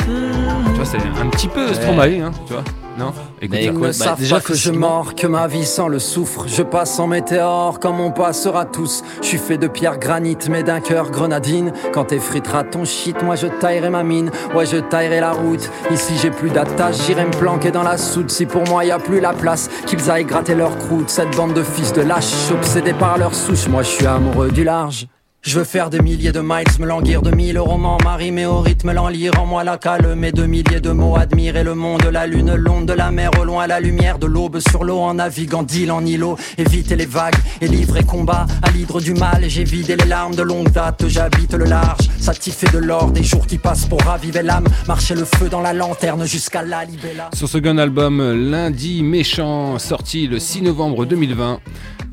Tu 0.06 0.76
vois, 0.76 0.86
c'est 0.86 0.98
un 0.98 1.30
petit 1.30 1.48
peu 1.48 1.74
Stromae, 1.74 2.22
hein, 2.22 2.32
tu 2.46 2.54
vois. 2.54 2.64
Non 2.98 3.12
Écoute 3.42 3.58
Mais 3.58 3.64
ça. 3.64 3.70
écoute, 3.72 3.76
Ils 3.76 3.82
bah, 3.82 3.88
ne 3.88 3.92
savent 3.94 4.20
déjà, 4.20 4.36
pas 4.36 4.42
que 4.42 4.54
je 4.54 4.72
mords, 4.72 5.16
que 5.16 5.26
ma 5.28 5.48
vie 5.48 5.66
sans 5.66 5.88
le 5.88 6.00
souffre. 6.00 6.46
Je 6.48 6.62
passe 6.62 7.00
en 7.00 7.08
météore 7.08 7.80
comme 7.80 8.00
on 8.00 8.12
passera 8.12 8.66
tous. 8.66 9.04
Je 9.22 9.28
suis 9.28 9.38
fait 9.38 9.58
de 9.58 9.68
pierre 9.68 9.98
granit, 9.98 10.38
mais 10.50 10.64
d'un 10.64 10.80
cœur 10.80 11.10
grenadine. 11.10 11.74
Quand 11.92 12.06
t'effriteras 12.06 12.64
ton 12.64 12.86
shit, 12.86 13.22
moi 13.24 13.36
je 13.36 13.48
taillerai 13.48 13.90
ma 13.90 14.04
mine. 14.04 14.30
Ouais, 14.54 14.66
je 14.66 14.78
taillerai 14.78 15.20
la 15.22 15.32
route. 15.32 15.70
Ici 15.92 16.14
j'ai 16.22 16.30
plus 16.32 16.50
d'attache, 16.52 16.98
j'irai 17.08 17.26
me 17.26 17.32
planquer 17.32 17.72
dans 17.72 17.84
la 17.84 17.98
soude. 17.98 18.30
Si 18.30 18.46
pour 18.46 18.64
moi 18.68 18.86
y 18.86 18.92
a 18.92 19.00
plus 19.00 19.20
la 19.20 19.34
place, 19.34 19.70
qu'ils 19.88 20.12
aillent 20.12 20.26
gratter 20.26 20.56
leur 20.56 20.78
croûte. 20.78 21.10
Cette 21.10 21.36
bande 21.36 21.54
de 21.54 21.64
fils 21.64 21.94
de 21.94 22.02
lâches, 22.02 22.52
obsédés 22.52 22.94
par 22.94 23.18
leur 23.18 23.34
souche. 23.34 23.68
Moi 23.68 23.82
je 23.84 23.90
suis 23.90 24.06
amoureux 24.06 24.52
du 24.52 24.64
large. 24.64 25.08
Je 25.46 25.60
veux 25.60 25.66
faire 25.66 25.90
des 25.90 26.00
milliers 26.00 26.32
de 26.32 26.40
miles, 26.40 26.64
me 26.80 26.86
languir 26.86 27.22
de 27.22 27.30
mille 27.30 27.60
romans, 27.60 27.98
m'arrimer 28.02 28.46
au 28.46 28.62
rythme, 28.62 28.94
l'enlire 28.94 29.34
en 29.38 29.46
moi 29.46 29.66
la 29.66 29.78
calme 29.78 30.24
et 30.24 30.32
de 30.32 30.46
milliers 30.46 30.80
de 30.80 30.92
mots, 30.92 31.18
admirer 31.18 31.66
le 31.66 31.76
monde, 31.76 32.06
la 32.06 32.26
lune, 32.26 32.56
l'onde 32.56 32.86
de 32.86 32.94
la 32.94 33.12
mer, 33.12 33.30
au 33.38 33.44
loin 33.44 33.68
la 33.68 33.82
lumière 33.82 34.20
de 34.20 34.26
l'aube 34.26 34.60
sur 34.60 34.86
l'eau, 34.86 35.00
en 35.00 35.16
naviguant 35.16 35.64
d'île 35.64 35.92
en 35.92 36.06
îlot, 36.06 36.38
éviter 36.58 36.96
les 36.96 37.06
vagues 37.06 37.36
et 37.60 37.68
livrer 37.68 38.06
combat 38.06 38.46
à 38.62 38.72
l'hydre 38.72 39.02
du 39.02 39.14
mal, 39.16 39.44
j'ai 39.50 39.66
vidé 39.66 39.98
les 39.98 40.06
larmes 40.06 40.34
de 40.34 40.44
longue 40.44 40.72
date, 40.72 41.04
j'habite 41.10 41.54
le 41.56 41.66
large, 41.66 42.10
satisfait 42.20 42.72
de 42.72 42.78
l'or, 42.78 43.12
des 43.12 43.24
jours 43.24 43.46
qui 43.46 43.58
passent 43.58 43.86
pour 43.86 44.02
raviver 44.02 44.44
l'âme, 44.44 44.68
marcher 44.88 45.14
le 45.14 45.26
feu 45.26 45.50
dans 45.50 45.62
la 45.62 45.74
lanterne 45.74 46.26
jusqu'à 46.26 46.64
la 46.64 46.86
libella. 46.86 47.30
Sur 47.34 47.50
ce 47.50 47.58
gun 47.58 47.78
album, 47.80 48.50
Lundi 48.50 49.04
Méchant, 49.04 49.78
sorti 49.78 50.26
le 50.26 50.40
6 50.40 50.62
novembre 50.62 51.06
2020 51.06 51.60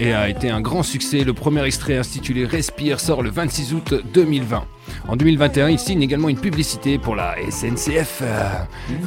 et 0.00 0.12
a 0.12 0.28
été 0.28 0.50
un 0.50 0.60
grand 0.60 0.82
succès. 0.82 1.22
Le 1.24 1.32
premier 1.34 1.62
extrait 1.64 1.98
intitulé 1.98 2.44
Respire 2.44 2.98
sort 3.00 3.22
le 3.22 3.30
26 3.30 3.74
août 3.74 3.94
2020. 4.14 4.64
En 5.06 5.14
2021, 5.16 5.68
il 5.68 5.78
signe 5.78 6.02
également 6.02 6.28
une 6.28 6.38
publicité 6.38 6.98
pour 6.98 7.14
la 7.14 7.36
SNCF. 7.50 8.22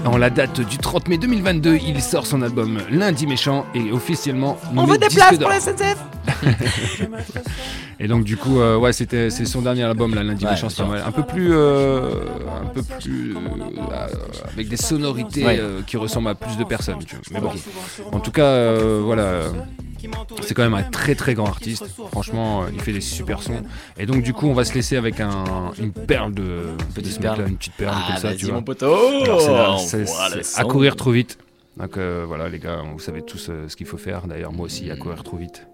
En 0.06 0.17
la 0.17 0.29
date 0.29 0.62
du 0.62 0.77
30 0.77 1.08
mai 1.10 1.17
2022, 1.17 1.77
il 1.86 2.01
sort 2.01 2.25
son 2.25 2.41
album 2.41 2.77
Lundi 2.89 3.27
Méchant 3.27 3.65
et 3.75 3.91
officiellement 3.91 4.58
on 4.75 4.86
veut 4.86 4.97
des 4.97 5.08
places 5.08 5.38
pour 5.38 5.49
la 5.49 5.60
SNCF 5.60 5.97
Et 7.99 8.08
donc 8.08 8.23
du 8.23 8.38
coup, 8.38 8.60
euh, 8.60 8.77
ouais, 8.77 8.91
c'était 8.93 9.29
c'est 9.29 9.45
son 9.45 9.62
dernier 9.62 9.84
album, 9.84 10.13
là, 10.15 10.23
Lundi 10.23 10.45
Ouais, 10.45 10.51
Méchant, 10.51 10.69
c'est 10.69 10.77
pas 10.77 10.84
sûr. 10.84 10.91
mal. 10.93 11.03
Un 11.06 11.12
peu 11.12 11.23
plus, 11.23 11.49
euh, 11.53 12.10
un 12.63 12.67
peu 12.67 12.82
plus, 12.82 13.36
euh, 13.36 13.39
avec 14.53 14.67
des 14.67 14.77
sonorités 14.77 15.45
Ouais. 15.45 15.58
euh, 15.60 15.82
qui 15.86 15.97
ressemblent 15.97 16.29
à 16.29 16.36
plus 16.36 16.58
de 16.58 16.63
personnes. 16.63 16.97
tu 17.06 17.15
vois. 17.15 17.23
Mais 17.32 17.39
bon, 17.39 17.51
en 18.12 18.19
tout 18.19 18.32
cas, 18.32 18.45
euh, 18.45 19.01
voilà, 19.03 19.21
euh, 19.23 19.49
c'est 20.41 20.53
quand 20.53 20.63
même 20.63 20.73
un 20.73 20.83
très 20.83 21.15
très 21.15 21.33
grand 21.33 21.47
artiste. 21.47 21.85
Franchement, 22.11 22.65
il 22.73 22.79
fait 22.81 22.93
des 22.93 23.01
super 23.01 23.41
sons. 23.41 23.63
Et 23.97 24.05
donc 24.05 24.23
du 24.23 24.33
coup, 24.33 24.47
on 24.47 24.53
va 24.53 24.65
se 24.65 24.73
laisser 24.73 24.97
avec 24.97 25.19
un, 25.19 25.71
une 25.79 25.91
perle 25.91 26.33
de, 26.33 26.61
ce 27.03 27.19
perle. 27.19 27.37
mec-là, 27.37 27.49
une 27.49 27.57
petite 27.57 27.73
perle 27.73 27.95
Ah, 27.97 28.07
comme 28.11 28.17
ça, 28.17 28.35
tu 28.35 28.45
vois. 28.45 28.55
mon 28.55 28.63
poteau 28.63 28.95
c'est 29.39 29.51
là, 29.51 29.77
c'est 30.41 30.59
à 30.59 30.63
courir 30.63 30.95
trop 30.95 31.11
vite. 31.11 31.37
Donc 31.77 31.97
euh, 31.97 32.23
voilà 32.27 32.49
les 32.49 32.59
gars, 32.59 32.81
vous 32.91 32.99
savez 32.99 33.21
tous 33.23 33.47
euh, 33.49 33.67
ce 33.67 33.75
qu'il 33.75 33.87
faut 33.87 33.97
faire. 33.97 34.27
D'ailleurs 34.27 34.53
moi 34.53 34.65
aussi 34.65 34.91
à 34.91 34.95
courir 34.95 35.23
trop 35.23 35.37
vite. 35.37 35.65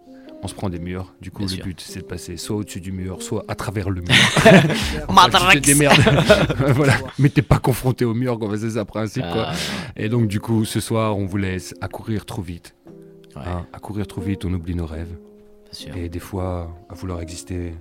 On 0.41 0.47
se 0.47 0.53
prend 0.53 0.69
des 0.69 0.79
murs. 0.79 1.13
Du 1.19 1.31
coup 1.31 1.39
Bien 1.39 1.47
le 1.49 1.55
sûr. 1.55 1.65
but 1.65 1.81
c'est 1.85 1.99
de 1.99 2.05
passer 2.05 2.37
soit 2.37 2.55
au-dessus 2.55 2.79
du 2.79 2.93
mur, 2.93 3.21
soit 3.21 3.43
à 3.49 3.55
travers 3.55 3.89
le 3.89 3.99
mur. 3.99 4.15
Matrax. 5.13 5.55
Tu 5.55 5.61
te 5.61 5.65
démerdes. 5.65 5.99
voilà. 6.75 6.93
Mais 7.17 7.27
t'es 7.27 7.41
pas 7.41 7.59
confronté 7.59 8.05
au 8.05 8.13
mur, 8.13 8.39
quoi. 8.39 8.57
C'est 8.57 8.69
ça 8.69 8.79
le 8.79 8.85
principe, 8.85 9.25
quoi. 9.33 9.47
Ah, 9.49 9.55
Et 9.97 10.07
donc 10.07 10.27
du 10.27 10.39
coup 10.39 10.63
ce 10.63 10.79
soir 10.79 11.17
on 11.17 11.25
vous 11.25 11.35
laisse 11.37 11.73
à 11.81 11.89
courir 11.89 12.25
trop 12.25 12.41
vite. 12.41 12.73
Ouais, 13.35 13.41
Hein, 13.45 13.65
à 13.73 13.79
courir 13.79 14.07
trop 14.07 14.21
vite, 14.21 14.45
on 14.45 14.53
oublie 14.53 14.75
nos 14.75 14.85
rêves. 14.85 15.15
Et 15.95 16.09
des 16.09 16.19
fois, 16.19 16.75
à 16.89 16.95
vouloir 16.95 17.21
exister, 17.21 17.75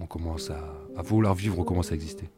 on 0.00 0.06
commence 0.06 0.50
à, 0.50 0.60
à 0.98 1.02
vouloir 1.02 1.34
vivre, 1.34 1.58
on 1.58 1.64
commence 1.64 1.90
à 1.90 1.94
exister. 1.94 2.28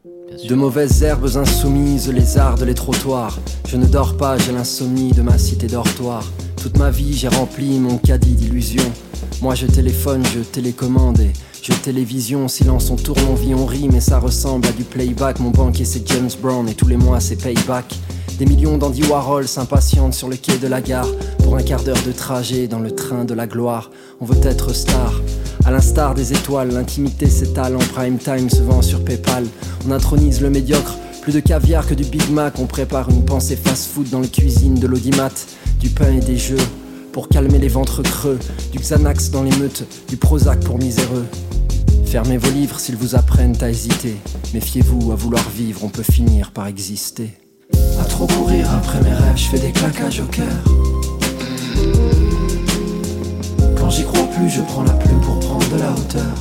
De 0.49 0.55
mauvaises 0.55 1.03
herbes 1.03 1.29
insoumises, 1.35 2.11
les 2.11 2.37
ardes, 2.37 2.63
les 2.63 2.73
trottoirs. 2.73 3.37
Je 3.67 3.77
ne 3.77 3.85
dors 3.85 4.17
pas, 4.17 4.37
j'ai 4.37 4.51
l'insomnie 4.51 5.11
de 5.11 5.21
ma 5.21 5.37
cité 5.37 5.67
dortoir. 5.67 6.23
Toute 6.61 6.77
ma 6.77 6.89
vie, 6.89 7.13
j'ai 7.13 7.27
rempli 7.27 7.77
mon 7.79 7.97
caddie 7.97 8.33
d'illusions. 8.33 8.91
Moi, 9.41 9.53
je 9.53 9.67
téléphone, 9.67 10.23
je 10.25 10.39
télécommande 10.39 11.19
et 11.19 11.31
je 11.61 11.73
télévision. 11.73 12.47
Silence, 12.47 12.89
on 12.89 12.95
tourne, 12.95 13.21
on 13.29 13.35
vit, 13.35 13.53
on 13.53 13.65
rit, 13.65 13.87
mais 13.91 13.99
ça 13.99 14.17
ressemble 14.17 14.67
à 14.67 14.71
du 14.71 14.83
playback. 14.83 15.39
Mon 15.39 15.51
banquier, 15.51 15.85
c'est 15.85 16.07
James 16.07 16.31
Brown 16.41 16.67
et 16.67 16.73
tous 16.73 16.87
les 16.87 16.97
mois, 16.97 17.19
c'est 17.19 17.35
payback. 17.41 17.93
Des 18.37 18.45
millions 18.45 18.77
d'Andy 18.77 19.03
Warhol 19.03 19.47
s'impatientent 19.47 20.13
sur 20.13 20.27
le 20.27 20.35
quai 20.35 20.57
de 20.57 20.67
la 20.67 20.81
gare 20.81 21.07
pour 21.41 21.55
un 21.55 21.63
quart 21.63 21.81
d'heure 21.83 22.01
de 22.05 22.11
trajet 22.11 22.67
dans 22.67 22.79
le 22.79 22.91
train 22.91 23.23
de 23.23 23.33
la 23.33 23.47
gloire. 23.47 23.91
On 24.19 24.25
veut 24.25 24.45
être 24.45 24.75
star. 24.75 25.21
À 25.63 25.71
l'instar 25.71 26.15
des 26.15 26.33
étoiles, 26.33 26.73
l'intimité 26.73 27.29
s'étale 27.29 27.77
en 27.77 27.79
prime 27.79 28.17
time, 28.17 28.49
se 28.49 28.61
vend 28.61 28.81
sur 28.81 29.05
PayPal. 29.05 29.45
On 29.87 29.91
intronise 29.91 30.41
le 30.41 30.49
médiocre, 30.49 30.97
plus 31.21 31.31
de 31.31 31.39
caviar 31.39 31.87
que 31.87 31.93
du 31.93 32.03
Big 32.03 32.29
Mac. 32.29 32.59
On 32.59 32.65
prépare 32.65 33.09
une 33.09 33.23
pensée 33.23 33.55
fast-food 33.55 34.09
dans 34.09 34.19
les 34.19 34.27
cuisines 34.27 34.75
de 34.75 34.87
l'audimat, 34.87 35.31
du 35.79 35.89
pain 35.89 36.11
et 36.11 36.19
des 36.19 36.37
jeux 36.37 36.57
pour 37.13 37.29
calmer 37.29 37.57
les 37.57 37.69
ventres 37.69 38.03
creux, 38.03 38.37
du 38.73 38.79
Xanax 38.79 39.31
dans 39.31 39.43
les 39.43 39.55
meutes, 39.55 39.85
du 40.09 40.17
Prozac 40.17 40.59
pour 40.59 40.77
miséreux. 40.77 41.25
Fermez 42.05 42.37
vos 42.37 42.51
livres 42.51 42.81
s'ils 42.81 42.97
vous 42.97 43.15
apprennent 43.15 43.55
à 43.61 43.69
hésiter. 43.69 44.17
Méfiez-vous, 44.53 45.13
à 45.13 45.15
vouloir 45.15 45.49
vivre, 45.49 45.85
on 45.85 45.89
peut 45.89 46.03
finir 46.03 46.51
par 46.51 46.67
exister. 46.67 47.29
À 47.99 48.03
trop 48.03 48.27
courir 48.27 48.67
après 48.73 49.01
mes 49.01 49.13
rêves, 49.13 49.35
je 49.35 49.45
fais 49.45 49.59
des 49.59 49.71
claquages 49.71 50.19
au 50.21 50.25
cœur. 50.25 50.45
Quand 53.77 53.89
j'y 53.89 54.03
crois 54.03 54.27
plus, 54.35 54.49
je 54.49 54.61
prends 54.61 54.83
la 54.83 54.93
plume 54.93 55.19
pour 55.21 55.39
prendre 55.39 55.67
de 55.69 55.79
la 55.79 55.91
hauteur. 55.91 56.35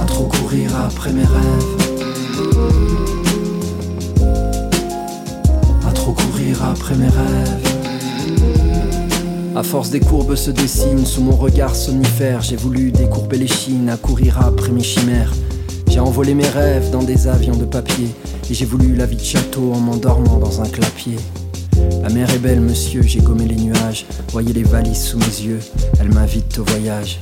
À 0.00 0.04
trop 0.06 0.24
courir 0.24 0.70
après 0.84 1.12
mes 1.12 1.24
rêves. 1.24 1.66
À 5.88 5.92
trop 5.92 6.12
courir 6.12 6.64
après 6.64 6.94
mes 6.94 7.08
rêves. 7.08 7.68
À 9.54 9.62
force 9.62 9.90
des 9.90 10.00
courbes 10.00 10.34
se 10.34 10.50
dessinent 10.50 11.04
sous 11.04 11.22
mon 11.22 11.36
regard 11.36 11.74
somnifère. 11.76 12.40
J'ai 12.40 12.56
voulu 12.56 12.90
décourber 12.90 13.36
les 13.36 13.46
chines 13.46 13.90
à 13.90 13.96
courir 13.98 14.40
après 14.40 14.70
mes 14.70 14.82
chimères. 14.82 15.32
J'ai 15.92 16.00
envolé 16.00 16.32
mes 16.32 16.48
rêves 16.48 16.90
dans 16.90 17.02
des 17.02 17.28
avions 17.28 17.54
de 17.54 17.66
papier. 17.66 18.08
Et 18.48 18.54
j'ai 18.54 18.64
voulu 18.64 18.94
la 18.94 19.04
vie 19.04 19.16
de 19.16 19.22
château 19.22 19.74
en 19.74 19.78
m'endormant 19.78 20.38
dans 20.38 20.62
un 20.62 20.66
clapier. 20.66 21.16
La 22.00 22.08
mer 22.08 22.30
est 22.30 22.38
belle, 22.38 22.62
monsieur, 22.62 23.02
j'ai 23.02 23.20
gommé 23.20 23.44
les 23.44 23.56
nuages. 23.56 24.06
Voyez 24.30 24.54
les 24.54 24.62
valises 24.62 25.02
sous 25.02 25.18
mes 25.18 25.26
yeux, 25.26 25.60
elle 26.00 26.08
m'invite 26.08 26.58
au 26.58 26.64
voyage. 26.64 27.18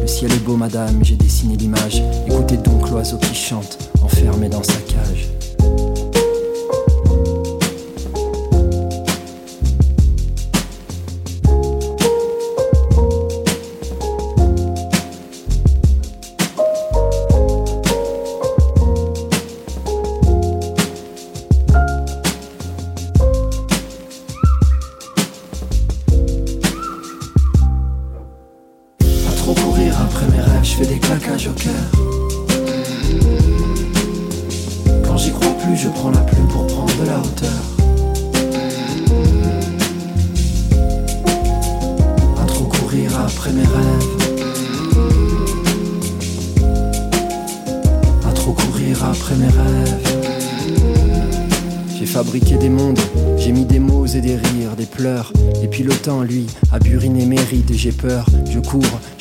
Le 0.00 0.06
ciel 0.06 0.32
est 0.32 0.42
beau, 0.42 0.56
madame, 0.56 1.04
j'ai 1.04 1.16
dessiné 1.16 1.56
l'image. 1.56 2.02
Écoutez 2.26 2.56
donc 2.56 2.88
l'oiseau 2.88 3.18
qui 3.18 3.34
chante, 3.34 3.90
enfermé 4.02 4.48
dans 4.48 4.62
sa 4.62 4.72
cage. 4.72 4.97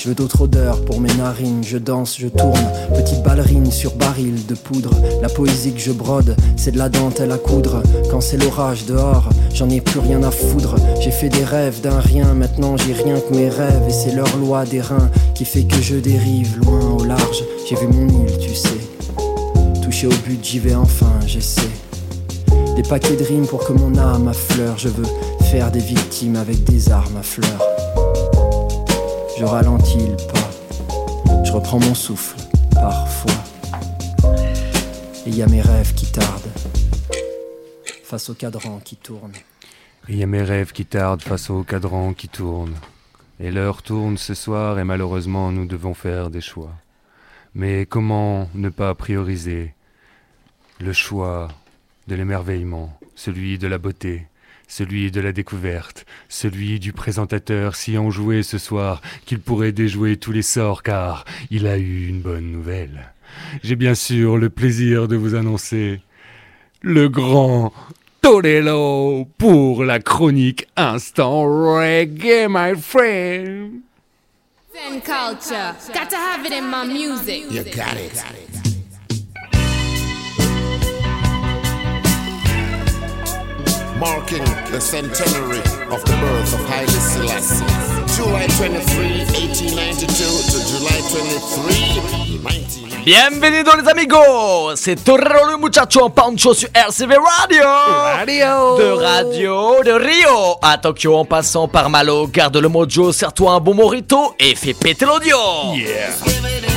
Veux 0.08 0.16
d'autres 0.16 0.44
odeurs 0.44 0.86
pour 0.86 1.02
mes 1.02 1.14
narines. 1.16 1.64
Je 1.64 1.78
danse, 1.78 2.18
je 2.18 2.28
tourne, 2.28 2.72
petite 2.96 3.24
ballerine 3.24 3.70
sur 3.70 3.94
baril 3.96 4.46
de 4.46 4.56
poudre. 4.56 4.92
La 5.22 5.28
poésie 5.28 5.74
que 5.74 5.82
je 5.82 5.92
brode, 5.92 6.36
c'est 6.56 6.72
de 6.72 6.78
la 6.78 6.88
dentelle 6.88 7.32
à 7.32 7.38
coudre. 7.38 7.84
Quand 8.10 8.22
c'est 8.22 8.38
l'orage 8.38 8.86
dehors, 8.86 9.28
j'en 9.54 9.70
ai 9.70 9.82
plus 9.82 10.00
rien 10.00 10.24
à 10.24 10.32
foudre. 10.32 10.76
J'ai 11.02 11.12
fait 11.12 11.28
des 11.28 11.44
rêves 11.44 11.82
d'un 11.82 12.00
rien, 12.00 12.34
maintenant 12.34 12.78
j'ai 12.78 12.94
rien 12.94 13.20
que 13.20 13.36
mes 13.36 13.50
rêves. 13.50 13.84
Et 13.90 13.92
c'est 13.92 14.16
leur 14.16 14.38
loi 14.38 14.64
des 14.64 14.80
reins 14.80 15.10
qui 15.36 15.44
fait 15.44 15.64
que 15.64 15.82
je 15.82 15.96
dérive 15.96 16.58
loin 16.60 16.96
au 16.98 17.04
large. 17.04 17.44
J'ai 17.68 17.76
vu 17.76 17.88
mon 17.88 18.08
île, 18.08 18.38
tu 18.40 18.56
sais. 18.56 18.80
Touché 19.84 20.08
au 20.08 20.16
but, 20.26 20.40
j'y 20.42 20.60
vais 20.60 20.76
enfin, 20.76 21.12
j'essaie. 21.26 21.62
Des 22.78 22.84
paquets 22.84 23.18
de 23.18 23.24
rimes 23.26 23.48
pour 23.48 23.66
que 23.66 23.74
mon 23.74 23.98
âme 23.98 24.30
affleure. 24.30 24.78
Je 24.78 24.88
veux 24.88 25.08
faire 25.52 25.70
des 25.70 25.80
victimes 25.80 26.38
avec 26.38 26.64
des 26.64 26.92
armes 26.92 27.18
à 27.18 27.24
fleurs. 27.24 27.77
Je 29.40 29.46
ralentis 29.46 30.00
le 30.00 30.16
pas. 30.16 31.44
Je 31.44 31.52
reprends 31.52 31.80
mon 31.80 31.94
souffle, 31.94 32.40
parfois. 32.74 33.32
Et 35.28 35.30
y 35.30 35.44
a 35.44 35.48
mes 35.48 35.62
rêves 35.62 35.94
qui 35.94 36.12
tardent. 36.12 36.52
Face 38.04 38.32
au 38.32 38.34
cadran 38.34 38.80
qui 38.84 38.96
tourne. 38.96 39.34
Il 40.10 40.16
y 40.16 40.24
a 40.24 40.26
mes 40.26 40.42
rêves 40.42 40.72
qui 40.72 40.88
tardent 40.88 41.22
face 41.22 41.52
au 41.52 41.62
cadran 41.62 42.14
qui 42.14 42.30
tourne. 42.30 42.74
Et 43.40 43.52
l'heure 43.52 43.84
tourne 43.84 44.18
ce 44.18 44.34
soir 44.34 44.80
et 44.80 44.84
malheureusement 44.84 45.52
nous 45.52 45.68
devons 45.68 45.94
faire 45.94 46.32
des 46.32 46.42
choix. 46.42 46.74
Mais 47.54 47.86
comment 47.86 48.50
ne 48.56 48.70
pas 48.70 48.96
prioriser 48.96 49.76
le 50.80 50.94
choix 50.94 51.50
de 52.08 52.16
l'émerveillement, 52.16 52.98
celui 53.14 53.60
de 53.60 53.68
la 53.68 53.78
beauté, 53.78 54.26
celui 54.68 55.12
de 55.12 55.22
la 55.22 55.32
découverte, 55.32 56.06
celui 56.30 56.80
du 56.80 56.94
présentateur 56.94 57.76
si 57.76 57.98
enjoué 57.98 58.44
ce 58.44 58.58
soir 58.58 59.02
qu'il 59.26 59.40
pourrait 59.40 59.72
déjouer 59.72 60.18
tous 60.18 60.32
les 60.32 60.42
sorts 60.42 60.84
car 60.84 61.26
il 61.50 61.68
a 61.68 61.78
eu 61.78 62.08
une 62.08 62.22
bonne 62.22 62.52
nouvelle. 62.52 63.14
J'ai 63.64 63.76
bien 63.76 63.96
sûr 63.96 64.38
le 64.38 64.50
plaisir 64.50 65.08
de 65.08 65.16
vous 65.16 65.36
annoncer 65.36 66.02
le 66.82 67.10
grand 67.10 67.74
Torello 68.22 69.28
pour 69.38 69.84
la 69.84 70.00
chronique 70.00 70.68
Instant 70.76 71.44
Reggae, 71.44 72.48
my 72.50 72.76
friend. 72.76 73.82
Zen 74.74 75.02
culture, 75.02 75.76
got 75.94 76.10
to 76.10 76.18
have 76.18 76.46
it 76.46 76.52
in 76.52 76.70
my 76.70 76.86
music. 76.86 77.50
You 77.50 77.64
got 77.64 77.98
it. 77.98 78.67
Marking 84.00 84.44
the 84.72 84.80
centenary 84.80 85.58
of 85.90 86.04
the 86.06 86.16
birth 86.22 86.54
of 86.54 86.62
Haile 86.70 86.88
Selassie. 86.88 87.66
July 88.16 88.46
23, 88.46 89.26
1892 89.26 90.08
to 90.52 90.60
July 90.70 91.02
23, 91.10 92.42
19... 92.44 93.04
Bienvenidos 93.06 93.74
les 93.82 93.90
amigos, 93.90 94.76
c'est 94.76 95.04
Torero 95.04 95.50
le 95.50 95.58
muchacho 95.58 96.04
en 96.04 96.10
pancho 96.12 96.54
sur 96.54 96.70
RCV 96.76 97.16
Radio. 97.16 97.64
Radio 97.64 98.78
De 98.78 98.92
Radio 98.92 99.84
de 99.84 99.92
Rio 99.94 100.58
à 100.62 100.78
Tokyo 100.78 101.16
en 101.16 101.26
passant 101.26 101.68
par 101.68 101.90
Malo, 101.90 102.28
garde 102.28 102.58
le 102.58 102.68
mojo, 102.68 103.12
serre-toi 103.12 103.54
un 103.54 103.60
bon 103.60 103.74
morito 103.74 104.36
et 104.40 104.54
fais 104.54 104.74
péter 104.76 105.06
l'audio. 105.06 105.38
Yeah. 105.74 106.77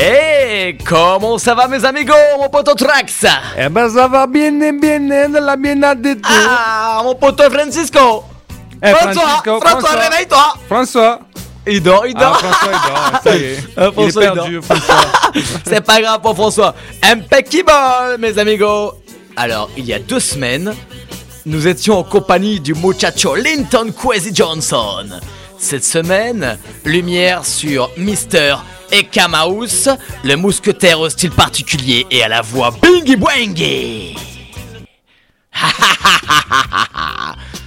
Hey, 0.00 0.78
comment 0.86 1.38
ça 1.38 1.56
va 1.56 1.66
mes 1.66 1.84
amigos, 1.84 2.12
mon 2.38 2.48
pote 2.48 2.70
Trax? 2.76 3.26
Eh 3.58 3.68
ben 3.68 3.90
ça 3.90 4.06
va 4.06 4.28
bien, 4.28 4.52
bien, 4.52 5.00
de 5.28 5.38
la 5.44 5.56
bien 5.56 5.74
de 5.74 6.14
tout. 6.14 6.20
Ah, 6.48 7.00
mon 7.02 7.16
pote 7.16 7.42
Francisco 7.52 8.22
Eh, 8.80 8.90
François, 8.92 9.22
Francisco, 9.22 9.60
François, 9.60 9.80
François. 9.80 10.00
réveille-toi 10.00 10.54
François. 10.68 11.20
Il 11.66 11.82
dort, 11.82 12.06
il 12.06 12.14
Ah, 12.16 12.20
dort 12.20 12.38
François, 12.38 12.70
il 12.72 12.88
dort, 12.88 13.20
ça 13.24 13.36
y 13.36 13.42
est. 13.42 13.58
Ah, 13.76 13.90
il 13.96 14.02
est 14.04 14.06
il 14.06 14.14
perdu, 14.14 14.60
François. 14.62 14.94
C'est 15.66 15.80
pas 15.84 16.00
grave 16.00 16.20
pour 16.20 16.36
François. 16.36 16.74
Impeccable, 17.02 18.18
mes 18.20 18.38
amigos. 18.38 18.92
Alors, 19.36 19.68
il 19.76 19.84
y 19.84 19.92
a 19.92 19.98
deux 19.98 20.20
semaines, 20.20 20.74
nous 21.44 21.66
étions 21.66 21.98
en 21.98 22.04
compagnie 22.04 22.60
du 22.60 22.72
muchacho 22.74 23.34
Linton 23.34 23.90
Kwesi 23.92 24.30
Johnson. 24.32 25.06
Cette 25.58 25.84
semaine, 25.84 26.58
lumière 26.84 27.44
sur 27.44 27.90
Mister 27.96 28.54
Ekamaus, 28.92 29.88
le 30.24 30.36
mousquetaire 30.36 31.00
au 31.00 31.10
style 31.10 31.32
particulier 31.32 32.06
et 32.10 32.22
à 32.22 32.28
la 32.28 32.42
voix 32.42 32.70
bingy 32.70 33.16
boingy. 33.16 34.14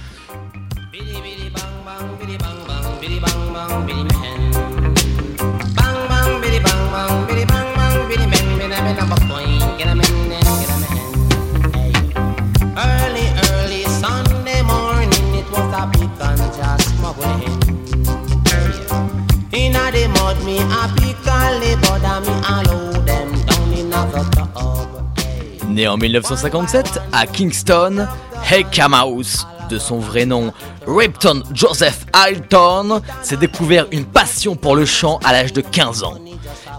Né 25.68 25.88
en 25.88 25.96
1957 25.96 27.00
à 27.12 27.26
Kingston, 27.26 28.06
Ekamaus, 28.50 29.46
de 29.70 29.78
son 29.78 29.98
vrai 29.98 30.26
nom 30.26 30.52
Ripton 30.86 31.42
Joseph 31.54 32.06
Alton, 32.12 33.00
s'est 33.22 33.36
découvert 33.36 33.86
une 33.90 34.04
passion 34.04 34.56
pour 34.56 34.76
le 34.76 34.84
chant 34.84 35.18
à 35.24 35.32
l'âge 35.32 35.52
de 35.52 35.60
15 35.60 36.02
ans. 36.02 36.18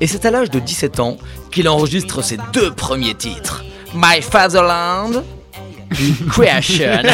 Et 0.02 0.08
c'est 0.08 0.26
à 0.26 0.32
l'âge 0.32 0.50
de 0.50 0.60
17 0.60 1.00
ans 1.00 1.18
qu'il 1.52 1.70
enregistre 1.70 2.22
ses 2.22 2.38
deux 2.52 2.72
premiers 2.72 3.16
titres, 3.16 3.64
My 3.96 4.22
Fatherland, 4.22 5.24
Creation. 6.30 7.04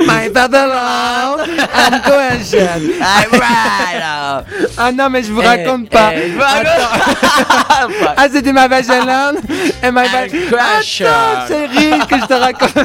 My 0.00 0.28
fatherland, 0.32 1.40
I'm 1.74 2.00
Croatian. 2.02 2.82
Alright. 3.00 4.44
Ah 4.76 4.92
non, 4.92 5.10
mais 5.10 5.22
je 5.22 5.32
vous 5.32 5.40
Eh, 5.42 5.46
raconte 5.46 5.88
pas. 5.90 6.12
eh, 6.14 6.32
Ah, 8.16 8.26
c'était 8.32 8.52
ma 8.52 8.68
vaginland 8.68 9.36
et 9.82 9.90
ma 9.90 10.04
Croatian. 10.08 11.08
Attends, 11.08 11.48
chérie, 11.48 11.98
que 12.08 12.20
je 12.20 12.26
te 12.26 12.34
raconte. 12.34 12.74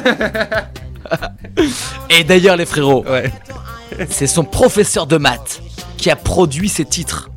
Et 2.10 2.24
d'ailleurs 2.24 2.58
les 2.58 2.66
frérots, 2.66 3.06
Ouais. 3.08 3.32
c'est 4.10 4.26
son 4.28 4.44
professeur 4.44 5.06
de 5.06 5.18
maths 5.18 5.62
qui 5.98 6.10
a 6.10 6.16
produit 6.16 6.68
ces 6.70 6.86
titres. 6.86 7.30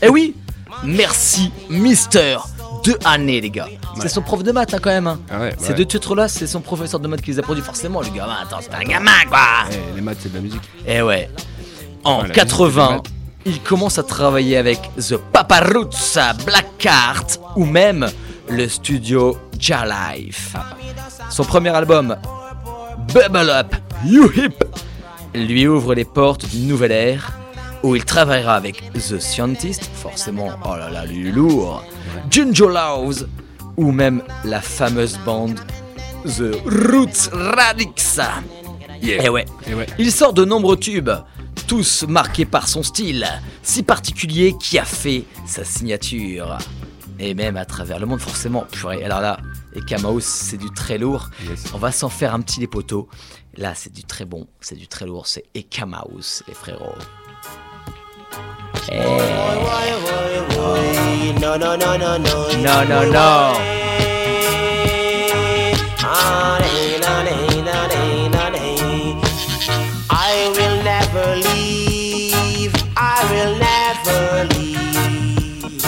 Eh 0.00 0.08
oui, 0.08 0.34
merci 0.84 1.50
Mister. 1.68 2.36
Deux 2.86 2.96
années 3.04 3.40
les 3.40 3.50
gars. 3.50 3.68
C'est 4.00 4.08
son 4.08 4.22
prof 4.22 4.42
de 4.42 4.52
maths 4.52 4.72
hein, 4.74 4.78
quand 4.80 4.90
même. 4.90 5.06
hein. 5.06 5.18
Ah 5.30 5.40
ouais, 5.40 5.54
Ces 5.58 5.68
ouais. 5.70 5.74
deux 5.74 5.84
titres-là, 5.84 6.28
c'est 6.28 6.46
son 6.46 6.60
professeur 6.60 7.00
de 7.00 7.08
maths 7.08 7.20
qui 7.22 7.32
les 7.32 7.38
a 7.38 7.42
produits 7.42 7.62
forcément, 7.64 8.00
le 8.00 8.08
gars. 8.10 8.26
Ah, 8.28 8.44
Attends, 8.44 8.58
c'est 8.60 8.74
un 8.74 8.84
gamin 8.88 9.10
quoi. 9.28 9.40
Eh, 9.70 9.96
les 9.96 10.00
maths, 10.00 10.18
c'est 10.20 10.30
de 10.30 10.36
la 10.36 10.42
musique. 10.42 10.62
Eh 10.86 11.02
ouais. 11.02 11.28
En 12.04 12.22
Ouais, 12.22 12.28
la 12.28 12.34
80, 12.34 12.88
musique, 12.90 13.04
il 13.44 13.60
commence 13.62 13.98
à 13.98 14.02
travailler 14.04 14.56
avec 14.56 14.78
The 14.96 15.16
Papa 15.16 15.60
Roots, 15.60 16.18
Black 16.44 16.66
Cart 16.78 17.26
ou 17.56 17.64
même 17.64 18.08
le 18.48 18.68
studio 18.68 19.36
J-Life. 19.58 20.54
Son 21.30 21.42
premier 21.44 21.70
album, 21.70 22.16
Bubble 23.12 23.50
Up, 23.50 23.74
You 24.04 24.30
Hip, 24.36 24.62
lui 25.34 25.66
ouvre 25.66 25.94
les 25.94 26.04
portes 26.04 26.46
d'une 26.48 26.68
nouvelle 26.68 26.92
ère 26.92 27.32
où 27.86 27.94
il 27.94 28.04
travaillera 28.04 28.56
avec 28.56 28.92
The 28.94 29.20
Scientist, 29.20 29.88
forcément, 29.94 30.50
oh 30.64 30.74
là 30.76 30.90
là, 30.90 31.06
lui 31.06 31.30
lourd, 31.30 31.84
Ginger 32.30 32.66
Laws 32.68 33.26
ou 33.76 33.92
même 33.92 34.22
la 34.44 34.60
fameuse 34.60 35.18
bande 35.24 35.60
The 36.24 36.56
Roots 36.64 37.30
Radix. 37.32 38.18
Eh 39.02 39.28
ouais. 39.28 39.44
Et 39.68 39.74
ouais. 39.74 39.86
Il 39.98 40.10
sort 40.10 40.32
de 40.32 40.44
nombreux 40.44 40.76
tubes, 40.76 41.12
tous 41.68 42.04
marqués 42.08 42.44
par 42.44 42.66
son 42.66 42.82
style, 42.82 43.24
si 43.62 43.84
particulier 43.84 44.56
qui 44.58 44.80
a 44.80 44.84
fait 44.84 45.24
sa 45.46 45.64
signature. 45.64 46.58
Et 47.20 47.34
même 47.34 47.56
à 47.56 47.64
travers 47.64 48.00
le 48.00 48.06
monde, 48.06 48.20
forcément. 48.20 48.66
Purée, 48.72 49.04
alors 49.04 49.20
là, 49.20 49.38
et 49.74 49.80
Kamaos, 49.80 50.20
c'est 50.20 50.58
du 50.58 50.70
très 50.70 50.98
lourd. 50.98 51.30
Yes. 51.48 51.66
On 51.72 51.78
va 51.78 51.92
s'en 51.92 52.08
faire 52.08 52.34
un 52.34 52.40
petit 52.40 52.58
les 52.58 52.66
poteaux. 52.66 53.08
Là, 53.56 53.74
c'est 53.76 53.92
du 53.92 54.02
très 54.02 54.24
bon, 54.24 54.48
c'est 54.60 54.74
du 54.74 54.88
très 54.88 55.06
lourd, 55.06 55.26
c'est 55.26 55.44
Ekamaos, 55.54 56.42
les 56.48 56.54
frérots. 56.54 56.98
No, 58.88 59.18
no, 61.56 61.74
no, 61.74 61.96
no, 61.96 62.16
no. 62.18 62.48
No, 62.62 62.84
no, 62.84 63.10
no. 63.10 63.52
I 70.08 70.52
will 70.54 70.82
never 70.84 71.34
leave. 71.36 72.72
I 72.96 73.24
will 73.32 73.58
never 73.58 74.44
leave. 74.54 75.82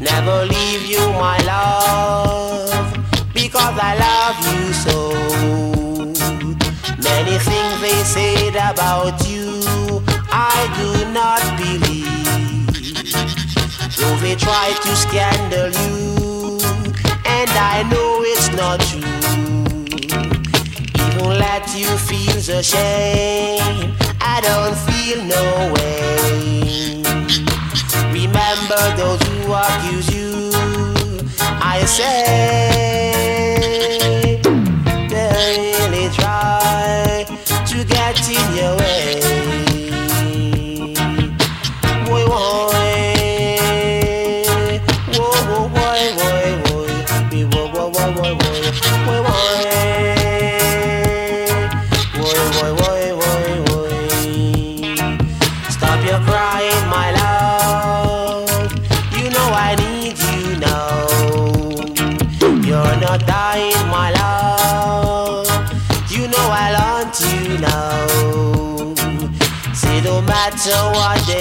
Never 0.00 0.46
leave 0.46 0.86
you, 0.86 1.12
my 1.12 1.36
love, 1.44 2.70
because 3.34 3.78
I 3.78 3.94
love 4.06 4.38
you 4.48 4.72
so. 4.72 5.12
Many 7.02 7.36
things 7.38 7.80
they 7.82 8.02
said 8.04 8.56
about 8.56 9.26
you, 9.28 9.60
I 10.30 10.66
do 10.78 11.04
not 11.12 11.42
believe. 11.58 11.93
Though 14.04 14.16
they 14.16 14.34
try 14.36 14.70
to 14.82 14.96
scandal 14.96 15.70
you, 15.82 16.58
and 17.24 17.50
I 17.74 17.84
know 17.90 18.22
it's 18.32 18.48
not 18.52 18.80
true. 18.80 19.00
Even 21.06 21.38
let 21.40 21.74
you 21.74 21.88
feel 21.96 22.38
the 22.42 22.62
shame, 22.62 23.94
I 24.20 24.42
don't 24.42 24.76
feel 24.86 25.24
no 25.24 25.72
way. 25.72 27.02
Remember 28.12 28.82
those 29.00 29.22
who 29.26 29.54
accuse 29.54 30.08
you, 30.14 30.50
I 31.62 31.86
say 31.86 32.10
they 35.08 35.72
really 35.80 36.08
try 36.14 37.24
to 37.70 37.84
get 37.84 38.28
in 38.28 38.54
your 38.54 38.76
way. 38.76 39.73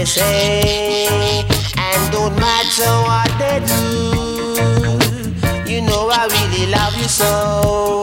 Say, 0.06 1.46
and 1.78 2.12
don't 2.12 2.36
matter 2.36 2.92
what 3.08 3.32
they 3.40 3.60
do. 3.66 3.84
You 5.72 5.82
know 5.82 6.10
I 6.12 6.28
really 6.28 6.72
love 6.72 6.96
you 6.98 7.08
so, 7.08 8.03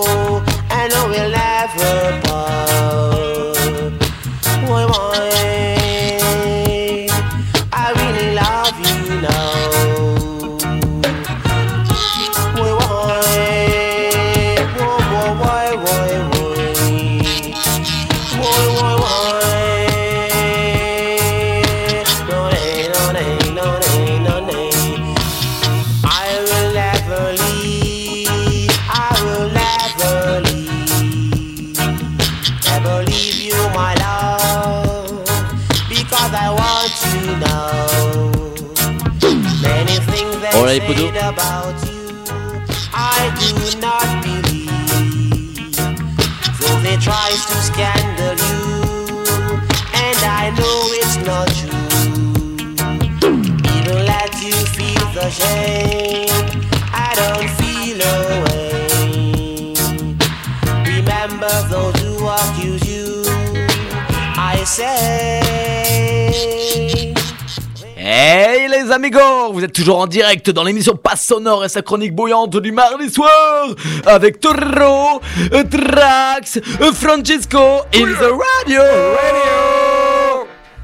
les 68.91 68.97
amigos, 68.97 69.53
vous 69.53 69.63
êtes 69.63 69.73
toujours 69.73 70.01
en 70.01 70.07
direct 70.07 70.51
dans 70.51 70.65
l'émission 70.65 70.97
Passe 70.97 71.27
Sonore 71.27 71.65
et 71.65 71.69
sa 71.69 71.81
chronique 71.81 72.15
bouillante 72.15 72.57
du 72.57 72.73
mardi 72.73 73.09
soir 73.09 73.69
avec 74.05 74.41
Toro, 74.41 75.21
euh, 75.53 75.63
Trax, 75.65 76.59
euh, 76.81 76.93
Francesco 76.93 77.83
in 77.95 78.07
the 78.07 78.33
radio. 78.65 78.83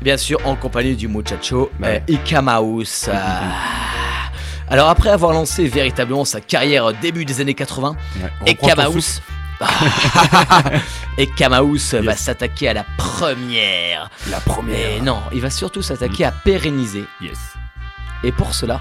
Bien 0.01 0.17
sûr 0.17 0.39
en 0.45 0.55
compagnie 0.55 0.95
du 0.95 1.09
muchacho 1.09 1.71
euh, 1.83 1.99
Ikamaus. 2.07 3.09
Ah. 3.13 4.31
Alors 4.69 4.89
après 4.89 5.11
avoir 5.11 5.33
lancé 5.33 5.67
véritablement 5.67 6.25
sa 6.25 6.41
carrière 6.41 6.85
au 6.85 6.93
début 6.93 7.25
des 7.25 7.41
années 7.41 7.55
80, 7.55 7.97
on 8.41 8.45
reprend 8.45 8.69
ton 8.69 9.01
Ikamaus 11.19 11.95
et 11.95 12.01
va 12.03 12.15
s'attaquer 12.15 12.69
à 12.69 12.75
la 12.75 12.85
première. 12.99 14.11
La 14.31 14.39
première. 14.39 15.03
Non, 15.03 15.23
il 15.33 15.41
va 15.41 15.51
surtout 15.51 15.83
s'attaquer 15.83 16.25
à 16.27 16.31
pérenniser. 16.31 17.05
Yes. 17.21 17.39
Et 18.25 18.33
pour 18.33 18.55
cela, 18.55 18.81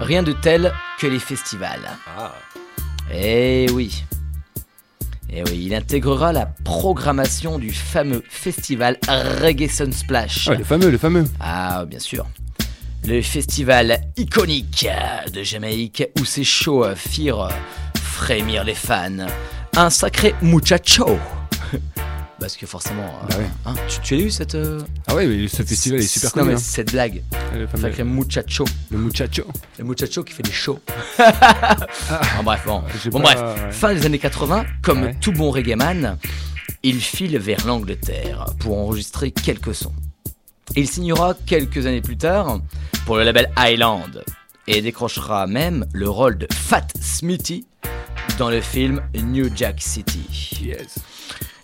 rien 0.00 0.22
de 0.22 0.32
tel 0.32 0.72
que 0.98 1.06
les 1.06 1.18
festivals. 1.18 1.88
Ah. 2.18 2.32
Eh 3.12 3.66
oui. 3.72 4.04
Eh 5.30 5.42
oui, 5.44 5.64
il 5.66 5.74
intégrera 5.74 6.32
la 6.32 6.46
programmation 6.46 7.58
du 7.58 7.72
fameux 7.72 8.22
festival 8.28 8.98
Reggae 9.08 9.68
Sunsplash. 9.68 10.48
Ah, 10.48 10.54
le 10.54 10.64
fameux, 10.64 10.90
le 10.90 10.98
fameux. 10.98 11.24
Ah, 11.40 11.84
bien 11.86 11.98
sûr. 11.98 12.26
Le 13.06 13.20
festival 13.22 14.00
iconique 14.16 14.86
de 15.32 15.42
Jamaïque 15.42 16.04
où 16.20 16.24
ces 16.24 16.44
shows 16.44 16.86
firent 16.94 17.48
frémir 17.96 18.64
les 18.64 18.74
fans. 18.74 19.26
Un 19.76 19.90
sacré 19.90 20.34
muchacho. 20.42 21.18
Parce 22.42 22.56
que 22.56 22.66
forcément, 22.66 23.04
euh, 23.04 23.26
Bah 23.30 23.36
ouais. 23.38 23.46
hein, 23.66 23.74
tu, 23.88 24.00
tu 24.00 24.14
as 24.14 24.18
eu 24.18 24.30
cette... 24.30 24.54
euh, 24.56 24.80
Ah 25.06 25.14
ouais, 25.14 25.26
mais 25.26 25.48
ce 25.48 25.62
festival 25.62 26.00
est 26.00 26.02
super 26.06 26.30
non, 26.30 26.42
connu. 26.42 26.48
mais 26.48 26.54
hein. 26.54 26.62
cette 26.62 26.90
blague. 26.92 27.22
Le 27.54 27.66
fameux- 27.66 27.82
Sacré 27.82 28.04
muchacho. 28.04 28.64
Le 28.90 28.98
muchacho. 28.98 29.44
Le 29.78 29.84
muchacho 29.84 30.22
qui 30.24 30.32
fait 30.32 30.42
des 30.42 30.52
shows. 30.52 30.80
En 32.38 32.42
bref, 32.42 32.62
bon. 32.66 32.82
Bon, 33.10 33.20
pas- 33.20 33.34
bref, 33.34 33.64
ouais. 33.64 33.72
fin 33.72 33.94
des 33.94 34.04
années 34.06 34.18
80, 34.18 34.64
comme 34.82 35.02
Ouais. 35.02 35.16
tout 35.20 35.32
bon 35.32 35.50
reggaeman, 35.50 36.18
il 36.82 37.00
file 37.00 37.38
vers 37.38 37.66
l'Angleterre 37.66 38.46
pour 38.58 38.76
enregistrer 38.78 39.30
quelques 39.30 39.74
sons. 39.74 39.92
Il 40.76 40.88
signera 40.88 41.34
quelques 41.46 41.86
années 41.86 42.00
plus 42.02 42.16
tard 42.16 42.60
pour 43.06 43.16
le 43.16 43.24
label 43.24 43.50
Island 43.58 44.24
et 44.66 44.80
décrochera 44.80 45.46
même 45.46 45.86
le 45.92 46.08
rôle 46.08 46.38
de 46.38 46.46
Fat 46.52 46.86
Smithy 47.00 47.66
dans 48.38 48.48
le 48.50 48.60
film 48.60 49.02
New 49.14 49.48
Jack 49.54 49.80
City. 49.82 50.24
Yes. 50.62 50.96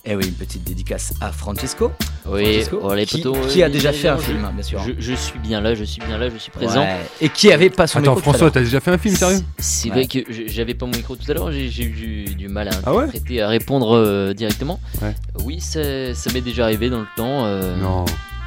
Et 0.05 0.17
oui, 0.17 0.25
une 0.27 0.35
petite 0.35 0.65
dédicace 0.65 1.13
à 1.21 1.33
Francesco. 1.33 1.93
Oui, 2.27 2.45
Francesco, 2.45 2.81
oh, 2.83 2.95
les 2.95 3.05
qui, 3.05 3.63
a 3.63 3.69
déjà 3.69 3.93
fait 3.93 4.09
un 4.09 4.17
film, 4.17 4.39
je- 4.41 4.47
hein, 4.47 4.53
bien 4.55 4.63
sûr. 4.63 4.81
Je, 4.87 4.93
je 4.99 5.15
suis 5.15 5.39
bien 5.39 5.61
là, 5.61 5.75
je 5.75 5.85
suis 5.85 6.01
bien 6.01 6.17
là, 6.19 6.31
je 6.31 6.37
suis 6.39 6.51
présent. 6.51 6.81
Ouais. 6.83 6.97
Et 7.21 7.29
qui 7.29 7.53
avait 7.53 7.69
pas 7.69 7.87
son 7.87 7.99
Attends, 7.99 8.15
micro 8.15 8.31
à 8.31 8.33
François, 8.33 8.51
t'as 8.51 8.61
déjà 8.61 8.81
fait 8.81 8.91
un 8.93 8.99
film, 8.99 9.15
sérieux 9.17 9.41
C'est 9.59 9.89
Ouais. 9.91 9.95
vrai 9.95 10.07
que 10.07 10.21
j'avais 10.47 10.75
pas 10.75 10.87
mon 10.87 10.93
micro 10.93 11.15
tout 11.17 11.31
à 11.31 11.35
l'heure, 11.35 11.51
j'ai 11.53 11.67
eu 11.85 11.91
du, 11.91 12.35
du 12.35 12.49
mal 12.49 12.69
à 12.69 12.73
Ah 12.87 12.95
ouais 12.95 13.07
à 13.43 13.49
répondre 13.49 13.97
euh, 13.97 14.33
directement. 14.35 14.81
Ouais. 15.03 15.15
Oui, 15.45 15.61
ça, 15.61 16.15
ça 16.15 16.33
m'est 16.33 16.41
déjà 16.41 16.65
arrivé 16.65 16.89
dans 16.91 17.01
le 17.01 17.07
temps. 17.17 17.45
euh, 17.45 17.77
Non. 17.77 18.05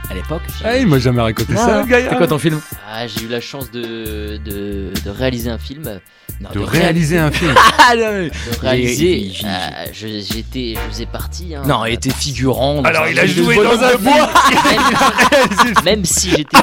À 0.09 0.13
l'époque. 0.13 0.41
Ah, 0.65 0.77
il 0.77 0.87
m'a 0.87 0.99
jamais 0.99 1.21
raconté 1.21 1.55
ça, 1.55 1.81
le 1.83 1.87
gars. 1.87 2.09
C'est 2.09 2.17
quoi 2.17 2.27
ton 2.27 2.39
film? 2.39 2.59
Ah, 2.91 3.07
j'ai 3.07 3.23
eu 3.23 3.27
la 3.29 3.39
chance 3.39 3.71
de, 3.71 4.37
de, 4.43 4.91
de 5.05 5.09
réaliser 5.09 5.49
un 5.49 5.57
film. 5.59 5.99
Non, 6.41 6.49
De 6.53 6.59
réaliser 6.59 7.19
un 7.19 7.29
film. 7.31 7.53
Ah, 7.77 7.95
non, 7.95 8.11
mais- 8.13 8.29
De 8.29 8.59
réaliser. 8.61 9.31
je- 9.93 10.07
J'étais, 10.33 10.73
je 10.75 10.91
faisais 10.91 11.05
partie. 11.05 11.53
hein. 11.55 11.61
Non, 11.67 11.85
il 11.85 11.93
était 11.93 12.09
figurant. 12.09 12.81
dans 12.81 12.83
Alors, 12.89 13.03
un 13.03 13.09
il 13.09 13.19
a 13.19 13.25
joué 13.27 13.55
dans 13.57 13.79
un 13.83 13.95
bois. 13.95 14.29
Même, 15.63 15.73
même 15.85 16.05
si 16.05 16.29
j'étais 16.31 16.57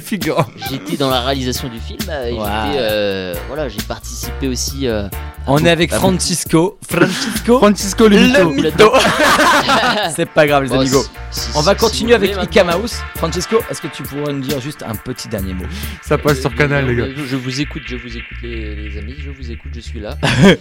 figurant, 0.00 0.46
j'étais 0.70 0.96
dans 0.96 1.10
la 1.10 1.20
réalisation 1.22 1.68
du 1.68 1.80
film. 1.80 1.98
euh, 2.08 2.26
et 2.26 2.30
j'étais, 2.30 2.78
euh, 2.78 3.34
voilà, 3.48 3.68
j'ai 3.68 3.82
participé 3.82 4.46
aussi. 4.48 4.86
euh, 4.86 5.08
On 5.50 5.64
est 5.64 5.70
avec 5.70 5.92
Francisco. 5.92 6.78
Francisco. 6.88 7.58
Francisco 7.58 8.06
le 8.08 8.16
le 8.18 8.44
mytho. 8.44 8.50
mytho. 8.50 8.92
C'est 10.14 10.28
pas 10.28 10.46
grave, 10.46 10.64
les 10.64 10.68
Bon, 10.68 10.80
amigos. 10.80 11.04
si- 11.30 11.40
si- 11.40 11.48
On 11.56 11.62
va 11.62 11.72
si- 11.74 11.80
continuer 11.80 12.10
si 12.12 12.14
avec 12.14 12.54
Ika. 12.54 12.64
Mouse. 12.78 12.96
Francesco, 13.16 13.56
est-ce 13.70 13.80
que 13.80 13.86
tu 13.88 14.02
pourrais 14.02 14.32
nous 14.32 14.40
dire 14.42 14.60
juste 14.60 14.82
un 14.82 14.94
petit 14.94 15.28
dernier 15.28 15.54
mot? 15.54 15.64
Ça 16.02 16.18
passe 16.18 16.40
sur 16.40 16.54
Canal, 16.54 16.86
les 16.86 16.94
gars. 16.96 17.06
Je, 17.16 17.24
je 17.24 17.36
vous 17.36 17.60
écoute, 17.60 17.82
je 17.86 17.96
vous 17.96 18.16
écoute 18.16 18.36
les, 18.42 18.76
les 18.76 18.98
amis, 18.98 19.14
je 19.18 19.30
vous 19.30 19.50
écoute, 19.50 19.72
je 19.74 19.80
suis 19.80 20.00
là. 20.00 20.16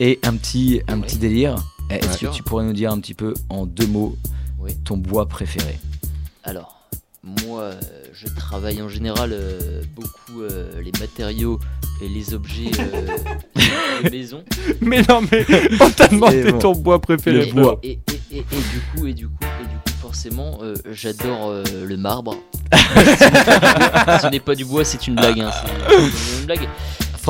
Et 0.00 0.18
un 0.24 0.36
petit, 0.36 0.80
un 0.88 0.94
Oui. 0.96 1.02
petit 1.02 1.16
délire. 1.18 1.56
Eh, 1.90 1.96
Est-ce 1.96 2.18
que 2.18 2.26
tu 2.32 2.42
pourrais 2.42 2.64
nous 2.64 2.72
dire 2.72 2.92
un 2.92 3.00
petit 3.00 3.14
peu 3.14 3.34
en 3.48 3.66
deux 3.66 3.86
mots 3.86 4.16
Oui. 4.58 4.74
ton 4.84 4.96
bois 4.96 5.26
préféré? 5.26 5.78
Alors, 6.44 6.88
moi, 7.24 7.62
euh, 7.62 7.80
je 8.20 8.26
travaille 8.34 8.82
en 8.82 8.88
général 8.88 9.30
euh, 9.32 9.80
beaucoup 9.94 10.42
euh, 10.42 10.80
les 10.82 10.90
matériaux 10.98 11.60
et 12.02 12.08
les 12.08 12.34
objets 12.34 12.70
euh, 12.80 13.06
de 14.04 14.10
maison. 14.10 14.42
Mais 14.80 15.02
non, 15.08 15.20
mais 15.30 15.46
on 15.80 15.88
t'a 15.90 16.08
demandé 16.08 16.50
bon. 16.50 16.58
ton 16.58 16.72
bois 16.72 17.00
préféré. 17.00 17.46
Et, 17.46 17.50
Flo. 17.50 17.78
et, 17.84 17.90
et, 17.92 17.98
et, 18.32 18.38
et 18.38 18.42
du 18.42 18.80
coup, 18.92 19.06
et 19.06 19.12
du 19.14 19.28
coup, 19.28 19.44
et 19.60 19.66
du 19.68 19.76
coup, 19.76 19.98
forcément, 20.00 20.58
euh, 20.62 20.74
j'adore 20.90 21.48
euh, 21.48 21.62
le 21.86 21.96
marbre. 21.96 22.34
Ce 22.72 24.28
n'est 24.30 24.40
pas 24.40 24.56
du 24.56 24.64
bois, 24.64 24.84
c'est 24.84 25.06
une 25.06 25.14
blague. 25.14 25.40
hein, 25.40 25.50
c'est 25.88 26.40
une 26.40 26.46
blague. 26.46 26.68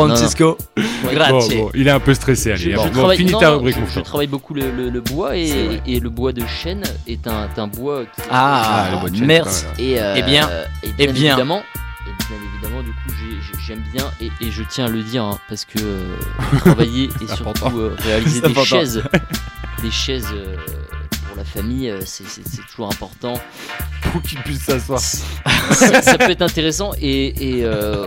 Francisco, 0.07 0.59
grazie. 1.13 1.57
bon, 1.59 1.71
il 1.75 1.87
est 1.89 1.91
un 1.91 2.01
peu 2.01 2.15
stressé, 2.15 2.53
allez. 2.53 2.75
Bon, 2.75 2.89
travaille, 2.91 3.17
finis 3.19 3.33
ta 3.39 3.51
rubrique, 3.51 3.77
je- 3.95 4.01
travaille 4.01 4.27
beaucoup 4.27 4.55
le, 4.55 4.71
le- 4.71 4.91
le 4.91 5.01
bois 5.01 5.37
et, 5.37 6.01
le 6.01 6.09
bois 6.11 6.33
de 6.33 6.43
chêne 6.47 6.83
est 7.07 7.27
un, 7.27 7.49
est 7.55 7.59
un 7.59 7.67
bois 7.67 8.05
qui 8.05 8.23
Ah, 8.31 8.87
Ah, 8.89 8.91
le 8.95 9.01
bois 9.01 9.11
de 9.11 9.17
chêne, 9.17 9.27
merci. 9.27 9.65
c'est 9.77 9.83
et, 9.83 10.01
euh, 10.01 10.23
bien, 10.23 10.49
et 10.83 10.89
bien, 10.93 11.13
bien. 11.13 11.33
évidemment 11.33 11.63
et 12.07 12.25
bien 12.29 12.39
évidemment 12.55 12.83
du 12.83 12.91
coup 12.91 13.11
j'ai- 13.19 13.37
j'ai- 13.43 13.67
j'aime 13.67 13.85
bien 13.93 14.11
et, 14.21 14.31
et 14.47 14.51
je 14.51 14.63
tiens 14.63 14.87
à 14.87 14.89
le 14.89 15.03
dire 15.03 15.25
hein, 15.25 15.39
parce 15.49 15.65
que 15.67 15.79
euh, 15.79 16.17
travailler 16.61 17.11
et 17.21 17.27
surtout 17.35 17.79
euh, 17.79 17.97
réaliser 17.99 18.41
des 18.41 18.55
chaises 18.65 19.03
des 19.83 19.91
chaises 19.91 20.29
euh, 20.33 20.57
pour 21.27 21.37
la 21.37 21.45
famille 21.45 21.93
c'est 22.07 22.25
toujours 22.71 22.91
important 22.91 23.35
Pour 24.11 24.23
qu'il 24.23 24.39
puisse 24.41 24.63
s'asseoir. 24.63 25.01
ça, 25.01 26.01
ça 26.03 26.17
peut 26.19 26.31
être 26.31 26.41
intéressant 26.43 26.93
et, 27.01 27.59
et, 27.59 27.65
euh, 27.65 28.07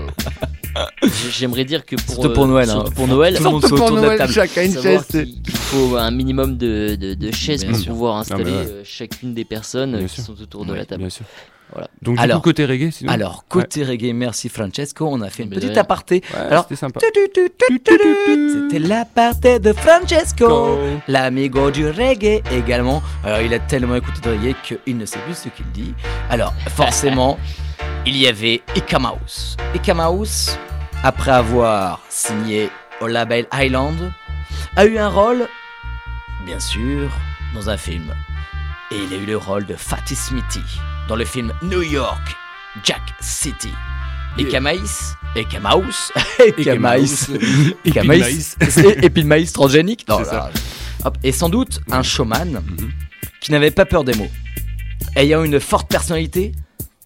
j'aimerais 1.32 1.66
dire 1.66 1.86
que 1.86 1.96
pour, 1.96 2.32
pour 2.34 2.44
euh, 2.44 2.48
Noël, 2.48 2.70
hein. 2.70 2.84
pour 2.96 3.08
Noël 3.08 3.36
Tout 3.38 3.44
le 3.44 3.50
monde 3.50 3.66
soit 3.66 3.82
autour 3.82 4.00
de 4.02 4.06
la 4.08 4.18
table. 4.18 4.34
chacun 4.34 4.64
une 4.64 4.82
chaise. 4.82 5.06
qu'il 5.08 5.56
faut 5.58 5.96
un 5.98 6.12
minimum 6.12 6.58
de, 6.58 6.96
de- 6.96 7.14
de 7.14 7.32
chaises 7.32 7.62
Bien 7.64 7.72
pour 7.72 7.80
sûr. 7.82 7.92
pouvoir 7.92 8.18
installer 8.18 8.44
ouais. 8.46 8.52
euh, 8.52 8.82
chacune 8.84 9.34
des 9.34 9.46
personnes 9.46 9.98
Bien 9.98 10.08
sûr. 10.08 10.16
qui 10.16 10.22
sont 10.22 10.42
autour 10.42 10.66
de 10.66 10.72
Ouais, 10.72 10.78
la 10.80 10.86
table. 10.86 11.02
Bien 11.02 11.10
sûr. 11.10 11.26
Voilà. 11.74 11.88
Donc, 12.02 12.18
du 12.18 12.22
Alors- 12.22 12.42
coup, 12.42 12.50
côté 12.50 12.66
reggae, 12.66 12.92
sinon 12.92 13.14
Alors, 13.14 13.46
côté 13.48 13.86
reggae, 13.86 14.12
merci 14.14 14.50
Francesco. 14.50 15.08
On 15.10 15.22
a 15.22 15.30
fait 15.30 15.44
une 15.44 15.50
Mais 15.50 15.56
petite 15.56 15.78
aparté. 15.78 16.22
Ouais, 16.34 16.40
Alors, 16.50 16.64
c'était 16.64 16.76
sympa. 16.76 17.00
C'était 17.00 18.80
l'aparté 18.80 19.60
de 19.60 19.72
Francesco, 19.72 20.78
l'amigo 21.08 21.72
du 21.72 21.88
reggae 21.90 22.42
également. 22.52 23.02
Alors, 23.24 23.40
il 23.42 23.54
a 23.54 23.60
tellement 23.60 23.96
écouté 23.96 24.20
de 24.22 24.30
reggae 24.32 24.56
qu'il 24.64 24.98
ne 24.98 25.06
sait 25.06 25.20
plus 25.20 25.36
ce 25.36 25.48
qu'il 25.50 25.66
dit. 25.74 25.94
Alors, 26.30 26.54
forcément, 26.76 27.38
il 28.06 28.18
y 28.18 28.28
avait 28.28 28.62
Ika 28.76 29.00
Mouse. 29.00 29.58
Ika 29.76 29.94
Mouse, 29.94 30.58
après 31.04 31.32
avoir 31.32 32.00
signé 32.10 32.70
au 33.00 33.08
label 33.08 33.48
Island, 33.54 34.12
a 34.76 34.86
eu 34.86 34.98
un 34.98 35.10
rôle, 35.10 35.48
bien 36.46 36.60
sûr, 36.60 37.10
dans 37.54 37.70
un 37.70 37.78
film. 37.78 38.14
Et 38.92 38.98
il 38.98 39.14
a 39.14 39.18
eu 39.18 39.26
le 39.26 39.38
rôle 39.38 39.66
de 39.66 39.76
Fatty 39.76 40.16
Smithy 40.16 40.62
dans 41.08 41.16
le 41.16 41.26
film 41.26 41.54
New 41.62 41.82
York, 41.82 42.36
Jack 42.84 43.02
City. 43.22 43.72
Ika 44.38 44.60
Maïs, 44.62 45.16
Ika 45.36 45.60
Mouse, 45.60 46.12
Ika 46.58 46.76
Maïs, 46.76 47.30
Ika 47.86 48.04
Maïs, 48.04 48.56
et 49.02 49.10
puis 49.10 49.24
le 49.24 49.28
maïs 49.28 49.52
transgénique. 49.54 50.06
Non, 50.08 50.20
là, 50.20 50.50
hop. 51.06 51.18
Et 51.24 51.32
sans 51.32 51.50
doute 51.50 51.82
un 51.92 52.04
showman 52.04 52.62
Mhm. 52.66 52.92
qui 53.42 53.52
n'avait 53.52 53.72
pas 53.72 53.86
peur 53.86 54.04
des 54.04 54.14
mots. 54.16 54.32
Ayant 55.16 55.44
une 55.44 55.60
forte 55.60 55.90
personnalité, 55.90 56.52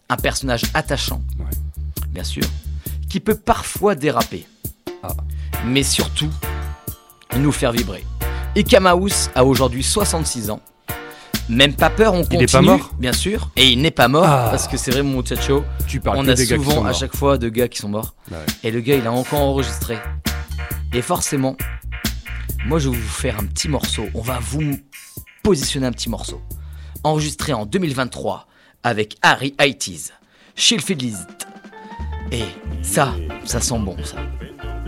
un 0.10 0.16
personnage 0.18 0.64
attachant, 0.74 1.22
Ouais. 1.40 1.46
bien 2.10 2.24
sûr, 2.24 2.44
qui 3.10 3.20
peut 3.20 3.36
parfois 3.36 3.96
déraper, 3.96 4.48
Ah. 5.04 5.10
mais 5.66 5.84
surtout 5.84 6.30
nous 7.38 7.52
faire 7.52 7.72
vibrer. 7.72 8.04
Ika 8.56 8.80
Mouse 8.80 9.30
a 9.36 9.44
aujourd'hui 9.44 9.84
66 9.84 10.50
ans. 10.50 10.62
Même 11.50 11.76
pas 11.76 11.90
peur, 11.92 12.14
on 12.14 12.22
continue. 12.24 12.40
Il 12.40 12.44
est 12.44 12.52
pas 12.52 12.62
mort 12.62 12.92
Bien 12.98 13.14
sûr. 13.14 13.52
Et 13.56 13.68
il 13.70 13.82
n'est 13.82 13.92
pas 13.92 14.08
mort, 14.08 14.26
Ah. 14.26 14.48
parce 14.50 14.68
que 14.68 14.78
c'est 14.78 14.90
vrai, 14.92 15.04
mon 15.04 15.22
muchacho, 15.22 15.64
Tu 15.88 16.00
parles 16.00 16.18
on 16.18 16.28
a 16.28 16.34
des 16.34 16.48
gars 16.48 16.56
souvent 16.56 16.86
à 16.86 16.94
chaque 16.94 17.16
fois 17.16 17.38
de 17.38 17.50
gars 17.50 17.68
qui 17.68 17.78
sont 17.80 17.90
morts. 17.90 18.16
Ouais. 18.32 18.38
Et 18.64 18.72
le 18.72 18.80
gars, 18.82 18.96
il 18.96 19.06
a 19.06 19.12
encore 19.12 19.42
enregistré. 19.42 19.98
Et 20.94 21.02
forcément, 21.04 21.56
moi, 22.66 22.80
je 22.80 22.90
vais 22.90 22.96
vous 22.98 23.10
faire 23.10 23.38
un 23.40 23.46
petit 23.46 23.68
morceau. 23.70 24.06
On 24.16 24.22
va 24.22 24.40
vous 24.42 24.80
positionner 25.44 25.86
un 25.86 25.92
petit 25.92 26.10
morceau. 26.10 26.42
Enregistré 27.04 27.54
en 27.54 27.66
2023 27.68 28.48
avec 28.86 29.18
Harry 29.24 29.54
Ites, 29.60 30.14
Sheffield 30.56 31.02
List. 31.02 31.48
Et 32.32 32.44
ça, 32.84 33.14
ça 33.44 33.60
sent 33.60 33.80
bon, 33.80 33.96
ça. 34.04 34.18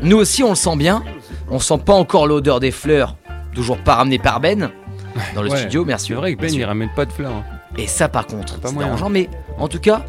Nous 0.03 0.17
aussi, 0.17 0.43
on 0.43 0.49
le 0.51 0.55
sent 0.55 0.75
bien. 0.77 1.03
On 1.49 1.59
sent 1.59 1.79
pas 1.85 1.93
encore 1.95 2.27
l'odeur 2.27 2.59
des 2.59 2.71
fleurs, 2.71 3.15
toujours 3.55 3.77
pas 3.79 3.95
ramenée 3.95 4.19
par 4.19 4.39
Ben 4.39 4.69
dans 5.33 5.41
le 5.41 5.49
Ouais. 5.49 5.57
studio, 5.57 5.81
C'est 5.81 5.87
merci. 5.87 6.13
vrai 6.13 6.35
que 6.35 6.41
Ben, 6.41 6.53
il 6.53 6.63
ramène 6.63 6.89
pas 6.95 7.05
de 7.05 7.11
fleurs. 7.11 7.31
hein. 7.33 7.43
Et 7.77 7.87
ça, 7.87 8.07
par 8.07 8.27
contre, 8.27 8.59
Pas 8.59 8.67
c'est 8.69 8.73
moyen. 8.75 8.89
dérangeant. 8.89 9.09
Mais 9.09 9.29
en 9.57 9.67
tout 9.67 9.79
cas, 9.79 10.05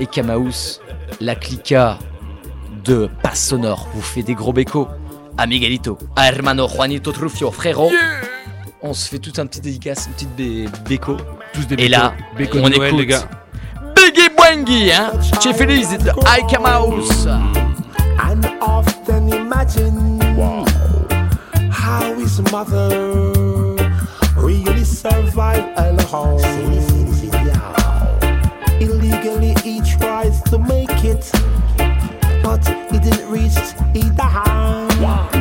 et 0.00 0.06
Kamaous, 0.06 0.80
la 1.20 1.34
clica 1.36 1.98
de 2.84 3.08
Passe 3.22 3.48
Sonore 3.48 3.88
vous 3.94 4.02
fait 4.02 4.22
des 4.22 4.34
gros 4.34 4.52
bécos. 4.52 4.88
A 5.38 5.46
Miguelito, 5.46 5.96
a 6.16 6.26
Hermano 6.26 6.66
Juanito 6.68 7.12
Trufio, 7.12 7.50
frérot. 7.52 7.90
On 8.82 8.94
se 8.94 9.08
fait 9.08 9.18
tout 9.18 9.32
un 9.38 9.46
petit 9.46 9.60
dédicace, 9.60 10.06
une 10.06 10.14
petite 10.14 10.36
bé 10.36 10.64
béco. 10.88 11.16
Tous 11.52 11.66
des 11.66 11.74
Et 11.82 11.88
là, 11.88 12.14
bécos 12.36 12.58
de 12.58 12.62
on 12.62 12.68
Noël, 12.70 12.88
écoute 12.88 13.00
les 13.00 13.06
gars. 13.06 13.28
Biggie 13.94 14.28
Bwangi, 14.34 14.90
hein. 14.90 15.12
Chez 15.42 15.52
Feliz 15.52 15.90
de 15.90 16.10
Ike 16.26 16.58
Mouse. 16.60 17.26
and 18.22 18.44
often 18.62 19.28
imagine 19.32 20.20
how 21.70 22.14
his 22.14 22.40
mother 22.52 22.88
really 24.36 24.84
survived 24.84 25.66
alone. 25.76 26.40
Illegally, 28.80 29.54
he 29.62 29.80
tries 29.82 30.40
to 30.44 30.58
make 30.58 31.04
it, 31.04 31.30
but 32.42 32.66
he 32.90 32.98
didn't 32.98 33.28
reach. 33.28 33.58
He 33.92 34.08
died. 34.10 35.39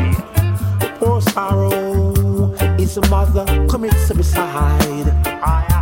Some 2.89 3.07
mother 3.11 3.45
commit 3.67 3.93
suicide. 4.07 5.78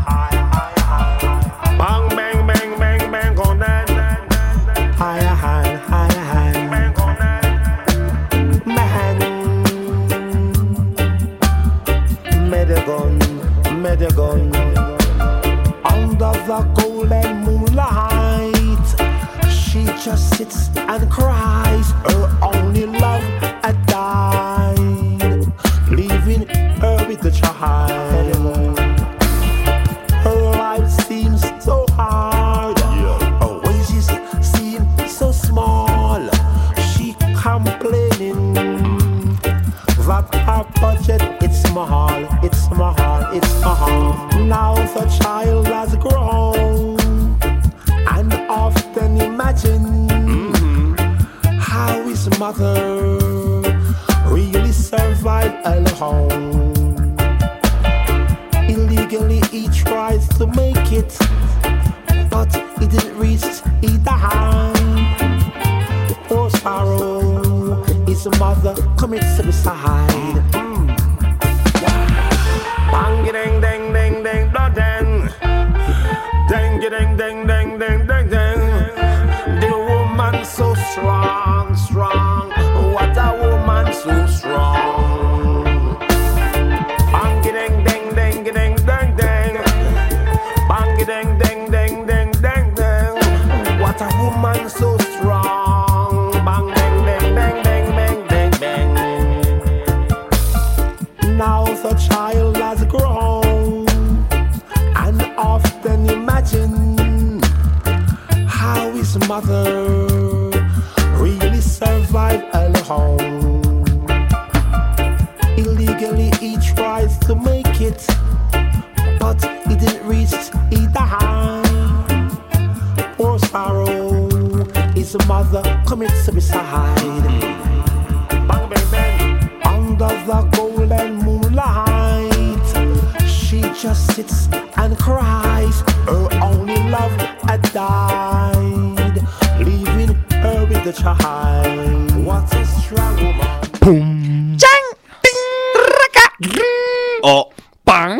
Oh, 147.23 147.45
pain 147.83 148.17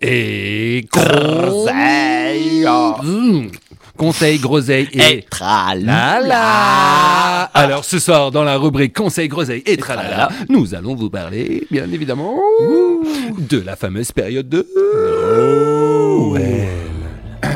et 0.00 0.86
groseille. 0.90 2.66
Mmh. 3.02 3.48
Conseil, 3.96 4.38
groseille 4.38 4.88
et 4.94 5.26
tralala. 5.28 6.30
Alors 7.52 7.84
ce 7.84 7.98
soir, 7.98 8.30
dans 8.30 8.44
la 8.44 8.56
rubrique 8.56 8.94
Conseil, 8.96 9.28
groseille 9.28 9.62
et 9.66 9.76
tralala, 9.76 10.30
nous 10.48 10.74
allons 10.74 10.94
vous 10.94 11.10
parler, 11.10 11.66
bien 11.70 11.90
évidemment, 11.92 12.34
de 13.38 13.60
la 13.60 13.76
fameuse 13.76 14.12
période 14.12 14.48
de. 14.48 14.66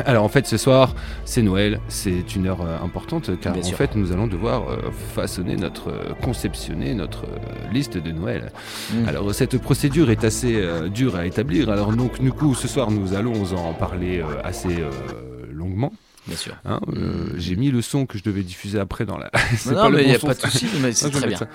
Alors 0.05 0.23
en 0.23 0.29
fait 0.29 0.45
ce 0.45 0.57
soir 0.57 0.93
c'est 1.25 1.41
Noël, 1.41 1.79
c'est 1.87 2.35
une 2.35 2.47
heure 2.47 2.61
euh, 2.61 2.77
importante 2.83 3.31
car 3.39 3.53
Bien 3.53 3.63
en 3.63 3.65
sûr. 3.65 3.77
fait 3.77 3.95
nous 3.95 4.11
allons 4.11 4.27
devoir 4.27 4.69
euh, 4.69 4.91
façonner 5.15 5.55
notre, 5.55 5.89
euh, 5.89 6.13
conceptionner 6.21 6.93
notre 6.93 7.23
euh, 7.25 7.71
liste 7.73 7.97
de 7.97 8.11
Noël. 8.11 8.51
Mm. 8.93 9.07
Alors 9.07 9.33
cette 9.33 9.57
procédure 9.57 10.11
est 10.11 10.23
assez 10.23 10.63
dure 10.93 11.15
à 11.15 11.25
établir, 11.25 11.69
alors 11.69 11.91
donc 11.93 12.21
du 12.21 12.31
coup 12.31 12.53
ce 12.53 12.67
soir 12.67 12.91
nous 12.91 13.13
allons 13.15 13.53
en 13.55 13.73
parler 13.73 14.23
assez 14.43 14.83
longuement. 15.51 15.91
Bien 16.27 16.37
sûr. 16.37 16.55
Hein, 16.65 16.79
J'ai 17.37 17.55
mis 17.55 17.69
le 17.69 17.81
son 17.83 18.07
que 18.07 18.17
je 18.17 18.23
devais 18.23 18.41
diffuser 18.41 18.79
après 18.79 19.05
dans 19.05 19.17
la. 19.17 19.29
Non, 19.71 19.89
le 19.89 19.97
mais 19.97 20.03
bon 20.05 20.11
y 20.11 20.15
a 20.15 20.19
pas 20.19 20.33
de 20.33 20.41
souci, 20.41 20.67
mais 20.81 20.91
c'est 20.93 21.11
très 21.11 21.27
bien. 21.27 21.37
ça. 21.37 21.47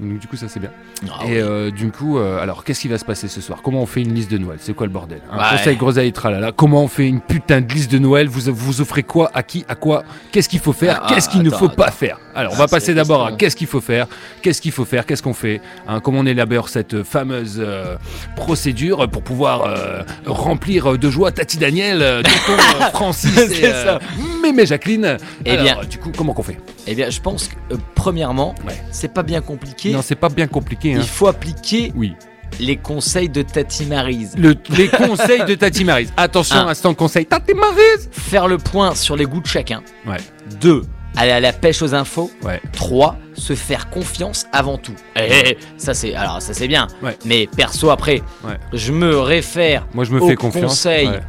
Donc, 0.00 0.18
du 0.18 0.26
coup, 0.26 0.36
ça 0.36 0.48
c'est 0.48 0.60
bien. 0.60 0.70
Ah 1.10 1.24
et 1.26 1.32
oui. 1.32 1.36
euh, 1.38 1.70
du 1.70 1.90
coup, 1.92 2.18
euh, 2.18 2.40
alors 2.42 2.64
qu'est-ce 2.64 2.80
qui 2.80 2.88
va 2.88 2.96
se 2.98 3.04
passer 3.04 3.28
ce 3.28 3.40
soir? 3.40 3.60
Comment 3.62 3.82
on 3.82 3.86
fait 3.86 4.00
une 4.02 4.14
liste 4.14 4.30
de 4.30 4.38
Noël? 4.38 4.58
C'est 4.60 4.72
quoi 4.74 4.86
le 4.86 4.92
bordel 4.92 5.20
Un 5.30 5.36
Ouais. 5.38 5.44
conseil 5.58 5.76
groseille 5.76 6.12
tralala. 6.12 6.52
Comment 6.52 6.82
on 6.84 6.88
fait 6.88 7.06
une 7.06 7.20
putain 7.20 7.60
de 7.60 7.72
liste 7.72 7.90
de 7.92 7.98
Noël? 7.98 8.26
Vous, 8.28 8.52
vous 8.52 8.80
offrez 8.80 9.02
quoi? 9.02 9.30
À 9.34 9.42
qui? 9.42 9.64
À 9.68 9.74
quoi? 9.74 10.02
Qu'est-ce 10.32 10.48
qu'il 10.48 10.58
faut 10.60 10.72
faire? 10.72 11.00
Ah, 11.04 11.12
Qu'est-ce 11.12 11.28
qu'il 11.28 11.42
ne 11.42 11.48
attends, 11.48 11.58
faut 11.58 11.68
pas 11.68 11.84
attends. 11.86 11.92
faire? 11.96 12.18
Alors, 12.34 12.52
on 12.52 12.56
Ah, 12.56 12.60
va 12.60 12.68
passer 12.68 12.94
d'abord 12.94 13.26
à 13.26 13.32
qu'est-ce 13.32 13.56
qu'il 13.56 13.66
faut 13.66 13.80
faire? 13.82 14.06
Qu'est-ce 14.42 14.62
qu'il 14.62 14.72
faut 14.72 14.84
faire? 14.86 15.04
Qu'est-ce 15.04 15.22
qu'on 15.22 15.34
fait 15.34 15.60
Hein, 15.86 16.00
Comment 16.00 16.20
on 16.20 16.26
élabore 16.26 16.68
cette 16.70 17.02
fameuse 17.02 17.56
euh, 17.58 17.96
procédure 18.36 19.08
pour 19.10 19.22
pouvoir 19.22 19.62
euh, 19.66 20.02
remplir 20.26 20.96
de 20.98 21.10
joie 21.10 21.30
Tati 21.32 21.58
Daniel, 21.58 22.00
euh, 22.02 22.22
tonton 22.22 22.58
euh, 22.80 22.84
Francis 22.92 23.36
et 23.60 23.66
euh, 23.66 23.84
ça. 23.84 23.98
Mémé 24.42 24.64
Jacqueline? 24.66 25.16
Eh 25.44 25.50
Alors, 25.50 25.64
bien- 25.64 25.84
du 25.88 25.98
coup, 25.98 26.10
comment 26.16 26.32
qu'on 26.32 26.42
fait? 26.42 26.58
Eh 26.86 26.94
bien, 26.94 27.10
je 27.10 27.20
pense 27.20 27.48
que, 27.48 27.74
euh, 27.74 27.78
premièrement, 27.94 28.54
Ouais. 28.66 28.80
c'est 28.90 29.12
pas 29.12 29.22
bien 29.22 29.40
compliqué. 29.40 29.92
Non, 29.92 30.02
c'est 30.02 30.14
pas 30.16 30.28
bien 30.28 30.46
compliqué. 30.46 30.94
Hein. 30.94 30.98
Il 31.02 31.08
faut 31.08 31.26
appliquer 31.26 31.92
Oui. 31.94 32.14
les 32.58 32.76
conseils 32.76 33.28
de 33.28 33.42
Tati 33.42 33.86
Marise. 33.86 34.34
Le- 34.36 34.56
les 34.76 34.88
conseils 34.88 35.44
de 35.44 35.54
Tati 35.54 35.84
Marise. 35.84 36.12
Attention, 36.16 36.56
Un. 36.56 36.68
instant 36.68 36.94
conseil. 36.94 37.26
Tati 37.26 37.54
Marise 37.54 38.08
Faire 38.12 38.48
le 38.48 38.58
point 38.58 38.94
sur 38.94 39.16
les 39.16 39.24
goûts 39.24 39.40
de 39.40 39.46
chacun. 39.46 39.82
Ouais. 40.06 40.16
2. 40.60 40.82
Aller 41.16 41.32
à 41.32 41.40
la 41.40 41.52
pêche 41.52 41.82
aux 41.82 41.94
infos. 41.94 42.30
Ouais. 42.42 42.60
3. 42.72 43.16
Se 43.40 43.54
faire 43.54 43.88
confiance 43.88 44.46
avant 44.52 44.76
tout. 44.76 44.94
Eh, 45.16 45.28
eh, 45.46 45.58
ça 45.78 45.94
c'est 45.94 46.14
alors 46.14 46.42
ça 46.42 46.52
c'est 46.52 46.68
bien. 46.68 46.86
Ouais. 47.02 47.16
Mais 47.24 47.46
perso 47.46 47.88
après, 47.90 48.22
Ouais. 48.44 48.58
je 48.74 48.92
me 48.92 49.16
réfère 49.18 49.86
Moi, 49.94 50.04
je 50.04 50.12
me 50.12 50.20
au 50.20 50.28
fais 50.28 50.34
confiance. 50.34 50.72
conseil. 50.72 51.08
Ouais. 51.08 51.20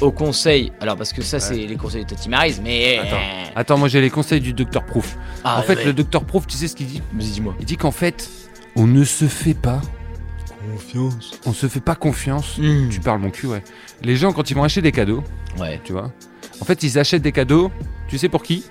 au 0.00 0.12
conseil. 0.12 0.72
Alors 0.80 0.96
parce 0.96 1.12
que 1.12 1.22
ça 1.22 1.40
c'est 1.40 1.56
les 1.56 1.76
conseils 1.76 2.04
de 2.04 2.10
Tati 2.10 2.28
Marise, 2.28 2.60
mais 2.62 2.98
Attends. 2.98 3.16
Attends, 3.56 3.78
moi 3.78 3.88
j'ai 3.88 4.00
les 4.00 4.10
conseils 4.10 4.40
du 4.40 4.52
docteur 4.52 4.84
Proof. 4.86 5.16
Ah, 5.42 5.58
en 5.58 5.62
fait, 5.62 5.74
ouais. 5.76 5.84
le 5.86 5.92
docteur 5.92 6.24
Proof, 6.24 6.46
tu 6.46 6.56
sais 6.56 6.68
ce 6.68 6.76
qu'il 6.76 6.86
dit? 6.86 7.02
Vas-y, 7.12 7.30
dis-moi. 7.30 7.54
Il 7.58 7.66
dit 7.66 7.76
qu'en 7.76 7.90
fait, 7.90 8.30
on 8.76 8.86
ne 8.86 9.02
se 9.04 9.24
fait 9.26 9.54
pas. 9.54 9.80
Confiance. 10.72 11.32
On 11.46 11.52
se 11.52 11.66
fait 11.68 11.80
pas 11.80 11.94
confiance. 11.94 12.58
Hmm. 12.58 12.88
Tu 12.90 13.00
parles 13.00 13.20
mon 13.20 13.30
cul, 13.30 13.46
ouais. 13.46 13.62
Les 14.02 14.16
gens, 14.16 14.32
quand 14.32 14.50
ils 14.50 14.54
vont 14.54 14.64
acheter 14.64 14.82
des 14.82 14.92
cadeaux, 14.92 15.22
Ouais. 15.58 15.80
tu 15.84 15.92
vois, 15.92 16.10
en 16.60 16.64
fait, 16.64 16.82
ils 16.82 16.98
achètent 16.98 17.22
des 17.22 17.32
cadeaux, 17.32 17.70
tu 18.08 18.18
sais 18.18 18.28
pour 18.28 18.42
qui? 18.42 18.64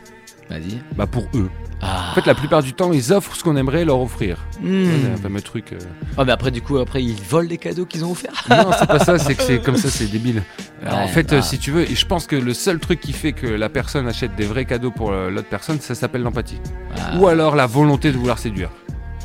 Vas-y. 0.49 0.79
Bah 0.95 1.07
pour 1.07 1.27
eux. 1.33 1.49
Ah. 1.81 2.09
En 2.11 2.15
fait, 2.15 2.25
la 2.25 2.35
plupart 2.35 2.63
du 2.63 2.73
temps, 2.73 2.93
ils 2.93 3.11
offrent 3.11 3.35
ce 3.35 3.43
qu'on 3.43 3.57
aimerait 3.57 3.83
leur 3.83 3.99
offrir. 3.99 4.37
Hmm. 4.61 4.85
C'est 5.03 5.11
un 5.11 5.17
fameux 5.17 5.41
truc. 5.41 5.73
euh. 5.73 5.77
Ah 6.17 6.23
mais 6.23 6.31
après 6.31 6.49
du 6.51 6.61
coup 6.61 6.77
après 6.77 7.03
ils 7.03 7.15
volent 7.21 7.49
les 7.49 7.57
cadeaux 7.57 7.85
qu'ils 7.85 8.05
ont 8.05 8.11
offerts. 8.11 8.45
Non, 8.49 8.69
c'est 8.79 8.87
pas 8.87 8.99
ça, 8.99 9.17
c'est 9.19 9.35
que 9.35 9.43
c'est 9.43 9.59
comme 9.59 9.75
ça, 9.75 9.89
c'est 9.89 10.05
débile. 10.07 10.41
Alors, 10.85 10.99
en 10.99 11.01
Ouais, 11.03 11.07
fait, 11.09 11.29
bah. 11.29 11.37
euh, 11.37 11.41
si 11.41 11.57
tu 11.59 11.71
veux, 11.71 11.81
et 11.89 11.95
je 11.95 12.05
pense 12.05 12.27
que 12.27 12.35
le 12.35 12.53
seul 12.53 12.79
truc 12.79 12.99
qui 13.01 13.11
fait 13.11 13.33
que 13.33 13.47
la 13.47 13.69
personne 13.69 14.07
achète 14.07 14.35
des 14.35 14.45
vrais 14.45 14.65
cadeaux 14.65 14.91
pour 14.91 15.11
euh, 15.11 15.29
l'autre 15.29 15.49
personne, 15.49 15.79
ça 15.81 15.95
s'appelle 15.95 16.21
l'empathie. 16.21 16.59
Ah. 16.97 17.17
Ou 17.17 17.27
alors 17.27 17.55
la 17.55 17.65
volonté 17.65 18.11
de 18.11 18.17
vouloir 18.17 18.37
séduire. 18.39 18.69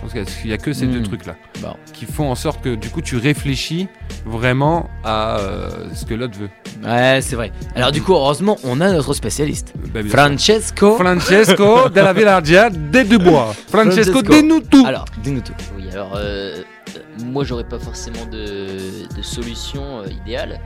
Je 0.03 0.15
pense 0.17 0.33
qu'il 0.41 0.51
y 0.51 0.53
a 0.55 0.59
que 0.59 0.73
ces 0.73 0.87
deux 0.87 1.01
Hmm. 1.01 1.05
trucs-là 1.05 1.37
Bon. 1.61 1.75
qui 1.93 2.07
font 2.07 2.31
en 2.31 2.35
sorte 2.35 2.63
que 2.63 2.75
du 2.75 2.89
coup 2.89 3.03
tu 3.03 3.17
réfléchis 3.19 3.87
vraiment 4.25 4.89
à 5.05 5.39
euh, 5.41 5.69
ce 5.95 6.07
que 6.07 6.15
l'autre 6.15 6.39
veut. 6.39 6.49
Ouais, 6.83 7.21
c'est 7.21 7.37
vrai. 7.37 7.53
Alors 7.75 7.93
du 7.93 8.01
coup, 8.01 8.15
heureusement, 8.15 8.57
on 8.65 8.81
a 8.81 8.91
notre 8.93 9.13
spécialiste. 9.13 9.75
Bah, 9.93 10.01
sûr. 10.01 10.11
Francesco. 10.11 10.97
Francesco 10.97 11.89
de 11.95 12.01
la 12.01 12.13
Villardia 12.15 12.71
des 12.71 13.05
Dubois. 13.05 13.55
Francesco, 13.69 14.13
Francesco. 14.21 14.23
dis-nous 14.23 14.61
tout. 14.61 14.85
Alors, 14.87 15.05
dis-nous 15.23 15.43
tout. 15.43 15.53
Oui, 15.77 15.85
alors 15.93 16.13
euh, 16.17 16.57
euh, 16.97 16.99
moi 17.27 17.45
j'aurais 17.45 17.65
pas 17.69 17.79
forcément 17.79 18.25
de, 18.25 19.07
de 19.15 19.23
solution 19.23 20.01
euh, 20.01 20.07
idéale. 20.25 20.61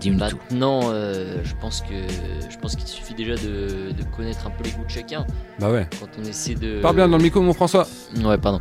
Tout. 0.00 0.10
Maintenant, 0.50 0.80
euh, 0.84 1.38
je 1.44 1.54
pense 1.60 1.80
que 1.82 1.94
je 2.50 2.56
pense 2.58 2.76
qu'il 2.76 2.86
suffit 2.86 3.14
déjà 3.14 3.34
de, 3.34 3.92
de 3.92 4.02
connaître 4.16 4.46
un 4.46 4.50
peu 4.50 4.64
les 4.64 4.70
goûts 4.70 4.84
de 4.84 4.90
chacun. 4.90 5.26
Bah 5.58 5.70
ouais. 5.70 5.88
Quand 6.00 6.08
on 6.18 6.24
essaie 6.24 6.54
de. 6.54 6.80
Parle 6.80 6.96
bien 6.96 7.08
dans 7.08 7.16
le 7.18 7.22
micro, 7.22 7.40
mon 7.40 7.52
François. 7.52 7.86
Ouais, 8.22 8.38
pardon. 8.38 8.60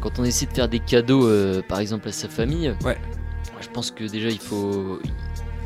Quand 0.00 0.18
on 0.18 0.24
essaie 0.24 0.46
de 0.46 0.52
faire 0.52 0.68
des 0.68 0.78
cadeaux, 0.80 1.26
euh, 1.26 1.62
par 1.66 1.80
exemple 1.80 2.08
à 2.08 2.12
sa 2.12 2.28
famille, 2.28 2.74
Ouais. 2.84 2.98
je 3.60 3.68
pense 3.68 3.90
que 3.90 4.04
déjà 4.04 4.28
il 4.28 4.38
faut, 4.38 5.00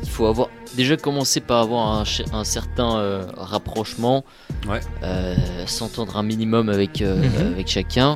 il 0.03 0.09
faut 0.09 0.25
avoir 0.27 0.47
déjà 0.75 0.95
commencer 0.97 1.41
par 1.41 1.61
avoir 1.61 1.99
un, 1.99 2.43
certain 2.43 2.97
euh, 2.97 3.23
rapprochement, 3.35 4.23
Ouais. 4.67 4.79
euh, 5.03 5.35
s'entendre 5.65 6.17
un 6.17 6.23
minimum 6.23 6.69
avec 6.69 7.01
euh, 7.01 7.17
Mhm. 7.17 7.53
avec 7.53 7.67
chacun 7.67 8.15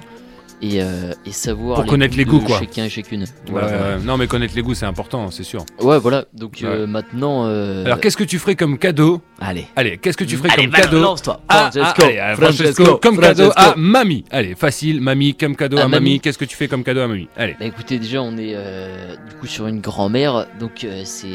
et, 0.65 0.81
euh, 0.81 1.11
et 1.25 1.31
savoir 1.31 1.77
Pour 1.81 1.85
connaître 1.85 2.17
les 2.17 2.25
goûts, 2.25 2.39
de 2.39 2.45
quoi. 2.45 2.59
chacun 2.59 2.85
et 2.85 2.89
chacune. 2.89 3.21
Ouais, 3.21 3.27
Voilà. 3.49 3.67
ouais, 3.67 3.73
ouais. 3.73 4.03
Non, 4.03 4.17
mais 4.17 4.27
connaître 4.27 4.53
les 4.55 4.61
goûts, 4.61 4.73
c'est 4.73 4.85
important, 4.85 5.29
c'est 5.31 5.43
sûr. 5.43 5.65
Ouais, 5.81 5.99
voilà. 5.99 6.25
Donc 6.33 6.59
Ouais. 6.61 6.67
euh, 6.69 6.87
maintenant. 6.87 7.45
euh, 7.47 7.85
Alors, 7.85 7.99
qu'est-ce 7.99 8.17
que 8.17 8.23
tu 8.23 8.39
ferais 8.39 8.55
comme 8.55 8.77
cadeau 8.77 9.21
Allez. 9.39 9.67
Allez, 9.75 9.97
qu'est-ce 9.97 10.17
que 10.17 10.23
tu 10.23 10.37
ferais 10.37 10.49
Allez, 10.51 10.63
comme 10.63 10.73
cadeau 10.73 11.01
lance-toi. 11.01 11.41
à- 11.49 11.69
Francesco, 11.71 12.03
allez, 12.03 12.19
à 12.19 12.35
Francesco, 12.35 12.63
Francesco, 12.83 12.97
comme 13.01 13.19
cadeau 13.19 13.51
à 13.55 13.73
mamie. 13.75 14.23
Allez, 14.31 14.55
facile, 14.55 15.01
mamie, 15.01 15.35
comme 15.35 15.55
cadeau 15.55 15.77
À 15.77 15.81
à, 15.81 15.87
mamie. 15.87 16.05
mamie. 16.05 16.19
Qu'est-ce 16.19 16.37
que 16.37 16.45
tu 16.45 16.55
fais 16.55 16.67
comme 16.67 16.83
cadeau 16.83 17.01
à 17.01 17.07
mamie? 17.07 17.27
Allez. 17.37 17.55
Bah 17.59 17.65
écoutez, 17.65 17.99
déjà 17.99 18.21
on 18.21 18.37
est 18.37 18.53
euh, 18.55 19.15
du 19.29 19.35
coup 19.35 19.47
sur 19.47 19.67
une 19.67 19.81
grand-mère, 19.81 20.47
donc 20.59 20.83
euh, 20.83 21.01
c'est. 21.05 21.27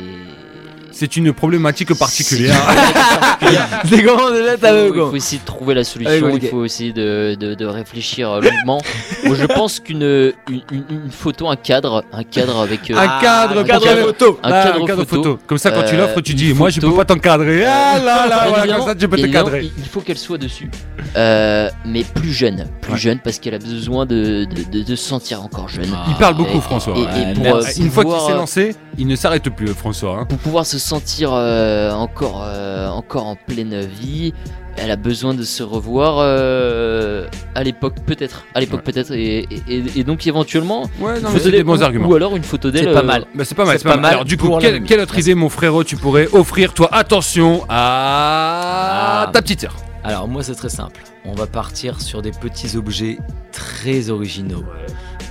C'est 0.92 1.16
une 1.16 1.32
problématique 1.32 1.94
particulière. 1.94 2.56
C'est 3.88 4.02
comment 4.02 4.28
ta 4.60 4.68
faut, 4.68 4.94
il 4.94 5.00
faut 5.10 5.16
essayer 5.16 5.38
de 5.40 5.44
trouver 5.46 5.74
la 5.74 5.80
Allez, 5.80 5.84
solution, 5.84 6.28
il 6.30 6.48
faut 6.48 6.64
essayer 6.64 6.92
de, 6.92 7.34
de- 7.38 7.54
de 7.54 7.64
réfléchir 7.66 8.30
euh, 8.30 8.40
longuement. 8.40 8.80
Moi 9.24 9.36
je 9.38 9.46
pense 9.46 9.80
qu'une 9.80 10.02
une, 10.02 10.62
une- 10.70 10.84
une 10.90 11.10
photo, 11.10 11.48
un 11.48 11.56
cadre, 11.56 12.04
un 12.12 12.22
cadre 12.24 12.58
avec. 12.60 12.90
euh, 12.90 12.96
un 12.96 13.20
cadre, 13.20 13.60
un 13.60 13.64
cadre 13.64 13.96
photo. 14.06 14.38
un 14.42 14.50
Ah, 14.52 14.72
cadre 14.86 15.04
photo. 15.04 15.38
Comme 15.46 15.58
ça, 15.58 15.70
quand 15.70 15.82
tu 15.84 15.94
Euh, 15.94 15.98
l'offres, 15.98 16.20
tu 16.20 16.34
dis 16.34 16.52
Moi, 16.52 16.70
je 16.70 16.80
peux 16.80 16.92
pas 16.94 17.04
t'encadrer. 17.04 17.64
Ah 17.64 17.98
là 17.98 18.26
là, 18.28 18.46
voilà, 18.48 18.76
comme 18.76 18.86
ça, 18.86 18.94
tu 18.94 19.08
peux 19.08 19.16
te 19.16 19.26
cadrer. 19.26 19.70
Il 19.78 19.84
faut 19.84 20.00
qu'elle 20.00 20.18
soit 20.18 20.38
dessus, 20.38 20.70
Euh, 21.16 21.68
mais 21.84 22.04
plus 22.04 22.32
jeune, 22.32 22.66
plus 22.80 22.92
Ouais. 22.92 22.98
jeune 22.98 23.18
parce 23.18 23.38
qu'elle 23.38 23.54
a 23.54 23.58
besoin 23.58 24.06
de, 24.06 24.44
de, 24.44 24.62
de- 24.78 24.84
de 24.84 24.96
se 24.96 25.08
sentir 25.08 25.42
encore 25.42 25.68
jeune. 25.68 25.88
Il 26.08 26.14
parle 26.16 26.34
beaucoup, 26.36 26.58
Et- 26.58 26.60
François. 26.60 26.94
et- 26.96 27.00
et 27.00 27.04
Ouais, 27.04 27.32
pour, 27.34 27.42
merci. 27.44 27.80
euh, 27.80 27.84
Une 27.84 27.90
fois 27.90 28.04
qu'il 28.04 28.20
s'est 28.26 28.32
lancé, 28.34 28.76
il 28.98 29.06
ne 29.06 29.16
s'arrête 29.16 29.48
plus, 29.50 29.68
François. 29.68 30.18
hein. 30.20 30.24
pour 30.26 30.38
pouvoir 30.38 30.66
se 30.66 30.78
sentir 30.80 31.30
euh, 31.32 31.92
encore, 31.92 32.42
euh, 32.44 32.88
encore 32.88 33.26
en 33.26 33.36
pleine 33.36 33.80
vie, 33.80 34.32
elle 34.76 34.90
a 34.90 34.96
besoin 34.96 35.34
de 35.34 35.42
se 35.42 35.62
revoir 35.62 36.16
euh, 36.20 37.26
à 37.54 37.62
l'époque 37.62 37.96
peut-être, 38.06 38.44
à 38.54 38.60
l'époque 38.60 38.80
Ouais. 38.86 38.92
peut-être, 38.92 39.12
et, 39.12 39.46
et- 39.68 39.84
et 39.98 40.04
donc 40.04 40.26
éventuellement 40.26 40.88
Ouais, 41.00 41.20
non, 41.20 41.28
c'est 41.38 41.50
des 41.50 41.62
bons 41.62 41.80
ou- 41.80 41.84
arguments. 41.84 42.08
ou 42.08 42.14
alors 42.14 42.34
une 42.36 42.42
photo 42.42 42.70
d'elle. 42.70 42.84
C'est 42.84 42.92
pas 42.92 43.00
euh, 43.00 43.02
mal. 43.02 43.26
Bah, 43.34 43.44
c'est 43.44 43.54
pas 43.54 43.64
mal, 43.64 43.78
C'est 43.78 43.84
pas, 43.84 43.90
pas 43.90 43.96
mal. 43.96 44.02
mal 44.02 44.12
Alors, 44.12 44.24
du 44.24 44.36
coup, 44.36 44.56
quelle, 44.58 45.00
autre 45.00 45.18
idée, 45.18 45.34
mon 45.34 45.48
frérot, 45.50 45.84
tu 45.84 45.96
pourrais 45.96 46.28
offrir, 46.32 46.72
toi? 46.74 46.88
Attention 46.92 47.64
à 47.68 49.24
Ah. 49.28 49.30
ta 49.32 49.42
petite 49.42 49.60
sœur. 49.60 49.76
Alors 50.02 50.26
moi 50.28 50.42
c'est 50.42 50.54
très 50.54 50.70
simple. 50.70 51.02
On 51.26 51.34
va 51.34 51.46
partir 51.46 52.00
sur 52.00 52.22
des 52.22 52.30
petits 52.30 52.76
objets 52.76 53.18
très 53.52 54.08
originaux. 54.08 54.64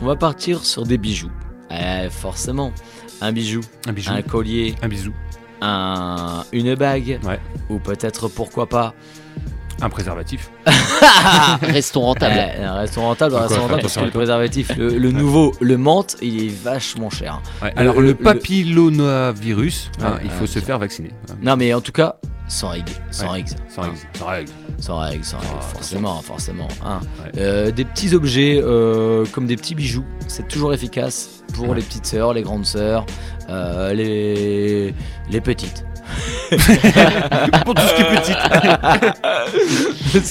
On 0.02 0.06
va 0.06 0.16
partir 0.16 0.64
sur 0.64 0.84
des 0.86 0.98
bijoux. 1.00 1.32
Eh, 1.72 2.10
forcément. 2.12 2.72
Un 3.22 3.32
bijou, 3.32 3.62
Un 3.88 3.92
bijou. 3.94 4.12
un 4.14 4.22
collier, 4.22 4.76
Un 4.84 4.88
bisou. 4.88 5.12
Un, 5.62 6.44
une 6.52 6.76
bague, 6.76 7.20
Ouais. 7.24 7.40
ou 7.70 7.80
peut-être 7.80 8.28
pourquoi 8.28 8.68
pas 8.68 8.94
Un 9.82 9.90
préservatif. 9.90 10.52
Restons 11.62 12.02
rentables. 12.02 12.36
Eh, 12.60 12.64
un 12.64 12.74
restaurant 12.76 13.08
rentable, 13.08 13.36
un 13.36 13.38
Quoi, 13.40 13.48
restaurant 13.48 13.68
fais 13.68 13.74
rentable 13.74 13.82
parce 13.82 13.96
que 13.98 14.06
le 14.06 14.12
préservatif, 14.12 14.72
le, 14.78 14.98
le 14.98 15.12
nouveau, 15.12 15.54
le 15.62 15.78
menthe, 15.78 16.18
il 16.22 16.44
est 16.46 16.64
vachement 16.64 17.10
cher. 17.10 17.42
Ouais, 17.62 17.72
Alors, 17.76 17.96
le- 17.96 18.02
le, 18.02 18.08
le- 18.10 18.16
papillomavirus, 18.16 19.92
hein, 20.02 20.14
Ouais, 20.14 20.20
il 20.24 20.28
ouais, 20.30 20.34
faut 20.38 20.48
se 20.48 20.60
faire 20.60 20.80
vacciner. 20.80 21.12
Non 21.42 21.56
mais 21.56 21.74
en 21.74 21.82
tout 21.82 21.92
cas, 21.92 22.16
Sans 22.48 22.70
règle, 22.70 22.92
sans 23.12 23.26
Ouais, 23.28 23.32
règle. 23.34 23.50
sans 23.70 23.82
règle, 23.84 23.98
sans 24.18 24.26
règle. 24.28 24.52
Sans 24.80 24.98
règle, 24.98 25.24
sans 25.24 25.38
règle, 25.38 25.54
Ah, 25.58 25.62
forcément, 25.62 26.22
forcément. 26.22 26.68
hein. 26.84 27.00
Ouais. 27.24 27.32
Euh, 27.40 27.72
des 27.72 27.86
petits 27.86 28.16
objets 28.16 28.60
euh, 28.64 29.24
comme 29.32 29.46
des 29.46 29.56
petits 29.56 29.76
bijoux, 29.76 30.06
c'est 30.28 30.48
toujours 30.48 30.74
efficace 30.74 31.44
pour 31.54 31.70
Ouais. 31.70 31.76
les 31.76 31.82
petites 31.84 32.06
sœurs, 32.08 32.34
les 32.34 32.42
grandes 32.42 32.66
sœurs, 32.66 33.06
euh, 33.50 33.94
les, 33.94 34.94
les 35.30 35.42
petites. 35.42 35.86
Pour 37.66 37.76
tout 37.76 37.82
ce 37.84 37.96
qui 37.96 38.02
est 38.02 38.16
petit. 38.20 38.34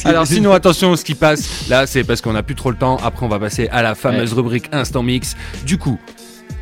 Alors 0.08 0.26
sinon 0.26 0.52
attention, 0.52 0.96
ce 0.96 1.04
qui 1.04 1.14
passe 1.14 1.68
là, 1.68 1.86
c'est 1.86 2.02
parce 2.04 2.20
qu'on 2.20 2.32
n'a 2.32 2.42
plus 2.42 2.56
trop 2.56 2.70
le 2.70 2.76
temps. 2.76 2.96
Après, 3.02 3.24
on 3.24 3.28
va 3.28 3.38
passer 3.38 3.68
à 3.68 3.82
la 3.82 3.94
fameuse 3.94 4.32
rubrique 4.32 4.68
Instant 4.72 5.02
Mix. 5.02 5.36
Du 5.64 5.78
coup. 5.78 5.98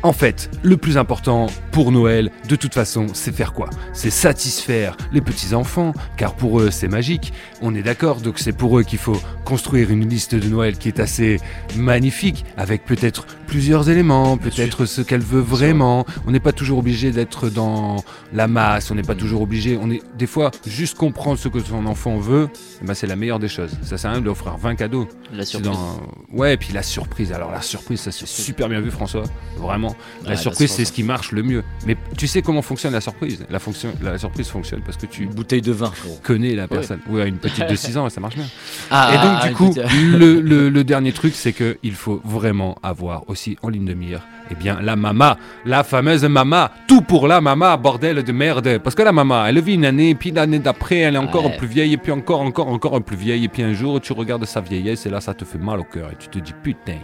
En 0.03 0.13
fait, 0.13 0.49
le 0.61 0.77
plus 0.77 0.95
important 0.97 1.47
pour 1.71 1.91
Noël, 1.91 2.31
de 2.47 2.55
toute 2.55 2.73
façon, 2.73 3.07
c'est 3.13 3.35
faire 3.35 3.51
quoi? 3.53 3.69
C'est 3.93 4.11
satisfaire 4.11 4.95
les 5.11 5.21
petits 5.21 5.53
enfants, 5.55 5.91
car 6.17 6.35
pour 6.35 6.61
eux, 6.61 6.69
c'est 6.71 6.87
magique. 6.87 7.33
On 7.61 7.73
est 7.75 7.81
d'accord, 7.81 8.21
donc 8.21 8.37
c'est 8.39 8.53
pour 8.55 8.77
eux 8.79 8.83
qu'il 8.83 8.99
faut 8.99 9.19
construire 9.43 9.89
une 9.89 10.07
liste 10.07 10.35
de 10.35 10.47
Noël 10.47 10.77
qui 10.77 10.87
est 10.87 10.99
assez 10.99 11.39
magnifique, 11.75 12.45
avec 12.57 12.85
peut-être 12.85 13.25
plusieurs 13.47 13.89
éléments, 13.89 14.37
peut-être 14.37 14.85
ce 14.85 15.01
qu'elle 15.01 15.21
veut 15.21 15.41
vraiment. 15.41 16.05
On 16.27 16.31
n'est 16.31 16.39
pas 16.39 16.51
toujours 16.53 16.77
obligé 16.77 17.11
d'être 17.11 17.49
dans 17.49 17.97
la 18.33 18.47
masse, 18.47 18.91
on 18.91 18.95
n'est 18.95 19.01
pas 19.01 19.15
toujours 19.15 19.41
obligé. 19.41 19.77
On 19.81 19.89
est 19.89 20.01
des 20.17 20.27
fois 20.27 20.51
juste 20.67 20.95
comprendre 20.95 21.39
ce 21.39 21.47
que 21.47 21.59
son 21.59 21.85
enfant 21.87 22.17
veut. 22.17 22.49
eh 22.81 22.85
ben, 22.85 22.93
c'est 22.93 23.07
la 23.07 23.15
meilleure 23.15 23.39
des 23.39 23.47
choses. 23.47 23.71
Ça 23.81 23.97
sert 23.97 24.11
à 24.11 24.13
rien 24.13 24.19
de 24.19 24.25
lui 24.25 24.31
offrir 24.31 24.55
20 24.57 24.75
cadeaux. 24.75 25.07
La 25.33 25.43
surprise. 25.43 25.71
dans- 25.71 26.01
Ouais, 26.31 26.53
et 26.53 26.57
puis 26.57 26.71
la 26.73 26.83
surprise. 26.83 27.31
Alors 27.33 27.51
la 27.51 27.61
surprise, 27.61 27.99
ça 28.01 28.11
c'est 28.11 28.27
super 28.27 28.69
bien 28.69 28.79
vu, 28.79 28.91
François. 28.91 29.23
Vraiment. 29.57 29.86
La 30.25 30.35
surprise, 30.35 30.71
c'est 30.71 30.85
ce 30.85 30.91
qui 30.91 31.03
marche 31.03 31.31
le 31.31 31.43
mieux. 31.43 31.63
Mais 31.85 31.95
tu 32.17 32.27
sais 32.27 32.41
comment 32.41 32.61
fonctionne 32.61 32.93
la 32.93 33.01
surprise 33.01 33.45
la, 33.49 33.59
fonction... 33.59 33.91
la 34.01 34.17
surprise 34.17 34.47
fonctionne 34.47 34.81
parce 34.81 34.97
que 34.97 35.05
tu 35.05 35.23
Une 35.23 35.33
bouteille 35.33 35.61
de 35.61 35.71
vin, 35.71 35.91
frérot. 35.91 36.19
connais 36.23 36.55
la 36.55 36.67
personne. 36.67 36.99
Ouais, 37.09 37.27
une 37.27 37.37
petite 37.37 37.69
de 37.69 37.75
6 37.75 37.97
ans, 37.97 38.09
ça 38.09 38.19
marche 38.21 38.35
bien. 38.35 38.45
Ah, 38.91 39.09
et 39.13 39.17
donc, 39.17 39.37
ah, 39.41 39.47
du 39.47 39.53
coup, 39.55 39.71
écoute, 39.71 39.83
le, 40.17 40.39
le- 40.39 40.69
le 40.69 40.83
dernier 40.83 41.11
truc, 41.11 41.33
c'est 41.35 41.51
que 41.53 41.77
il 41.83 41.93
faut 41.93 42.21
vraiment 42.23 42.77
avoir 42.83 43.29
aussi 43.29 43.57
en 43.61 43.69
ligne 43.69 43.85
de 43.85 43.93
mire, 43.93 44.21
eh 44.49 44.55
bien, 44.55 44.79
la 44.81 44.95
mama, 44.95 45.37
la 45.65 45.83
fameuse 45.83 46.23
mama, 46.23 46.71
tout 46.87 47.01
pour 47.01 47.27
la 47.27 47.41
mama, 47.41 47.75
bordel 47.77 48.23
de 48.23 48.31
merde. 48.31 48.77
Parce 48.79 48.95
que 48.95 49.01
la 49.03 49.11
mama, 49.11 49.45
elle 49.49 49.59
vit 49.61 49.73
une 49.73 49.85
année, 49.85 50.15
puis 50.15 50.31
l'année 50.31 50.59
d'après, 50.59 50.97
elle 50.99 51.15
est 51.15 51.19
encore 51.19 51.45
Ouais. 51.47 51.57
plus 51.57 51.67
vieille, 51.67 51.93
et 51.93 51.97
puis 51.97 52.11
encore, 52.11 52.41
encore, 52.41 52.67
encore 52.69 53.01
plus 53.03 53.17
vieille, 53.17 53.43
et 53.43 53.47
puis 53.49 53.61
un 53.63 53.73
jour, 53.73 53.99
tu 54.01 54.13
regardes 54.13 54.45
sa 54.45 54.61
vieillesse, 54.61 55.05
et 55.05 55.09
là, 55.09 55.19
ça 55.21 55.33
te 55.33 55.43
fait 55.45 55.57
mal 55.57 55.79
au 55.79 55.83
cœur, 55.83 56.09
et 56.11 56.15
tu 56.17 56.27
te 56.29 56.39
dis, 56.39 56.53
putain, 56.63 56.97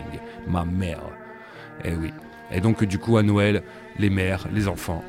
ma 0.47 0.63
mère. 0.65 0.99
Eh 1.83 1.93
oui. 1.95 2.11
Et 2.51 2.61
donc, 2.61 2.83
du 2.83 2.99
coup, 2.99 3.17
à 3.17 3.23
Noël, 3.23 3.63
les 3.97 4.09
mères, 4.09 4.47
les 4.51 4.67
enfants, 4.67 5.03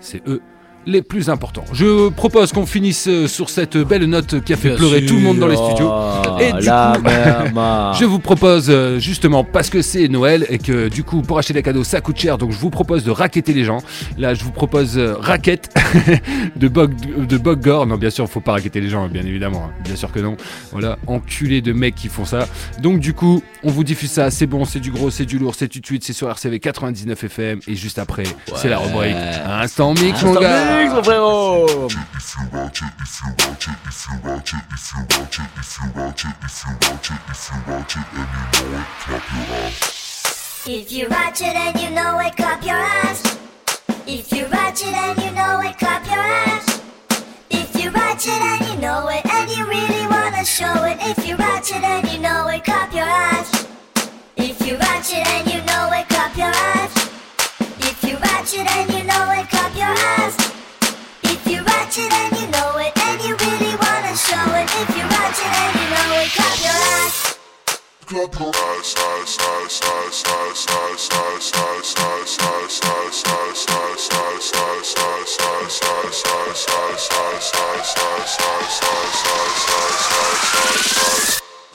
c'est 0.00 0.26
eux 0.26 0.42
les 0.88 1.02
plus 1.02 1.28
importants. 1.28 1.64
Je 1.74 2.08
propose 2.08 2.52
qu'on 2.52 2.64
finisse 2.64 3.08
euh, 3.08 3.28
sur 3.28 3.50
cette 3.50 3.76
belle 3.76 4.04
note 4.06 4.42
qui 4.42 4.54
a 4.54 4.56
fait 4.56 4.68
Bien 4.70 4.78
pleurer 4.78 5.04
tout 5.04 5.16
le 5.16 5.20
monde 5.20 5.38
dans 5.38 5.46
les 5.46 5.56
studios. 5.56 5.86
Ah, 5.90 6.36
Et 6.40 6.52
du 6.52 6.60
coup, 6.60 6.64
je 8.00 8.04
vous 8.06 8.18
propose 8.18 8.70
euh, 8.70 8.98
justement 8.98 9.44
parce 9.44 9.68
que 9.68 9.82
c'est 9.82 10.08
Noël 10.08 10.46
et 10.48 10.56
que 10.58 10.88
du 10.88 11.04
coup 11.04 11.20
pour 11.20 11.38
acheter 11.38 11.52
des 11.52 11.62
cadeaux 11.62 11.84
ça 11.84 12.00
coûte 12.00 12.18
cher 12.18 12.38
donc 12.38 12.52
je 12.52 12.58
vous 12.58 12.70
propose 12.70 13.04
de 13.04 13.10
raqueter 13.10 13.52
les 13.52 13.64
gens. 13.64 13.82
Là 14.16 14.32
je 14.32 14.42
vous 14.42 14.50
propose 14.50 14.96
euh, 14.96 15.14
raquette 15.20 15.68
de 16.56 16.68
Bog 16.68 16.94
de 17.26 17.36
Boggor. 17.36 17.86
Non 17.86 17.96
bien 17.98 18.08
sûr 18.10 18.26
faut 18.26 18.40
pas 18.40 18.52
raqueter 18.52 18.80
les 18.80 18.88
gens 18.88 19.08
bien 19.08 19.26
évidemment. 19.26 19.64
hein. 19.68 19.74
Bien 19.84 19.94
sûr 19.96 20.10
que 20.10 20.20
non. 20.20 20.38
Voilà 20.72 20.96
enculé 21.06 21.60
de 21.60 21.74
mecs 21.74 21.96
qui 21.96 22.08
font 22.08 22.24
ça. 22.24 22.48
Donc 22.80 23.00
du 23.00 23.12
coup 23.12 23.42
on 23.62 23.70
vous 23.70 23.84
diffuse 23.84 24.10
ça. 24.10 24.30
C'est 24.30 24.46
bon 24.46 24.64
c'est 24.64 24.80
du 24.80 24.90
gros 24.90 25.10
c'est 25.10 25.26
du 25.26 25.38
lourd 25.38 25.54
c'est 25.54 25.68
tout 25.68 25.80
de 25.80 25.86
suite 25.86 26.02
c'est 26.02 26.14
sur 26.14 26.30
RCV 26.30 26.60
99 26.60 27.24
FM 27.24 27.60
et 27.68 27.74
juste 27.74 27.98
après 27.98 28.24
c'est 28.54 28.70
la 28.70 28.78
rubrique 28.78 29.14
Instant 29.46 29.92
Mix 29.92 30.22
mon 30.22 30.34
gars. 30.34 30.77
Mon 30.86 31.02
frérot. 31.02 31.88
If 40.70 40.92
you 40.92 41.08
watch 41.08 41.40
it 41.40 41.56
and 41.56 41.80
you 41.80 41.90
know 41.90 42.18
it, 42.20 42.36
clap 42.36 42.64
your 42.64 42.76
hands. 42.76 43.38
If 44.06 44.32
you 44.32 44.46
watch 44.52 44.82
it 44.82 44.94
and 44.94 45.18
you 45.22 45.30
know 45.32 45.60
it, 45.60 45.78
clap 45.78 46.06
your 46.06 46.22
hands. 46.22 46.80
If 47.50 47.74
you 47.82 47.90
watch 47.90 48.26
it 48.26 48.40
and 48.40 48.68
you 48.68 48.80
know 48.80 49.08
it, 49.08 49.24
and 49.26 49.50
you 49.50 49.66
really 49.66 50.06
wanna 50.06 50.44
show 50.44 50.84
it. 50.84 50.98
If 51.00 51.26
you 51.26 51.36
watch 51.36 51.70
it 51.70 51.82
and 51.82 52.08
you 52.12 52.20
know 52.20 52.48
it, 52.48 52.64
clap 52.64 52.92
your 52.94 53.06
hands. 53.06 53.66
If 54.36 54.60
you 54.66 54.74
watch 54.78 55.12
it 55.12 55.26
and 55.26 55.46
you 55.52 55.60
know 55.64 55.90
it, 55.92 56.08
clap 56.08 56.36
your 56.36 56.52
hands. 56.52 56.94
If 57.80 58.04
you 58.04 58.16
watch 58.16 58.54
it 58.54 58.66
and 58.76 58.92
you 58.92 59.04
know 59.04 59.32
it, 59.32 59.48
clap 59.48 59.74
your 59.74 59.86
hands. 59.86 60.37
If 61.98 62.04
you 62.04 62.10
watch 62.10 62.22
it 62.22 62.30
and 62.30 62.38
you 62.38 62.46
know 62.54 62.78
it, 62.78 62.92
and 62.96 63.18
you 63.26 63.34
really 63.34 63.74
wanna 63.74 64.14
show 64.14 64.46
it. 64.54 64.70
If 64.70 64.88
you 64.96 65.02
watch 65.02 65.38
it 65.42 65.50
and 65.50 65.74
you 65.80 65.86
know 65.90 66.22
it, 66.22 66.30
clap 66.30 66.58
your 66.62 66.72
hands. 66.72 67.38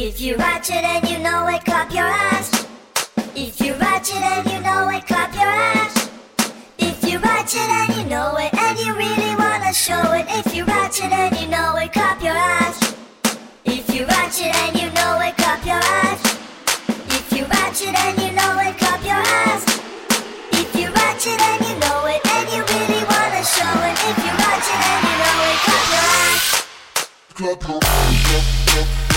If 0.00 0.20
you 0.20 0.36
watch 0.36 0.70
it 0.70 0.84
and 0.84 1.10
you 1.10 1.18
know 1.18 1.48
it, 1.48 1.64
clap 1.64 1.92
your 1.92 2.06
ass. 2.06 2.68
If 3.34 3.60
you 3.60 3.74
watch 3.80 4.10
it 4.10 4.22
and 4.22 4.46
you 4.48 4.60
know 4.60 4.88
it, 4.90 5.04
clap 5.04 5.34
your 5.34 5.50
ass. 5.50 6.08
If 6.78 7.02
you 7.02 7.18
watch 7.18 7.56
it 7.56 7.68
and 7.68 7.96
you 7.96 8.04
know 8.04 8.36
it, 8.36 8.54
and 8.54 8.78
you 8.78 8.94
really 8.94 9.34
wanna 9.34 9.72
show 9.74 10.12
it. 10.12 10.26
If 10.28 10.54
you 10.54 10.64
watch 10.66 11.00
it 11.00 11.10
and 11.10 11.36
you 11.40 11.48
know 11.48 11.74
it, 11.74 11.92
clap 11.92 12.22
your 12.22 12.36
ass. 12.36 12.94
If 13.64 13.92
you 13.92 14.06
watch 14.06 14.38
it 14.40 14.54
and 14.54 14.80
you 14.80 14.88
know 14.92 15.18
it, 15.18 15.36
clap 15.36 15.66
your 15.66 15.82
ass. 15.82 16.22
If 17.18 17.32
you 17.32 17.42
watch 17.50 17.82
it 17.82 17.94
and 17.98 18.22
you 18.22 18.30
know 18.38 18.54
it, 18.60 18.78
clap 18.78 19.02
your 19.02 19.18
ass. 19.18 19.64
If 20.52 20.76
you 20.78 20.92
watch 20.94 21.26
it 21.26 21.40
and 21.42 21.60
you 21.66 21.74
know 21.82 22.06
it, 22.06 22.22
and 22.22 22.46
you 22.54 22.62
really 22.62 23.02
wanna 23.02 23.42
show 23.42 23.74
it. 23.82 23.98
If 24.06 24.18
you 24.22 24.32
watch 24.46 24.62
it 24.62 24.80
and 24.94 25.02
you 25.10 25.16
know 25.18 25.38
it, 25.50 25.58
clap 27.34 27.62
your 28.38 28.57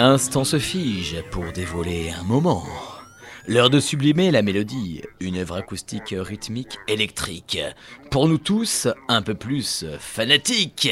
L'instant 0.00 0.44
se 0.44 0.60
fige 0.60 1.16
pour 1.32 1.50
dévoiler 1.52 2.12
un 2.16 2.22
moment. 2.22 2.64
L'heure 3.48 3.68
de 3.68 3.80
sublimer 3.80 4.30
la 4.30 4.42
mélodie, 4.42 5.02
une 5.18 5.38
œuvre 5.38 5.56
acoustique 5.56 6.14
rythmique 6.16 6.78
électrique. 6.86 7.58
Pour 8.08 8.28
nous 8.28 8.38
tous, 8.38 8.86
un 9.08 9.22
peu 9.22 9.34
plus 9.34 9.84
fanatique. 9.98 10.88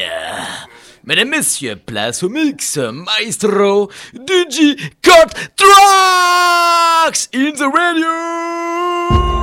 Mesdames, 1.04 1.28
Messieurs, 1.28 1.76
place 1.76 2.24
au 2.24 2.28
mix, 2.28 2.78
maestro 2.78 3.92
DJ 4.12 4.74
Cut 5.02 5.30
Tracks 5.54 7.28
in 7.32 7.52
the 7.52 7.72
radio! 7.72 9.35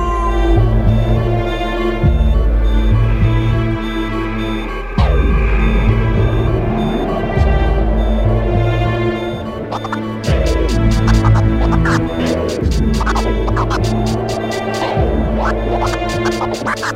Ah! 16.62 16.94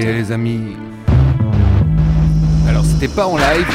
Les 0.00 0.32
amis. 0.32 0.76
Alors 2.68 2.84
c'était 2.84 3.08
pas 3.08 3.26
en 3.26 3.36
live. 3.36 3.66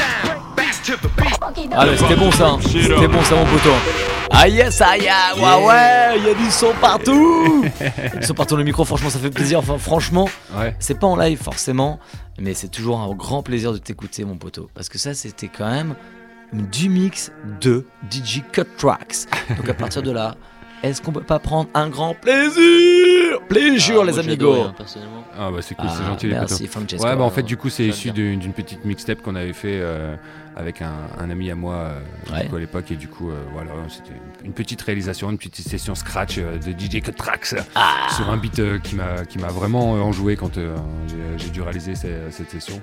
Ah 1.72 1.86
mais 1.86 1.98
c'était 1.98 2.16
bon 2.16 2.32
ça, 2.32 2.48
hein. 2.50 2.60
c'était 2.62 3.08
bon 3.08 3.22
ça 3.24 3.36
mon 3.36 3.46
poteau. 3.46 3.72
Ah 4.32 4.48
yes, 4.48 4.82
ah 4.82 4.98
yeah, 4.98 5.36
ouais 5.36 5.66
ouais, 5.66 6.18
il 6.18 6.24
y 6.26 6.30
a 6.30 6.34
du 6.34 6.50
son 6.52 6.74
partout. 6.82 7.64
du 8.20 8.26
son 8.26 8.34
partout 8.34 8.56
le 8.56 8.64
micro, 8.64 8.86
franchement 8.86 9.10
ça 9.10 9.20
fait 9.20 9.30
plaisir. 9.30 9.60
Enfin 9.60 9.78
franchement, 9.78 10.28
Ouais. 10.58 10.76
c'est 10.80 11.00
pas 11.00 11.08
en 11.08 11.16
live 11.16 11.42
forcément, 11.42 12.00
mais 12.40 12.54
c'est 12.54 12.68
toujours 12.70 13.00
un 13.00 13.14
grand 13.14 13.44
plaisir 13.44 13.72
de 13.74 13.78
t'écouter 13.78 14.26
mon 14.26 14.36
poteau, 14.38 14.70
parce 14.74 14.90
que 14.90 14.98
ça 14.98 15.14
c'était 15.14 15.48
quand 15.56 15.70
même 15.70 15.96
du 16.54 16.90
mix 16.90 17.32
de 17.62 17.86
DJ 18.12 18.42
Cut 18.52 18.64
Tracks. 18.78 19.26
Donc 19.58 19.68
à 19.70 19.74
partir 19.74 20.02
de 20.04 20.12
là, 20.12 20.36
est-ce 20.84 21.02
qu'on 21.02 21.12
peut 21.12 21.22
pas 21.22 21.40
prendre 21.40 21.70
un 21.74 21.90
grand 21.90 22.14
plaisir, 22.14 23.42
plaisir 23.50 24.00
Ah, 24.02 24.06
les 24.06 24.20
amigos. 24.20 24.62
hein, 24.64 24.74
personnellement. 24.78 25.24
Ah 25.38 25.52
bah 25.52 25.58
c'est 25.62 25.76
cool, 25.76 25.90
c'est 25.90 26.04
Ah, 26.04 26.08
gentil 26.08 26.28
les 26.28 26.34
merci, 26.34 26.64
potos. 26.64 26.70
Francesco. 26.72 27.06
Ouais 27.08 27.16
bah 27.16 27.24
en 27.24 27.30
fait 27.30 27.44
du 27.44 27.58
coup 27.58 27.70
c'est 27.70 27.86
issu 27.88 28.12
d'une 28.12 28.54
petite 28.54 28.86
mixtape 28.86 29.22
qu'on 29.22 29.36
avait 29.36 29.52
fait 29.54 29.80
euh, 29.82 30.16
avec 30.56 30.82
un, 30.82 30.94
un 31.20 31.30
ami 31.30 31.52
à 31.52 31.56
moi 31.56 31.74
euh, 31.76 32.00
du 32.28 32.32
Ouais. 32.32 32.46
coup, 32.48 32.56
à 32.56 32.60
l'époque 32.60 32.90
et 32.92 32.96
du 32.96 33.08
coup 33.10 33.30
euh, 33.32 33.42
voilà 33.54 33.72
c'était 33.90 34.18
une 34.46 34.54
petite 34.54 34.82
réalisation, 34.82 35.30
une 35.30 35.38
petite 35.38 35.56
session 35.68 35.94
scratch 35.96 36.38
euh, 36.38 36.58
de 36.58 36.72
DJ 36.72 37.02
Cut 37.02 37.12
Tracks 37.14 37.56
Ah. 37.76 38.08
sur 38.16 38.30
un 38.30 38.38
beat 38.38 38.60
euh, 38.60 38.80
qui 38.80 38.96
m'a 38.96 39.26
qui 39.26 39.38
m'a 39.40 39.48
vraiment 39.50 39.92
enjoué 39.94 40.36
quand 40.38 40.58
euh, 40.58 40.76
j'ai- 41.38 41.50
dû 41.50 41.62
réaliser 41.62 41.96
ce- 41.96 42.08
cette 42.32 42.50
session 42.52 42.82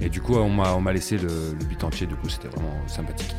et 0.00 0.08
du 0.08 0.20
coup 0.20 0.34
on 0.36 0.48
m'a 0.50 0.74
on 0.74 0.80
m'a 0.80 0.92
laissé 0.92 1.16
le, 1.18 1.28
le 1.58 1.64
beat 1.66 1.82
entier 1.84 2.06
du 2.06 2.14
coup 2.16 2.28
c'était 2.28 2.48
vraiment 2.48 2.74
sympathique. 2.86 3.34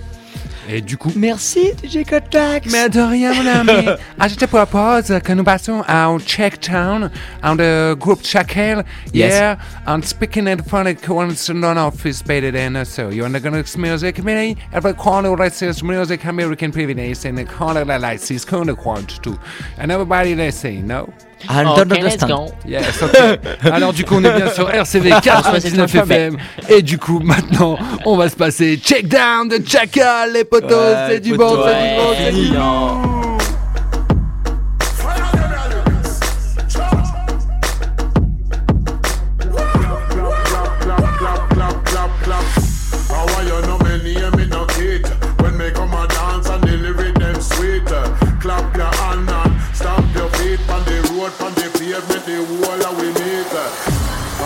Et 0.67 0.81
du 0.81 0.97
coup 0.97 1.11
Merci 1.15 1.73
DJ 1.83 2.03
Cut 2.03 2.21
Tracks. 2.29 2.65
Mais 2.71 2.89
de 2.89 2.99
rien, 2.99 3.33
mon 3.33 3.47
ami. 3.47 3.87
Ah, 4.19 4.27
je 4.27 4.35
te 4.35 4.45
propose 4.45 5.13
que 5.23 5.33
nous 5.33 5.43
passions 5.43 5.81
au 5.81 6.19
Checktown, 6.19 7.11
en 7.43 7.55
le 7.55 7.95
groupe 7.95 8.23
Chacal. 8.23 8.83
Yes. 9.13 9.33
Yeah, 9.33 9.57
and 9.85 10.01
speaking 10.03 10.47
in 10.47 10.63
front 10.63 10.87
of 10.87 11.09
one's 11.09 11.49
non-office 11.49 12.23
better 12.23 12.51
than 12.51 12.75
us. 12.75 12.89
So 12.89 13.09
you're 13.09 13.29
gonna 13.29 13.63
music, 13.77 14.23
me, 14.23 14.55
every 14.73 14.93
corner 14.93 15.35
racist 15.35 15.83
music, 15.83 16.25
American 16.25 16.71
privilege, 16.71 17.25
and 17.25 17.37
the 17.37 17.45
corner 17.45 17.85
that 17.85 18.01
likes 18.01 18.27
this 18.27 18.45
corner 18.45 18.75
quant 18.75 19.21
too. 19.21 19.37
And 19.77 19.91
everybody 19.91 20.35
listen, 20.35 20.87
no? 20.87 21.09
I 21.49 21.63
Ok, 21.65 21.75
don't 21.77 21.89
let's 21.91 22.03
understand. 22.23 22.27
go. 22.47 22.53
Yes. 22.67 23.03
Alors 23.71 23.93
du 23.93 24.03
coup, 24.05 24.15
on 24.15 24.23
est 24.23 24.33
bien 24.35 24.49
sur 24.49 24.69
RCV 24.69 25.11
99 25.21 25.95
FM. 25.95 26.37
Et 26.69 26.81
du 26.81 26.97
coup, 26.97 27.19
maintenant, 27.19 27.77
on 28.05 28.15
va 28.17 28.29
se 28.29 28.35
passer 28.35 28.77
Check 28.77 29.07
Down 29.07 29.47
de 29.49 29.59
Chacal, 29.67 30.33
les 30.33 30.43
potos. 30.45 30.71
Ouais, 30.71 30.95
c'est 31.09 31.19
du 31.19 31.35
bon, 31.37 31.49
c'est 31.65 31.73
du 31.75 31.95
bon, 31.97 32.13
c'est 32.17 32.31
du 32.31 32.49
bon. 32.57 33.14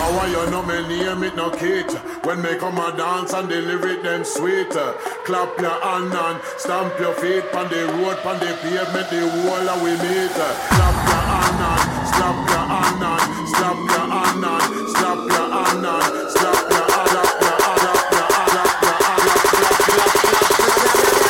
How 0.00 0.18
are 0.20 0.28
you 0.28 0.50
know 0.50 0.62
me 0.62 0.80
name 0.88 1.22
it 1.24 1.36
no 1.36 1.50
kid 1.50 1.90
When 2.24 2.40
me 2.40 2.56
come 2.56 2.78
a 2.78 2.96
dance 2.96 3.34
and 3.34 3.50
the 3.50 3.60
lyric 3.60 4.02
them 4.02 4.24
sweet 4.24 4.70
Clap 4.70 5.60
your 5.60 5.78
hand 5.84 6.14
and 6.14 6.40
stamp 6.56 6.98
your 6.98 7.12
feet 7.20 7.44
On 7.54 7.68
the 7.68 7.84
road, 8.00 8.16
on 8.24 8.38
the 8.40 8.56
pavement, 8.62 9.10
the 9.10 9.20
wall 9.44 9.68
of 9.68 9.82
we 9.82 9.90
meet 10.00 10.32
Clap 10.32 10.96
your 11.04 11.24
hand 11.28 11.60
and 11.68 12.08
slap 12.08 12.48
your 12.48 12.64
hand 12.72 13.04
and 13.12 13.48
slap 13.52 13.76
your 13.92 14.06
hand 14.08 14.44
and 14.48 14.88
slap 14.96 15.20
your 15.36 15.46
hand 15.52 15.84
and 15.84 16.30
slap 16.32 16.64
your 16.72 16.80
hand 16.80 17.00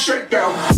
Shake 0.00 0.30
down. 0.30 0.69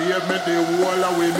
Pavement, 0.00 0.44
the 0.46 0.56
wall 0.80 1.04
of 1.04 1.18
we 1.18 1.30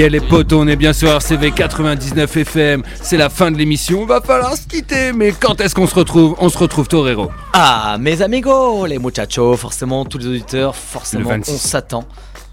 Yeah 0.00 0.08
les 0.08 0.20
potos, 0.20 0.58
on 0.58 0.66
est 0.66 0.76
bien 0.76 0.94
sur 0.94 1.10
RCV 1.10 1.50
99 1.50 2.34
FM, 2.38 2.82
c'est 3.02 3.18
la 3.18 3.28
fin 3.28 3.50
de 3.50 3.58
l'émission, 3.58 4.06
va 4.06 4.22
falloir 4.22 4.56
se 4.56 4.66
quitter, 4.66 5.12
mais 5.12 5.30
quand 5.38 5.60
est-ce 5.60 5.74
qu'on 5.74 5.86
se 5.86 5.94
retrouve? 5.94 6.34
On 6.38 6.48
se 6.48 6.56
retrouve 6.56 6.88
Torero. 6.88 7.30
Ah, 7.52 7.98
mes 8.00 8.22
amigos, 8.22 8.86
les 8.86 8.98
muchachos, 8.98 9.58
forcément, 9.58 10.06
tous 10.06 10.16
les 10.16 10.26
auditeurs, 10.28 10.74
forcément, 10.74 11.24
Le 11.24 11.36
26. 11.36 11.52
on 11.52 11.58
s'attend. 11.58 12.04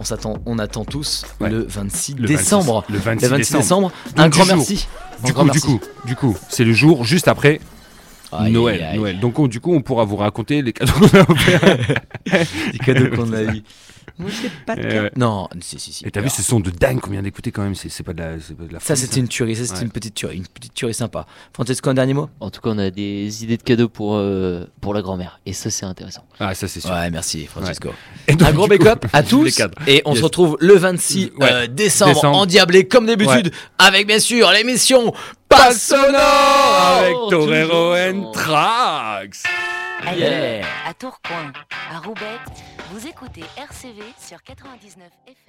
On 0.01 0.03
s'attend, 0.03 0.33
on 0.45 0.59
attend 0.59 0.83
tous 0.83 1.25
Ouais. 1.39 1.49
le 1.49 1.65
26 1.65 2.15
Le 2.19 2.27
décembre. 2.27 2.83
26, 2.89 3.23
le 3.23 3.29
26 3.37 3.53
décembre. 3.53 3.91
Un 4.17 4.27
grand 4.27 4.43
jour. 4.43 4.57
merci. 4.57 4.85
Du 5.23 5.33
coup, 5.33 5.49
du 5.49 5.61
coup, 5.61 5.79
du 6.05 6.15
coup, 6.17 6.37
c'est 6.49 6.65
le 6.65 6.73
jour 6.73 7.05
juste 7.05 7.29
après 7.29 7.61
Aïe, 8.33 8.51
Noël, 8.51 8.83
aïe. 8.83 8.97
Noël. 8.97 9.19
Donc 9.21 9.39
on- 9.39 9.47
du 9.47 9.61
coup, 9.61 9.73
on 9.73 9.81
pourra 9.81 10.03
vous 10.03 10.17
raconter 10.17 10.61
les 10.61 10.73
cadeaux 10.73 10.91
qu'on 10.99 11.17
a 11.17 11.21
offerts. 11.31 11.77
Les 12.73 12.79
cadeaux 12.79 13.15
qu'on 13.15 13.31
a 13.31 13.43
eu. 13.43 13.63
Moi, 14.19 14.31
j'ai 14.41 14.49
pas 14.65 14.75
de 14.75 14.81
Eh 14.83 14.87
cadeau. 14.87 15.01
ouais. 15.03 15.11
Non, 15.15 15.47
si, 15.61 15.77
si, 15.79 15.93
si. 15.93 16.05
Et 16.05 16.09
t'as 16.11 16.21
vu 16.21 16.29
ce 16.29 16.41
son 16.41 16.59
de 16.59 16.71
dingue 16.71 16.99
qu'on 16.99 17.11
vient 17.11 17.21
d'écouter 17.21 17.51
quand 17.51 17.61
même, 17.61 17.75
c'est 17.75 17.89
c'est 17.89 18.01
pas 18.03 18.13
de 18.13 18.19
la, 18.21 18.39
c'est 18.39 18.57
pas 18.57 18.63
de 18.63 18.73
la 18.73 18.79
Ça, 18.79 18.95
c'était 18.95 19.19
une 19.19 19.27
tuerie. 19.27 19.55
Ça, 19.55 19.65
c'était 19.65 19.77
Ouais. 19.79 19.83
une 19.85 19.91
petite 19.91 20.15
tuerie. 20.15 20.37
Une 20.37 20.47
petite 20.47 20.73
tuerie 20.73 20.93
sympa. 20.95 21.27
Francesco, 21.53 21.89
un 21.89 21.93
dernier 21.93 22.13
mot? 22.15 22.27
En 22.39 22.49
tout 22.49 22.59
cas, 22.61 22.71
on 22.71 22.79
a 22.79 22.89
des 22.89 23.43
idées 23.43 23.57
de 23.57 23.63
cadeaux 23.63 23.89
pour, 23.89 24.15
euh, 24.15 24.65
pour 24.81 24.93
la 24.95 25.01
grand-mère. 25.03 25.39
Et 25.45 25.53
ça, 25.53 25.69
c'est 25.69 25.85
intéressant. 25.85 26.23
Ah, 26.39 26.55
ça 26.55 26.67
c'est 26.67 26.79
sûr. 26.79 26.89
Ouais, 26.89 27.09
merci, 27.11 27.45
Francesco. 27.45 27.89
Et 28.27 28.33
donc, 28.35 28.47
un 28.47 28.53
gros 28.53 28.67
bake-up 28.67 29.05
à 29.13 29.21
tous. 29.23 29.61
Et 29.85 30.01
on 30.05 30.11
Yes. 30.11 30.19
se 30.19 30.23
retrouve 30.23 30.57
le 30.61 30.73
26 30.75 31.31
Ouais. 31.39 31.49
euh, 31.51 31.67
décembre, 31.67 32.15
Décembre. 32.15 32.37
endiablé 32.39 32.87
comme 32.87 33.05
d'habitude, 33.05 33.51
avec 33.77 34.07
bien 34.07 34.19
sûr 34.19 34.49
l'émission 34.51 35.13
Passe 35.49 35.81
sonore 35.89 36.97
avec 36.99 37.13
Torero 37.29 37.69
Toujours. 37.69 37.95
and 37.95 38.31
Trax. 38.31 39.43
Yeah. 40.17 40.65
À 40.87 40.93
Tourcoing, 40.93 41.51
à 41.93 41.99
Roubaix, 41.99 42.37
vous 42.89 43.05
écoutez 43.05 43.43
RCV 43.57 44.01
sur 44.17 44.41
99 44.43 45.11
FM. 45.27 45.46